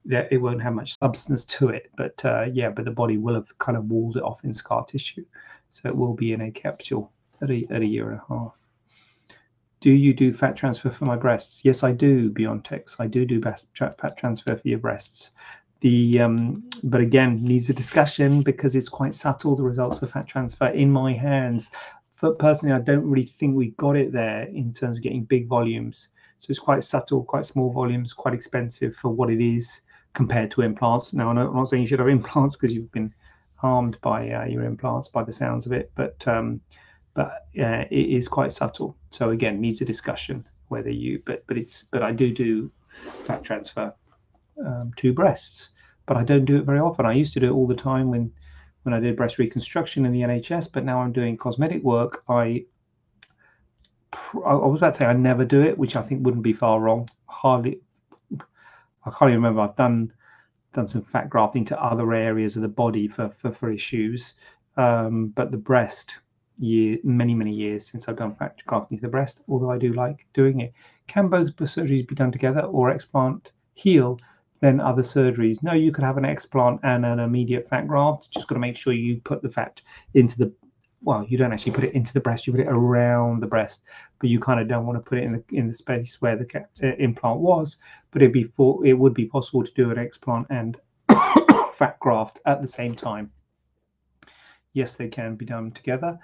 It 0.06 0.42
won't 0.42 0.62
have 0.62 0.74
much 0.74 1.00
substance 1.00 1.46
to 1.46 1.70
it, 1.70 1.90
but 1.98 2.24
uh, 2.26 2.46
yeah, 2.52 2.70
but 2.70 2.84
the 2.86 2.92
body 2.92 3.18
will 3.18 3.36
have 3.36 3.58
kind 3.58 3.78
of 3.78 3.86
walled 3.86 4.18
it 4.18 4.24
off 4.24 4.44
in 4.44 4.54
scar 4.54 4.86
tissue. 4.86 5.26
So 5.74 5.90
it 5.90 5.98
will 5.98 6.14
be 6.14 6.34
in 6.34 6.42
a 6.42 6.52
capsule 6.52 7.12
at 7.42 7.50
a, 7.50 7.66
at 7.72 7.82
a 7.82 7.86
year 7.86 8.12
and 8.12 8.20
a 8.20 8.24
half. 8.30 8.54
Do 9.82 9.92
you 9.92 10.14
do 10.14 10.32
fat 10.32 10.56
transfer 10.56 10.92
for 10.92 11.06
my 11.06 11.18
breasts? 11.18 11.66
Yes, 11.66 11.84
I 11.84 11.92
do, 11.92 12.30
BioNTech. 12.30 12.96
I 13.00 13.08
do 13.08 13.26
do 13.26 13.42
fat 13.42 14.18
transfer 14.18 14.56
for 14.56 14.68
your 14.68 14.78
breasts. 14.78 15.32
The 15.82 16.22
um, 16.22 16.70
but 16.84 17.02
again 17.02 17.44
needs 17.44 17.70
a 17.70 17.74
discussion 17.74 18.44
because 18.44 18.76
it's 18.76 18.88
quite 18.88 19.16
subtle. 19.16 19.56
The 19.56 19.64
results 19.64 20.02
of 20.02 20.12
fat 20.12 20.28
transfer 20.28 20.68
in 20.68 20.92
my 20.92 21.12
hands. 21.12 21.72
For 22.16 22.36
personally, 22.36 22.76
I 22.76 22.80
don't 22.80 23.10
really 23.10 23.26
think 23.26 23.56
we 23.56 23.72
got 23.72 23.98
it 23.98 24.14
there 24.14 24.44
in 24.44 24.72
terms 24.74 24.98
of 24.98 25.04
getting 25.04 25.26
big 25.26 25.48
volumes. 25.48 26.10
So 26.38 26.48
it's 26.50 26.60
quite 26.60 26.84
subtle, 26.84 27.24
quite 27.24 27.46
small 27.46 27.74
volumes, 27.74 28.14
quite 28.14 28.36
expensive 28.36 28.96
for 28.96 29.10
what 29.10 29.32
it 29.32 29.42
is 29.42 29.82
compared 30.14 30.52
to 30.52 30.62
implants. 30.62 31.14
Now, 31.14 31.30
I'm 31.30 31.36
not 31.36 31.68
saying 31.68 31.82
you 31.82 31.88
should 31.88 32.00
have 32.00 32.08
implants 32.08 32.56
because 32.56 32.74
you've 32.74 32.92
been 32.92 33.12
harmed 33.64 33.98
by 34.02 34.30
uh, 34.30 34.44
your 34.44 34.64
implants 34.66 35.08
by 35.08 35.24
the 35.24 35.32
sounds 35.32 35.66
of 35.66 35.72
it, 35.72 35.90
but 35.96 36.28
um, 36.28 36.60
but 37.14 37.48
uh, 37.60 37.86
it 37.90 38.10
is 38.10 38.28
quite 38.28 38.52
subtle. 38.52 38.98
So 39.12 39.30
again, 39.30 39.62
needs 39.62 39.80
a 39.80 39.86
discussion 39.86 40.46
whether 40.68 40.90
you. 40.90 41.24
But 41.26 41.48
but 41.48 41.58
it's 41.58 41.84
but 41.84 42.04
I 42.04 42.12
do 42.12 42.34
do 42.34 42.70
fat 43.26 43.42
transfer 43.42 43.94
um, 44.66 44.92
to 44.98 45.14
breasts, 45.14 45.70
but 46.06 46.18
I 46.18 46.24
don't 46.24 46.44
do 46.44 46.58
it 46.58 46.66
very 46.66 46.80
often. 46.80 47.06
I 47.06 47.14
used 47.14 47.34
to 47.34 47.40
do 47.40 47.48
it 47.48 47.54
all 47.54 47.66
the 47.66 47.84
time 47.92 48.10
when 48.10 48.32
when 48.84 48.94
I 48.94 49.00
did 49.00 49.16
breast 49.16 49.40
reconstruction 49.40 50.06
in 50.06 50.12
the 50.12 50.22
NHS, 50.22 50.70
but 50.74 50.84
now 50.84 51.00
I'm 51.00 51.14
doing 51.14 51.38
cosmetic 51.38 51.84
work. 51.84 52.24
I 52.28 52.66
I 54.46 54.56
was 54.56 54.82
about 54.82 54.94
to 54.96 55.00
say 55.00 55.06
I 55.06 55.14
never 55.14 55.46
do 55.46 55.62
it, 55.62 55.78
which 55.78 55.96
I 55.96 56.02
think 56.02 56.26
wouldn't 56.26 56.44
be 56.44 56.54
far 56.54 56.82
wrong. 56.82 57.08
Hardly, 57.28 57.80
I 59.06 59.10
can't 59.10 59.32
even 59.32 59.36
remember. 59.36 59.62
I've 59.62 59.78
done 59.78 60.12
done 60.74 60.88
some 60.88 61.04
fat 61.04 61.30
grafting 61.30 61.66
to 61.66 61.84
other 61.84 62.14
areas 62.14 62.56
of 62.56 62.62
the 62.62 62.68
body 62.68 63.08
for 63.08 63.30
for, 63.30 63.52
for 63.52 63.72
issues. 63.72 64.36
Um, 64.76 65.28
but 65.28 65.52
the 65.52 65.58
breast, 65.58 66.18
year 66.58 66.98
many 67.04 67.36
many 67.36 67.54
years 67.54 67.86
since 67.86 68.08
I've 68.08 68.18
done 68.18 68.36
fat 68.36 68.62
grafting 68.66 68.98
to 68.98 69.02
the 69.02 69.08
breast. 69.08 69.42
Although 69.48 69.72
I 69.72 69.78
do 69.78 69.94
like 69.94 70.26
doing 70.34 70.62
it. 70.62 70.74
Can 71.08 71.28
both 71.28 71.56
surgeries 71.56 72.08
be 72.08 72.16
done 72.16 72.32
together, 72.32 72.62
or 72.62 72.92
explant 72.92 73.48
heal 73.74 74.20
then 74.62 74.80
other 74.80 75.02
surgeries? 75.02 75.62
No, 75.62 75.74
you 75.74 75.92
could 75.92 76.06
have 76.06 76.18
an 76.18 76.24
explant 76.24 76.80
and 76.84 77.06
an 77.06 77.20
immediate 77.20 77.68
fat 77.68 77.88
graft. 77.88 78.32
Just 78.32 78.48
got 78.48 78.56
to 78.56 78.60
make 78.60 78.78
sure 78.78 78.94
you 78.94 79.20
put 79.22 79.42
the 79.42 79.50
fat 79.50 79.82
into 80.14 80.38
the 80.38 80.54
well, 81.04 81.26
you 81.28 81.38
don't 81.38 81.52
actually 81.52 81.74
put 81.74 81.84
it 81.84 81.94
into 81.94 82.14
the 82.14 82.20
breast; 82.22 82.48
you 82.48 82.54
put 82.54 82.62
it 82.62 82.68
around 82.68 83.42
the 83.42 83.48
breast, 83.48 83.84
but 84.20 84.30
you 84.30 84.40
kind 84.40 84.60
of 84.60 84.68
don't 84.68 84.86
want 84.86 84.98
to 84.98 85.08
put 85.10 85.18
it 85.18 85.26
in 85.26 85.34
the 85.34 85.44
in 85.52 85.68
the 85.68 85.74
space 85.74 86.22
where 86.22 86.38
the 86.38 86.66
uh, 86.82 86.96
implant 86.98 87.40
was. 87.40 87.78
But 88.12 88.22
it'd 88.22 88.34
be 88.34 88.46
for, 88.46 88.86
it 88.86 88.94
would 88.94 89.14
be 89.14 89.26
possible 89.26 89.64
to 89.64 89.74
do 89.74 89.92
an 89.92 89.98
explant 89.98 90.46
and 90.50 90.78
fat 91.76 92.00
graft 92.00 92.40
at 92.46 92.62
the 92.62 92.68
same 92.68 92.96
time. 92.96 93.32
Yes, 94.74 94.96
they 94.96 95.10
can 95.10 95.36
be 95.36 95.46
done 95.46 95.72
together, 95.72 96.18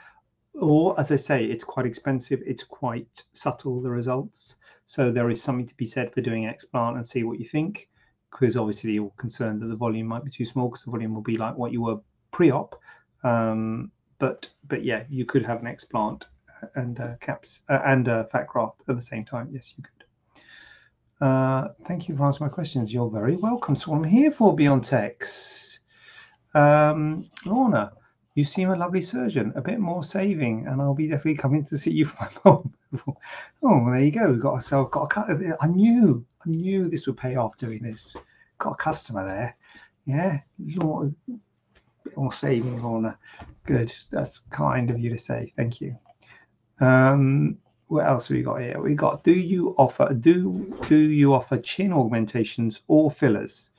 or 0.53 0.99
as 0.99 1.11
I 1.11 1.17
say, 1.17 1.45
it's 1.45 1.63
quite 1.63 1.85
expensive. 1.85 2.41
It's 2.45 2.63
quite 2.63 3.23
subtle 3.33 3.81
the 3.81 3.91
results. 3.91 4.57
So 4.85 5.11
there 5.11 5.29
is 5.29 5.43
something 5.43 5.67
to 5.67 5.75
be 5.75 5.85
said 5.85 6.13
for 6.13 6.21
doing 6.21 6.45
explant 6.45 6.95
and 6.95 7.05
see 7.05 7.23
what 7.23 7.39
you 7.39 7.45
think, 7.45 7.89
because 8.31 8.57
obviously 8.57 8.93
you're 8.93 9.11
concerned 9.17 9.61
that 9.61 9.67
the 9.67 9.75
volume 9.75 10.07
might 10.07 10.23
be 10.23 10.31
too 10.31 10.45
small 10.45 10.69
because 10.69 10.85
the 10.85 10.91
volume 10.91 11.13
will 11.13 11.21
be 11.21 11.37
like 11.37 11.57
what 11.57 11.71
you 11.71 11.81
were 11.81 11.97
pre-op. 12.31 12.75
Um, 13.23 13.91
but 14.19 14.49
but 14.67 14.83
yeah, 14.83 15.03
you 15.09 15.25
could 15.25 15.45
have 15.45 15.61
an 15.61 15.67
explant 15.67 16.25
and 16.75 16.99
uh, 16.99 17.15
caps 17.21 17.61
uh, 17.69 17.79
and 17.85 18.07
a 18.07 18.25
fat 18.25 18.47
graft 18.47 18.83
at 18.87 18.95
the 18.95 19.01
same 19.01 19.25
time. 19.25 19.49
Yes, 19.51 19.73
you 19.77 19.83
could. 19.83 21.25
Uh, 21.25 21.69
thank 21.85 22.07
you 22.07 22.15
for 22.15 22.25
answering 22.25 22.49
my 22.49 22.53
questions. 22.53 22.93
You're 22.93 23.09
very 23.09 23.35
welcome. 23.35 23.75
So 23.75 23.93
I'm 23.93 24.03
here 24.03 24.31
for 24.31 24.55
BioNTech. 24.55 25.79
Um, 26.53 27.29
Lorna, 27.45 27.91
you 28.35 28.45
seem 28.45 28.69
a 28.71 28.75
lovely 28.75 29.01
surgeon. 29.01 29.51
A 29.55 29.61
bit 29.61 29.79
more 29.79 30.03
saving, 30.03 30.67
and 30.67 30.81
I'll 30.81 30.93
be 30.93 31.07
definitely 31.07 31.35
coming 31.35 31.65
to 31.65 31.77
see 31.77 31.91
you 31.91 32.05
for 32.05 32.17
my 32.21 32.29
mom. 32.45 32.73
oh, 33.63 33.91
there 33.91 34.01
you 34.01 34.11
go. 34.11 34.31
We've 34.31 34.39
got 34.39 34.53
ourselves 34.53 34.89
got 34.91 35.03
a 35.03 35.07
cut. 35.07 35.29
I 35.61 35.67
knew, 35.67 36.25
I 36.45 36.49
knew 36.49 36.87
this 36.87 37.07
would 37.07 37.17
pay 37.17 37.35
off 37.35 37.57
doing 37.57 37.83
this. 37.83 38.15
Got 38.57 38.73
a 38.73 38.75
customer 38.75 39.25
there. 39.25 39.57
Yeah, 40.05 40.39
Lord, 40.57 41.13
or 42.15 42.31
saving 42.31 42.81
Lorna. 42.81 43.17
Good. 43.65 43.93
That's 44.11 44.39
kind 44.39 44.89
of 44.89 44.99
you 44.99 45.09
to 45.11 45.17
say. 45.17 45.53
Thank 45.55 45.81
you. 45.81 45.97
Um, 46.79 47.57
what 47.87 48.05
else 48.05 48.27
have 48.27 48.37
we 48.37 48.43
got 48.43 48.61
here? 48.61 48.79
We 48.81 48.95
got 48.95 49.23
do 49.23 49.33
you 49.33 49.75
offer 49.77 50.13
do 50.13 50.75
do 50.87 50.97
you 50.97 51.33
offer 51.33 51.57
chin 51.57 51.91
augmentations 51.91 52.81
or 52.87 53.11
fillers? 53.11 53.71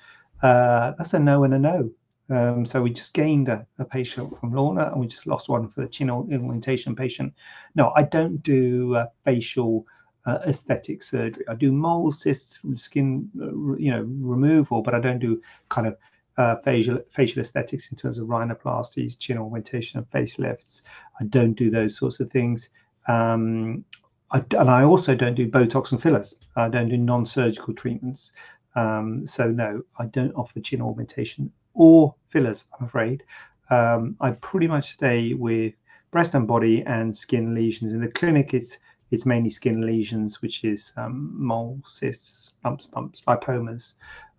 Uh, 0.42 0.92
that's 0.98 1.14
a 1.14 1.18
no 1.18 1.44
and 1.44 1.54
a 1.54 1.58
no. 1.58 1.90
Um, 2.28 2.64
so 2.64 2.80
we 2.80 2.90
just 2.90 3.12
gained 3.12 3.48
a, 3.48 3.66
a, 3.80 3.84
patient 3.84 4.38
from 4.38 4.52
Lorna 4.52 4.92
and 4.92 5.00
we 5.00 5.08
just 5.08 5.26
lost 5.26 5.48
one 5.48 5.68
for 5.68 5.80
the 5.80 5.88
chin 5.88 6.08
augmentation 6.08 6.94
patient. 6.94 7.34
No, 7.74 7.92
I 7.96 8.04
don't 8.04 8.40
do 8.44 8.94
uh, 8.94 9.06
facial 9.24 9.84
uh, 10.26 10.38
aesthetic 10.46 11.02
surgery. 11.02 11.44
I 11.48 11.54
do 11.54 11.72
mole 11.72 12.12
cysts, 12.12 12.60
skin, 12.74 13.28
uh, 13.40 13.74
you 13.76 13.90
know, 13.90 14.02
removal, 14.02 14.80
but 14.80 14.94
I 14.94 15.00
don't 15.00 15.18
do 15.18 15.42
kind 15.70 15.88
of 15.88 15.96
uh, 16.40 16.56
facial 16.62 16.98
facial 17.10 17.42
aesthetics 17.42 17.90
in 17.92 17.98
terms 17.98 18.18
of 18.18 18.26
rhinoplasties, 18.26 19.18
chin 19.18 19.36
augmentation, 19.36 19.98
and 19.98 20.10
facelifts. 20.10 20.82
I 21.20 21.24
don't 21.24 21.52
do 21.52 21.70
those 21.70 21.98
sorts 21.98 22.18
of 22.20 22.30
things. 22.30 22.70
Um, 23.08 23.84
I, 24.30 24.38
and 24.58 24.70
I 24.70 24.84
also 24.84 25.14
don't 25.14 25.34
do 25.34 25.50
Botox 25.50 25.92
and 25.92 26.00
fillers. 26.00 26.34
I 26.56 26.70
don't 26.70 26.88
do 26.88 26.96
non-surgical 26.96 27.74
treatments. 27.74 28.32
Um, 28.74 29.26
so 29.26 29.50
no, 29.50 29.82
I 29.98 30.06
don't 30.06 30.32
offer 30.34 30.60
chin 30.60 30.80
augmentation 30.80 31.52
or 31.74 32.14
fillers. 32.30 32.64
I'm 32.78 32.86
afraid. 32.86 33.22
Um, 33.68 34.16
I 34.20 34.30
pretty 34.30 34.66
much 34.66 34.92
stay 34.92 35.34
with 35.34 35.74
breast 36.10 36.34
and 36.34 36.46
body 36.46 36.82
and 36.86 37.14
skin 37.14 37.54
lesions. 37.54 37.92
In 37.92 38.00
the 38.00 38.08
clinic, 38.08 38.54
it's 38.54 38.78
it's 39.10 39.26
mainly 39.26 39.50
skin 39.50 39.82
lesions, 39.82 40.40
which 40.40 40.64
is 40.64 40.94
um, 40.96 41.34
mole, 41.36 41.82
cysts, 41.84 42.52
bumps, 42.62 42.86
bumps, 42.86 43.22
lipomas, 43.26 43.94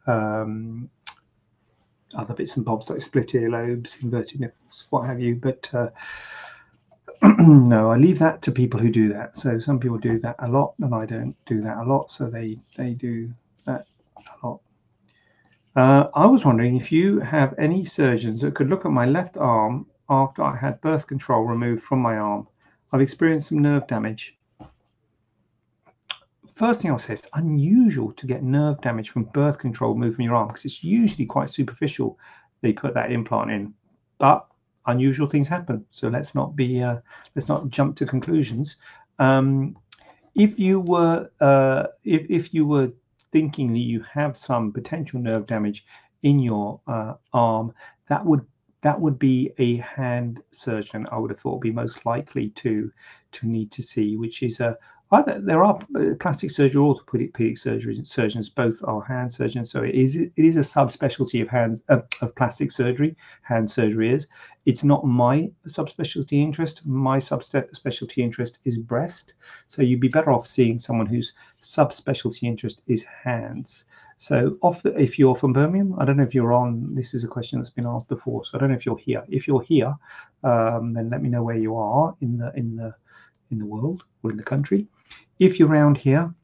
um, 0.07 0.89
other 2.15 2.33
bits 2.33 2.57
and 2.57 2.65
bobs 2.65 2.89
like 2.89 3.01
split 3.01 3.29
earlobes, 3.29 4.01
inverted 4.01 4.39
nipples, 4.39 4.85
what 4.89 5.05
have 5.05 5.19
you. 5.19 5.35
But 5.35 5.69
uh, 5.73 5.89
no, 7.39 7.91
I 7.91 7.97
leave 7.97 8.19
that 8.19 8.41
to 8.43 8.51
people 8.51 8.79
who 8.79 8.89
do 8.91 9.09
that. 9.13 9.37
So 9.37 9.59
some 9.59 9.79
people 9.79 9.97
do 9.97 10.19
that 10.19 10.35
a 10.39 10.47
lot, 10.47 10.73
and 10.79 10.93
I 10.93 11.05
don't 11.05 11.35
do 11.45 11.61
that 11.61 11.77
a 11.77 11.83
lot. 11.83 12.11
So 12.11 12.29
they 12.29 12.59
they 12.75 12.93
do 12.93 13.31
that 13.65 13.85
a 14.41 14.47
lot. 14.47 14.61
Uh, 15.75 16.07
I 16.13 16.25
was 16.25 16.43
wondering 16.43 16.75
if 16.75 16.91
you 16.91 17.19
have 17.19 17.55
any 17.57 17.85
surgeons 17.85 18.41
that 18.41 18.55
could 18.55 18.69
look 18.69 18.85
at 18.85 18.91
my 18.91 19.05
left 19.05 19.37
arm 19.37 19.85
after 20.09 20.43
I 20.43 20.57
had 20.57 20.81
birth 20.81 21.07
control 21.07 21.43
removed 21.43 21.83
from 21.83 21.99
my 21.99 22.17
arm. 22.17 22.47
I've 22.91 23.01
experienced 23.01 23.49
some 23.49 23.59
nerve 23.59 23.87
damage. 23.87 24.37
First 26.55 26.81
thing 26.81 26.91
I'll 26.91 26.99
say, 26.99 27.13
it's 27.13 27.29
unusual 27.33 28.11
to 28.13 28.27
get 28.27 28.43
nerve 28.43 28.81
damage 28.81 29.09
from 29.09 29.23
birth 29.25 29.57
control 29.57 29.95
moving 29.95 30.25
your 30.25 30.35
arm 30.35 30.47
because 30.47 30.65
it's 30.65 30.83
usually 30.83 31.25
quite 31.25 31.49
superficial. 31.49 32.19
They 32.61 32.73
put 32.73 32.93
that 32.93 33.11
implant 33.11 33.51
in, 33.51 33.73
but 34.19 34.45
unusual 34.85 35.27
things 35.27 35.47
happen. 35.47 35.85
So 35.91 36.07
let's 36.09 36.35
not 36.35 36.55
be 36.55 36.81
uh, 36.81 36.97
let's 37.35 37.47
not 37.47 37.69
jump 37.69 37.95
to 37.97 38.05
conclusions. 38.05 38.77
Um, 39.19 39.77
if 40.35 40.57
you 40.59 40.79
were 40.79 41.29
uh, 41.39 41.87
if 42.03 42.29
if 42.29 42.53
you 42.53 42.65
were 42.65 42.91
thinking 43.31 43.73
that 43.73 43.79
you 43.79 44.03
have 44.13 44.35
some 44.37 44.71
potential 44.71 45.19
nerve 45.19 45.47
damage 45.47 45.85
in 46.23 46.39
your 46.39 46.79
uh, 46.87 47.13
arm, 47.33 47.73
that 48.09 48.25
would 48.25 48.45
that 48.81 48.99
would 48.99 49.19
be 49.19 49.51
a 49.57 49.77
hand 49.77 50.41
surgeon. 50.51 51.07
I 51.11 51.17
would 51.17 51.31
have 51.31 51.39
thought 51.39 51.55
would 51.55 51.61
be 51.61 51.71
most 51.71 52.05
likely 52.05 52.49
to 52.49 52.91
to 53.33 53.47
need 53.47 53.71
to 53.71 53.83
see, 53.83 54.17
which 54.17 54.43
is 54.43 54.59
a 54.59 54.77
there 55.41 55.61
are 55.61 55.77
uh, 55.95 56.15
plastic 56.21 56.51
surgery 56.51 56.79
or 56.79 56.95
orthopedic 56.95 57.57
surgery 57.57 58.01
surgeons. 58.05 58.49
Both 58.49 58.81
are 58.85 59.01
hand 59.01 59.33
surgeons, 59.33 59.69
so 59.69 59.83
it 59.83 59.93
is 59.93 60.15
it 60.15 60.31
is 60.37 60.55
a 60.55 60.61
subspecialty 60.61 61.41
of 61.41 61.49
hands 61.49 61.83
uh, 61.89 61.99
of 62.21 62.33
plastic 62.35 62.71
surgery. 62.71 63.17
Hand 63.41 63.69
surgery 63.69 64.13
is. 64.13 64.27
It's 64.65 64.85
not 64.85 65.05
my 65.05 65.51
subspecialty 65.67 66.41
interest. 66.41 66.85
My 66.85 67.17
subspecialty 67.17 68.19
interest 68.19 68.59
is 68.63 68.77
breast. 68.77 69.33
So 69.67 69.81
you'd 69.81 69.99
be 69.99 70.07
better 70.07 70.31
off 70.31 70.47
seeing 70.47 70.79
someone 70.79 71.07
whose 71.07 71.33
subspecialty 71.61 72.43
interest 72.43 72.81
is 72.87 73.03
hands. 73.03 73.85
So, 74.15 74.57
the, 74.83 74.93
if 74.97 75.19
you're 75.19 75.35
from 75.35 75.51
Birmingham, 75.51 75.95
I 75.99 76.05
don't 76.05 76.15
know 76.15 76.23
if 76.23 76.35
you're 76.35 76.53
on. 76.53 76.95
This 76.95 77.13
is 77.13 77.23
a 77.23 77.27
question 77.27 77.59
that's 77.59 77.71
been 77.71 77.87
asked 77.87 78.07
before, 78.07 78.45
so 78.45 78.55
I 78.55 78.61
don't 78.61 78.69
know 78.69 78.77
if 78.77 78.85
you're 78.85 78.97
here. 78.97 79.25
If 79.27 79.47
you're 79.47 79.63
here, 79.63 79.93
um, 80.43 80.93
then 80.93 81.09
let 81.09 81.21
me 81.21 81.27
know 81.27 81.43
where 81.43 81.57
you 81.57 81.75
are 81.75 82.15
in 82.21 82.37
the 82.37 82.53
in 82.55 82.77
the 82.77 82.95
in 83.49 83.57
the 83.57 83.65
world 83.65 84.03
or 84.23 84.31
in 84.31 84.37
the 84.37 84.43
country. 84.43 84.87
If 85.41 85.57
you're 85.57 85.69
around 85.69 85.97
here, 85.97 86.35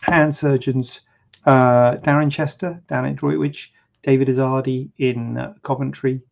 hand 0.00 0.34
surgeons, 0.34 1.02
uh, 1.44 1.96
Darren 1.96 2.32
Chester 2.32 2.82
down 2.88 3.04
at 3.04 3.16
Droitwich, 3.16 3.74
David 4.02 4.28
Izadi 4.28 4.88
in 4.96 5.36
uh, 5.36 5.52
Coventry. 5.62 6.22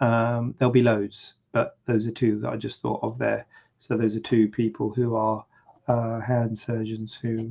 Um, 0.00 0.54
there'll 0.56 0.72
be 0.72 0.80
loads, 0.80 1.34
but 1.52 1.76
those 1.84 2.06
are 2.06 2.12
two 2.12 2.40
that 2.40 2.48
I 2.48 2.56
just 2.56 2.80
thought 2.80 3.02
of 3.02 3.18
there. 3.18 3.44
So 3.76 3.94
those 3.94 4.16
are 4.16 4.20
two 4.20 4.48
people 4.48 4.88
who 4.88 5.16
are 5.16 5.44
uh, 5.86 6.20
hand 6.20 6.56
surgeons 6.56 7.14
who, 7.14 7.50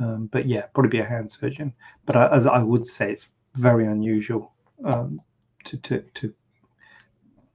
um, 0.00 0.28
but 0.32 0.48
yeah, 0.48 0.62
probably 0.74 0.90
be 0.90 0.98
a 0.98 1.04
hand 1.04 1.30
surgeon. 1.30 1.72
But 2.04 2.16
I, 2.16 2.34
as 2.34 2.46
I 2.46 2.64
would 2.64 2.84
say, 2.84 3.12
it's 3.12 3.28
very 3.54 3.86
unusual 3.86 4.50
um, 4.84 5.20
to, 5.66 5.76
to 5.76 6.00
to 6.14 6.34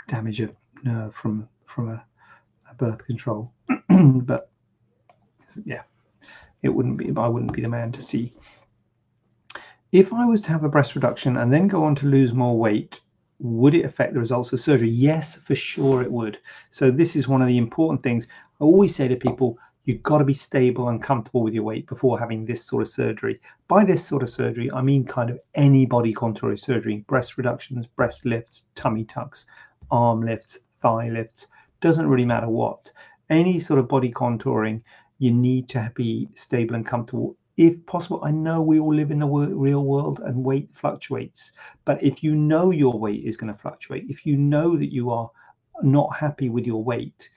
damage 0.07 0.39
a 0.39 0.55
nerve 0.85 1.13
from 1.13 1.49
from 1.65 1.89
a, 1.89 2.05
a 2.71 2.75
birth 2.75 3.05
control. 3.05 3.51
but 3.89 4.49
yeah, 5.65 5.83
it 6.61 6.69
wouldn't 6.69 6.97
be. 6.97 7.11
I 7.15 7.27
wouldn't 7.27 7.53
be 7.53 7.61
the 7.61 7.69
man 7.69 7.91
to 7.93 8.01
see. 8.01 8.33
If 9.91 10.11
I 10.11 10.25
was 10.25 10.41
to 10.41 10.49
have 10.49 10.63
a 10.63 10.69
breast 10.69 10.95
reduction 10.95 11.37
and 11.37 11.53
then 11.53 11.67
go 11.67 11.83
on 11.83 11.93
to 11.95 12.07
lose 12.07 12.33
more 12.33 12.57
weight, 12.57 13.01
would 13.39 13.75
it 13.75 13.85
affect 13.85 14.13
the 14.13 14.19
results 14.19 14.51
of 14.53 14.59
surgery? 14.59 14.89
Yes, 14.89 15.35
for 15.35 15.53
sure 15.53 16.01
it 16.01 16.11
would. 16.11 16.39
So 16.71 16.89
this 16.89 17.15
is 17.15 17.27
one 17.27 17.41
of 17.41 17.47
the 17.47 17.57
important 17.57 18.01
things. 18.01 18.27
I 18.59 18.63
always 18.63 18.95
say 18.95 19.07
to 19.07 19.15
people, 19.15 19.57
you've 19.85 20.01
got 20.01 20.19
to 20.19 20.23
be 20.23 20.33
stable 20.33 20.87
and 20.87 21.03
comfortable 21.03 21.43
with 21.43 21.53
your 21.53 21.63
weight 21.63 21.85
before 21.87 22.17
having 22.17 22.45
this 22.45 22.65
sort 22.65 22.81
of 22.81 22.87
surgery. 22.87 23.39
By 23.67 23.83
this 23.83 24.05
sort 24.05 24.23
of 24.23 24.29
surgery, 24.29 24.71
I 24.71 24.81
mean 24.81 25.05
kind 25.05 25.29
of 25.29 25.39
any 25.55 25.85
body 25.85 26.13
contouring 26.13 26.59
surgery, 26.59 27.03
breast 27.07 27.37
reductions, 27.37 27.85
breast 27.85 28.25
lifts, 28.25 28.67
tummy 28.75 29.03
tucks, 29.03 29.45
arm 29.91 30.21
lifts, 30.21 30.59
thigh 30.81 31.09
lifts, 31.09 31.47
doesn't 31.81 32.07
really 32.07 32.25
matter 32.25 32.49
what. 32.49 32.91
Any 33.29 33.59
sort 33.59 33.79
of 33.79 33.87
body 33.87 34.11
contouring 34.11 34.81
you 35.23 35.31
need 35.31 35.69
to 35.69 35.89
be 35.95 36.27
stable 36.33 36.75
and 36.75 36.85
comfortable 36.85 37.37
if 37.55 37.73
possible. 37.85 38.19
I 38.25 38.31
know 38.31 38.61
we 38.61 38.79
all 38.79 38.93
live 38.93 39.09
in 39.09 39.19
the 39.19 39.27
real 39.27 39.85
world 39.85 40.19
and 40.19 40.43
weight 40.43 40.69
fluctuates, 40.73 41.53
but 41.85 42.03
if 42.03 42.23
you 42.23 42.35
know 42.35 42.71
your 42.71 42.99
weight 42.99 43.23
is 43.23 43.37
going 43.37 43.53
to 43.53 43.57
fluctuate, 43.57 44.09
if 44.09 44.25
you 44.25 44.35
know 44.35 44.75
that 44.75 44.91
you 44.91 45.11
are 45.11 45.31
not 45.81 46.13
happy 46.13 46.49
with 46.49 46.67
your 46.67 46.83
weight, 46.83 47.29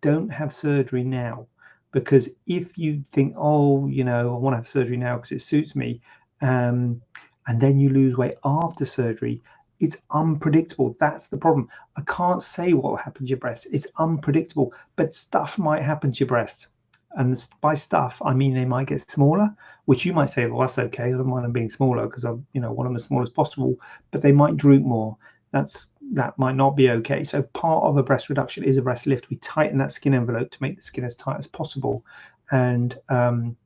don't 0.00 0.30
have 0.30 0.50
surgery 0.50 1.04
now. 1.04 1.46
Because 1.92 2.30
if 2.46 2.78
you 2.78 3.02
think, 3.12 3.34
oh, 3.36 3.86
you 3.86 4.04
know, 4.04 4.34
I 4.34 4.38
want 4.38 4.54
to 4.54 4.58
have 4.58 4.68
surgery 4.68 4.96
now 4.96 5.16
because 5.16 5.32
it 5.32 5.42
suits 5.42 5.76
me, 5.76 6.00
um, 6.40 7.02
and 7.48 7.60
then 7.60 7.78
you 7.78 7.90
lose 7.90 8.16
weight 8.16 8.36
after 8.44 8.86
surgery, 8.86 9.42
it's 9.80 9.98
unpredictable. 10.10 10.96
That's 10.98 11.28
the 11.28 11.36
problem. 11.36 11.68
I 11.96 12.02
can't 12.06 12.40
say 12.40 12.72
what 12.72 12.90
will 12.92 12.96
happen 12.96 13.26
to 13.26 13.28
your 13.28 13.38
breast. 13.38 13.66
It's 13.72 13.88
unpredictable, 13.98 14.72
but 14.96 15.12
stuff 15.12 15.58
might 15.58 15.82
happen 15.82 16.12
to 16.12 16.20
your 16.20 16.28
breast. 16.28 16.68
And 17.16 17.46
by 17.62 17.74
stuff, 17.74 18.20
I 18.24 18.34
mean 18.34 18.54
they 18.54 18.66
might 18.66 18.88
get 18.88 19.00
smaller, 19.10 19.54
which 19.86 20.04
you 20.04 20.12
might 20.12 20.30
say, 20.30 20.46
well, 20.46 20.60
that's 20.60 20.78
okay. 20.78 21.04
I 21.04 21.10
don't 21.10 21.26
mind 21.26 21.44
them 21.44 21.52
being 21.52 21.70
smaller 21.70 22.06
because 22.06 22.24
I'm, 22.24 22.46
you 22.52 22.60
know, 22.60 22.72
want 22.72 22.88
them 22.88 22.96
as 22.96 23.04
small 23.04 23.22
as 23.22 23.30
possible. 23.30 23.74
But 24.10 24.22
they 24.22 24.32
might 24.32 24.58
droop 24.58 24.82
more. 24.82 25.16
That's 25.50 25.90
that 26.12 26.38
might 26.38 26.56
not 26.56 26.76
be 26.76 26.90
okay. 26.90 27.24
So 27.24 27.42
part 27.42 27.84
of 27.84 27.96
a 27.96 28.02
breast 28.02 28.28
reduction 28.28 28.64
is 28.64 28.76
a 28.76 28.82
breast 28.82 29.06
lift. 29.06 29.30
We 29.30 29.36
tighten 29.36 29.78
that 29.78 29.92
skin 29.92 30.14
envelope 30.14 30.50
to 30.50 30.62
make 30.62 30.76
the 30.76 30.82
skin 30.82 31.04
as 31.04 31.16
tight 31.16 31.38
as 31.38 31.46
possible, 31.46 32.04
and 32.50 32.94
um, 33.08 33.56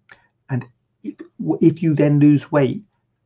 and 0.48 0.64
if, 1.02 1.16
if 1.60 1.82
you 1.82 1.94
then 1.94 2.20
lose 2.20 2.52
weight, 2.52 2.82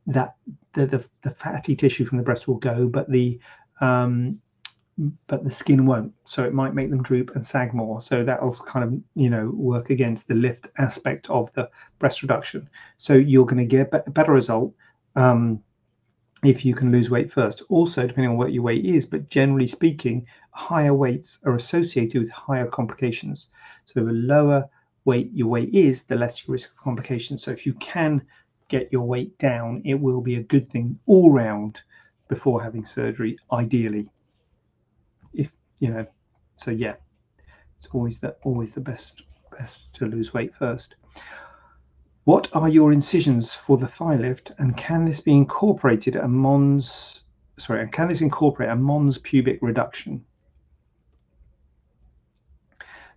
that 0.07 0.35
the, 0.73 0.87
the 0.87 1.05
the 1.21 1.31
fatty 1.31 1.75
tissue 1.75 2.05
from 2.05 2.17
the 2.17 2.23
breast 2.23 2.47
will 2.47 2.55
go, 2.55 2.87
but 2.87 3.09
the 3.11 3.39
um, 3.81 4.41
but 5.27 5.43
the 5.43 5.51
skin 5.51 5.85
won't. 5.85 6.13
So 6.23 6.43
it 6.45 6.53
might 6.53 6.73
make 6.73 6.89
them 6.89 7.03
droop 7.03 7.35
and 7.35 7.45
sag 7.45 7.73
more. 7.73 8.01
So 8.01 8.23
that'll 8.23 8.53
kind 8.53 8.85
of, 8.85 9.01
you 9.15 9.29
know, 9.29 9.51
work 9.53 9.89
against 9.89 10.27
the 10.27 10.35
lift 10.35 10.67
aspect 10.77 11.29
of 11.29 11.51
the 11.53 11.69
breast 11.99 12.21
reduction. 12.21 12.69
So 12.97 13.13
you're 13.13 13.45
going 13.45 13.57
to 13.57 13.65
get 13.65 13.93
a 13.93 14.11
better 14.11 14.31
result 14.31 14.73
um, 15.15 15.61
if 16.43 16.63
you 16.63 16.73
can 16.73 16.91
lose 16.91 17.09
weight 17.09 17.31
first. 17.31 17.61
Also, 17.69 18.07
depending 18.07 18.31
on 18.31 18.37
what 18.37 18.53
your 18.53 18.63
weight 18.63 18.85
is, 18.85 19.05
but 19.05 19.29
generally 19.29 19.67
speaking, 19.67 20.25
higher 20.51 20.93
weights 20.93 21.39
are 21.45 21.55
associated 21.55 22.21
with 22.21 22.31
higher 22.31 22.67
complications. 22.67 23.49
So 23.85 24.03
the 24.03 24.13
lower 24.13 24.69
weight 25.03 25.29
your 25.33 25.49
weight 25.49 25.73
is, 25.73 26.03
the 26.03 26.15
less 26.15 26.47
your 26.47 26.53
risk 26.53 26.71
of 26.71 26.77
complications. 26.77 27.43
So 27.43 27.51
if 27.51 27.65
you 27.65 27.73
can 27.75 28.25
get 28.69 28.91
your 28.93 29.03
weight 29.03 29.37
down, 29.39 29.81
it 29.83 29.99
will 29.99 30.21
be 30.21 30.35
a 30.35 30.43
good 30.43 30.69
thing 30.71 30.97
all 31.05 31.31
round 31.31 31.81
before 32.29 32.63
having 32.63 32.85
surgery, 32.85 33.37
ideally 33.51 34.09
you 35.79 35.89
know, 35.89 36.05
so 36.55 36.71
yeah, 36.71 36.95
it's 37.77 37.87
always 37.93 38.19
the 38.19 38.35
always 38.43 38.71
the 38.71 38.81
best 38.81 39.23
best 39.57 39.93
to 39.93 40.05
lose 40.05 40.33
weight 40.33 40.55
first. 40.55 40.95
What 42.25 42.49
are 42.55 42.69
your 42.69 42.91
incisions 42.91 43.53
for 43.53 43.77
the 43.77 43.87
thigh 43.87 44.15
lift, 44.15 44.51
and 44.57 44.75
can 44.75 45.05
this 45.05 45.21
be 45.21 45.33
incorporated 45.33 46.15
a 46.15 46.27
Mons? 46.27 47.23
Sorry, 47.57 47.81
and 47.81 47.91
can 47.91 48.07
this 48.07 48.21
incorporate 48.21 48.69
a 48.69 48.75
Mons 48.75 49.17
pubic 49.17 49.59
reduction? 49.61 50.25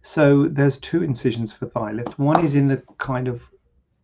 So 0.02 0.46
there's 0.48 0.78
two 0.78 1.02
incisions 1.02 1.52
for 1.52 1.66
thigh 1.66 1.92
lift. 1.92 2.18
One 2.18 2.44
is 2.44 2.54
in 2.54 2.68
the 2.68 2.82
kind 2.98 3.28
of 3.28 3.42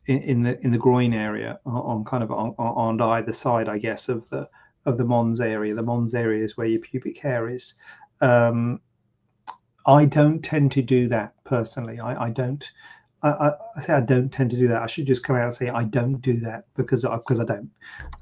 in, 0.06 0.18
in 0.22 0.42
the 0.42 0.60
in 0.64 0.72
the 0.72 0.78
groin 0.78 1.12
area 1.12 1.60
on, 1.64 2.04
kind 2.04 2.22
of 2.22 2.30
on, 2.30 2.54
on 2.58 3.00
either 3.00 3.32
side, 3.32 3.68
I 3.68 3.78
guess, 3.78 4.08
of 4.08 4.28
the 4.30 4.48
of 4.86 4.98
the 4.98 5.04
Mons 5.04 5.40
area. 5.40 5.74
The 5.74 5.82
Mons 5.82 6.14
area 6.14 6.44
is 6.44 6.56
where 6.56 6.66
your 6.66 6.80
pubic 6.80 7.18
hair 7.18 7.48
is, 7.48 7.74
um, 8.20 8.80
I 9.86 10.04
don't 10.04 10.42
tend 10.42 10.72
to 10.72 10.82
do 10.82 11.08
that 11.08 11.34
personally. 11.44 12.00
I, 12.00 12.26
I 12.26 12.30
don't. 12.30 12.70
I, 13.22 13.52
I, 13.76 13.80
say 13.80 13.94
I 13.94 14.00
don't 14.00 14.30
tend 14.30 14.50
to 14.50 14.56
do 14.56 14.68
that. 14.68 14.82
I 14.82 14.86
should 14.86 15.06
just 15.06 15.24
come 15.24 15.36
out 15.36 15.44
and 15.44 15.54
say 15.54 15.68
I 15.70 15.84
don't 15.84 16.20
do 16.20 16.40
that 16.40 16.64
because 16.76 17.02
because 17.02 17.40
I 17.40 17.44
don't. 17.44 17.70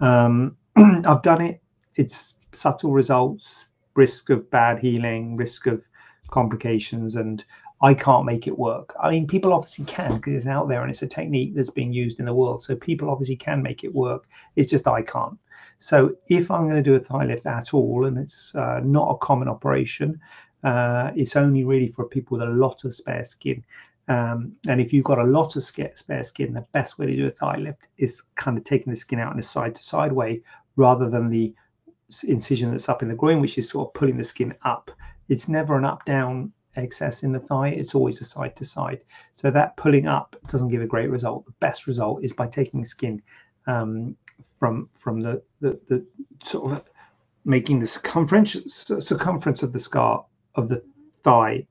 Um, 0.00 0.56
I've 0.76 1.22
done 1.22 1.40
it. 1.40 1.60
It's 1.96 2.38
subtle 2.52 2.92
results, 2.92 3.68
risk 3.94 4.30
of 4.30 4.50
bad 4.50 4.78
healing, 4.78 5.36
risk 5.36 5.66
of 5.66 5.82
complications, 6.30 7.16
and 7.16 7.44
I 7.82 7.94
can't 7.94 8.24
make 8.24 8.46
it 8.46 8.56
work. 8.56 8.94
I 9.02 9.10
mean, 9.10 9.26
people 9.26 9.52
obviously 9.52 9.84
can 9.86 10.16
because 10.16 10.34
it's 10.34 10.46
out 10.46 10.68
there 10.68 10.82
and 10.82 10.90
it's 10.90 11.02
a 11.02 11.06
technique 11.08 11.54
that's 11.54 11.70
being 11.70 11.92
used 11.92 12.20
in 12.20 12.26
the 12.26 12.34
world. 12.34 12.62
So 12.62 12.76
people 12.76 13.10
obviously 13.10 13.36
can 13.36 13.60
make 13.60 13.82
it 13.82 13.92
work. 13.92 14.28
It's 14.54 14.70
just 14.70 14.86
I 14.86 15.02
can't. 15.02 15.36
So 15.82 16.14
if 16.28 16.48
I'm 16.48 16.68
going 16.68 16.82
to 16.82 16.90
do 16.90 16.94
a 16.94 17.00
thigh 17.00 17.24
lift 17.24 17.44
at 17.44 17.74
all, 17.74 18.06
and 18.06 18.16
it's 18.16 18.54
uh, 18.54 18.80
not 18.84 19.10
a 19.10 19.18
common 19.18 19.48
operation, 19.48 20.20
uh, 20.62 21.10
it's 21.16 21.34
only 21.34 21.64
really 21.64 21.88
for 21.88 22.04
people 22.04 22.38
with 22.38 22.48
a 22.48 22.52
lot 22.52 22.84
of 22.84 22.94
spare 22.94 23.24
skin. 23.24 23.64
Um, 24.06 24.52
and 24.68 24.80
if 24.80 24.92
you've 24.92 25.04
got 25.04 25.18
a 25.18 25.24
lot 25.24 25.56
of 25.56 25.64
spare 25.64 26.22
skin, 26.22 26.52
the 26.52 26.66
best 26.72 26.98
way 26.98 27.06
to 27.06 27.16
do 27.16 27.26
a 27.26 27.32
thigh 27.32 27.56
lift 27.56 27.88
is 27.98 28.22
kind 28.36 28.56
of 28.56 28.62
taking 28.62 28.92
the 28.92 28.96
skin 28.96 29.18
out 29.18 29.32
in 29.32 29.40
a 29.40 29.42
side 29.42 29.74
to 29.74 29.82
side 29.82 30.12
way 30.12 30.42
rather 30.76 31.10
than 31.10 31.28
the 31.28 31.52
incision 32.28 32.70
that's 32.70 32.88
up 32.88 33.02
in 33.02 33.08
the 33.08 33.14
groin, 33.16 33.40
which 33.40 33.58
is 33.58 33.68
sort 33.68 33.88
of 33.88 33.94
pulling 33.94 34.16
the 34.16 34.24
skin 34.24 34.54
up. 34.64 34.92
It's 35.28 35.48
never 35.48 35.76
an 35.76 35.84
up 35.84 36.04
down 36.04 36.52
excess 36.76 37.24
in 37.24 37.32
the 37.32 37.40
thigh, 37.40 37.68
it's 37.68 37.96
always 37.96 38.20
a 38.20 38.24
side 38.24 38.54
to 38.56 38.64
side. 38.64 39.00
So 39.34 39.50
that 39.50 39.76
pulling 39.76 40.06
up 40.06 40.36
doesn't 40.46 40.68
give 40.68 40.82
a 40.82 40.86
great 40.86 41.10
result. 41.10 41.44
The 41.44 41.54
best 41.58 41.88
result 41.88 42.22
is 42.22 42.32
by 42.32 42.46
taking 42.46 42.84
skin 42.84 43.20
um, 43.66 44.16
from 44.58 44.88
from 44.98 45.20
the, 45.20 45.42
the 45.60 45.78
the 45.88 46.06
sort 46.44 46.72
of 46.72 46.84
making 47.44 47.78
the 47.78 47.86
circumference 47.86 48.56
circumference 49.00 49.62
of 49.62 49.72
the 49.72 49.78
scar 49.78 50.24
of 50.54 50.68
the 50.68 50.82
thigh 51.22 51.66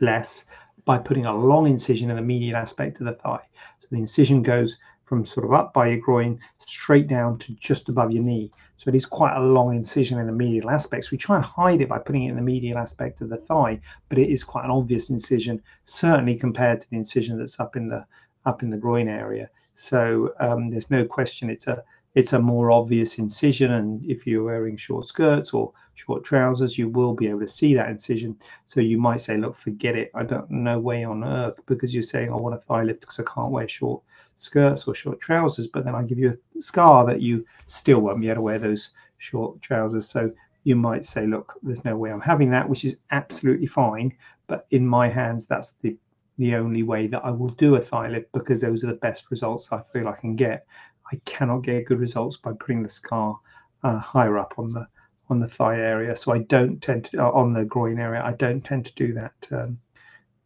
less 0.00 0.44
by 0.84 0.98
putting 0.98 1.24
a 1.24 1.34
long 1.34 1.66
incision 1.66 2.10
in 2.10 2.16
the 2.16 2.22
medial 2.22 2.56
aspect 2.56 3.00
of 3.00 3.06
the 3.06 3.14
thigh. 3.14 3.40
So 3.78 3.88
the 3.90 3.98
incision 3.98 4.42
goes 4.42 4.76
from 5.04 5.24
sort 5.24 5.46
of 5.46 5.52
up 5.52 5.72
by 5.72 5.88
your 5.88 5.98
groin 5.98 6.40
straight 6.58 7.08
down 7.08 7.38
to 7.38 7.52
just 7.54 7.88
above 7.88 8.10
your 8.10 8.22
knee. 8.22 8.50
So 8.76 8.88
it 8.88 8.94
is 8.94 9.06
quite 9.06 9.36
a 9.36 9.42
long 9.42 9.76
incision 9.76 10.18
in 10.18 10.26
the 10.26 10.32
medial 10.32 10.70
aspect. 10.70 11.04
So 11.04 11.08
We 11.12 11.18
try 11.18 11.36
and 11.36 11.44
hide 11.44 11.80
it 11.80 11.88
by 11.88 11.98
putting 11.98 12.24
it 12.24 12.30
in 12.30 12.36
the 12.36 12.42
medial 12.42 12.78
aspect 12.78 13.20
of 13.20 13.28
the 13.28 13.36
thigh, 13.36 13.80
but 14.08 14.18
it 14.18 14.30
is 14.30 14.44
quite 14.44 14.64
an 14.64 14.70
obvious 14.70 15.10
incision, 15.10 15.62
certainly 15.84 16.36
compared 16.36 16.80
to 16.80 16.90
the 16.90 16.96
incision 16.96 17.38
that's 17.38 17.60
up 17.60 17.76
in 17.76 17.88
the 17.88 18.04
up 18.46 18.62
in 18.62 18.70
the 18.70 18.76
groin 18.76 19.08
area. 19.08 19.48
So 19.74 20.34
um, 20.40 20.70
there's 20.70 20.90
no 20.90 21.04
question 21.04 21.50
it's 21.50 21.66
a 21.66 21.82
it's 22.14 22.32
a 22.32 22.38
more 22.38 22.70
obvious 22.70 23.18
incision. 23.18 23.72
And 23.72 24.04
if 24.04 24.26
you're 24.26 24.44
wearing 24.44 24.76
short 24.76 25.06
skirts 25.06 25.52
or 25.52 25.72
short 25.94 26.24
trousers, 26.24 26.78
you 26.78 26.88
will 26.88 27.12
be 27.12 27.26
able 27.26 27.40
to 27.40 27.48
see 27.48 27.74
that 27.74 27.88
incision. 27.88 28.36
So 28.66 28.80
you 28.80 28.98
might 28.98 29.20
say, 29.20 29.36
look, 29.36 29.56
forget 29.56 29.96
it. 29.96 30.10
I 30.14 30.22
don't 30.22 30.48
know 30.50 30.78
way 30.78 31.04
on 31.04 31.24
earth 31.24 31.58
because 31.66 31.92
you're 31.92 32.04
saying 32.04 32.30
I 32.30 32.36
want 32.36 32.54
a 32.54 32.58
thigh 32.58 32.84
lift 32.84 33.00
because 33.00 33.18
I 33.18 33.24
can't 33.24 33.50
wear 33.50 33.66
short 33.66 34.02
skirts 34.36 34.86
or 34.86 34.94
short 34.94 35.20
trousers. 35.20 35.66
But 35.66 35.84
then 35.84 35.94
I 35.94 36.02
give 36.02 36.18
you 36.18 36.38
a 36.56 36.62
scar 36.62 37.04
that 37.06 37.20
you 37.20 37.44
still 37.66 37.98
won't 38.00 38.20
be 38.20 38.28
able 38.28 38.36
to 38.36 38.42
wear 38.42 38.58
those 38.58 38.90
short 39.18 39.60
trousers. 39.60 40.08
So 40.08 40.30
you 40.62 40.76
might 40.76 41.04
say, 41.04 41.26
look, 41.26 41.54
there's 41.62 41.84
no 41.84 41.96
way 41.96 42.10
I'm 42.10 42.20
having 42.20 42.50
that, 42.50 42.68
which 42.68 42.84
is 42.84 42.96
absolutely 43.10 43.66
fine. 43.66 44.14
But 44.46 44.66
in 44.70 44.86
my 44.86 45.08
hands, 45.08 45.46
that's 45.46 45.72
the 45.82 45.96
the 46.38 46.54
only 46.54 46.82
way 46.82 47.06
that 47.06 47.24
I 47.24 47.30
will 47.30 47.50
do 47.50 47.76
a 47.76 47.80
thigh 47.80 48.08
lift 48.08 48.32
because 48.32 48.60
those 48.60 48.82
are 48.84 48.88
the 48.88 48.94
best 48.94 49.30
results 49.30 49.70
I 49.72 49.82
feel 49.92 50.08
I 50.08 50.16
can 50.16 50.36
get. 50.36 50.66
I 51.12 51.20
cannot 51.24 51.62
get 51.62 51.86
good 51.86 52.00
results 52.00 52.36
by 52.36 52.52
putting 52.58 52.82
the 52.82 52.88
scar 52.88 53.38
uh, 53.82 53.98
higher 53.98 54.38
up 54.38 54.54
on 54.58 54.72
the 54.72 54.86
on 55.30 55.40
the 55.40 55.48
thigh 55.48 55.78
area. 55.78 56.14
So 56.16 56.32
I 56.32 56.38
don't 56.38 56.82
tend 56.82 57.04
to 57.06 57.24
uh, 57.24 57.30
on 57.30 57.52
the 57.52 57.64
groin 57.64 57.98
area. 57.98 58.22
I 58.22 58.32
don't 58.32 58.62
tend 58.62 58.84
to 58.86 58.94
do 58.94 59.12
that 59.14 59.34
um, 59.52 59.78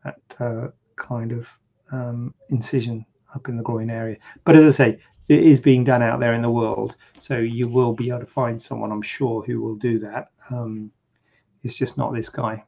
that 0.04 0.20
uh, 0.40 0.68
kind 0.96 1.32
of 1.32 1.48
um, 1.90 2.34
incision 2.50 3.04
up 3.34 3.48
in 3.48 3.56
the 3.56 3.62
groin 3.62 3.90
area. 3.90 4.16
But 4.44 4.56
as 4.56 4.74
I 4.74 4.84
say, 4.84 4.98
it 5.28 5.42
is 5.42 5.60
being 5.60 5.84
done 5.84 6.02
out 6.02 6.20
there 6.20 6.34
in 6.34 6.42
the 6.42 6.50
world, 6.50 6.96
so 7.20 7.38
you 7.38 7.68
will 7.68 7.92
be 7.92 8.08
able 8.08 8.20
to 8.20 8.26
find 8.26 8.60
someone, 8.60 8.90
I'm 8.90 9.02
sure, 9.02 9.42
who 9.42 9.60
will 9.60 9.76
do 9.76 9.98
that. 9.98 10.30
Um, 10.50 10.90
it's 11.62 11.74
just 11.74 11.98
not 11.98 12.14
this 12.14 12.30
guy. 12.30 12.64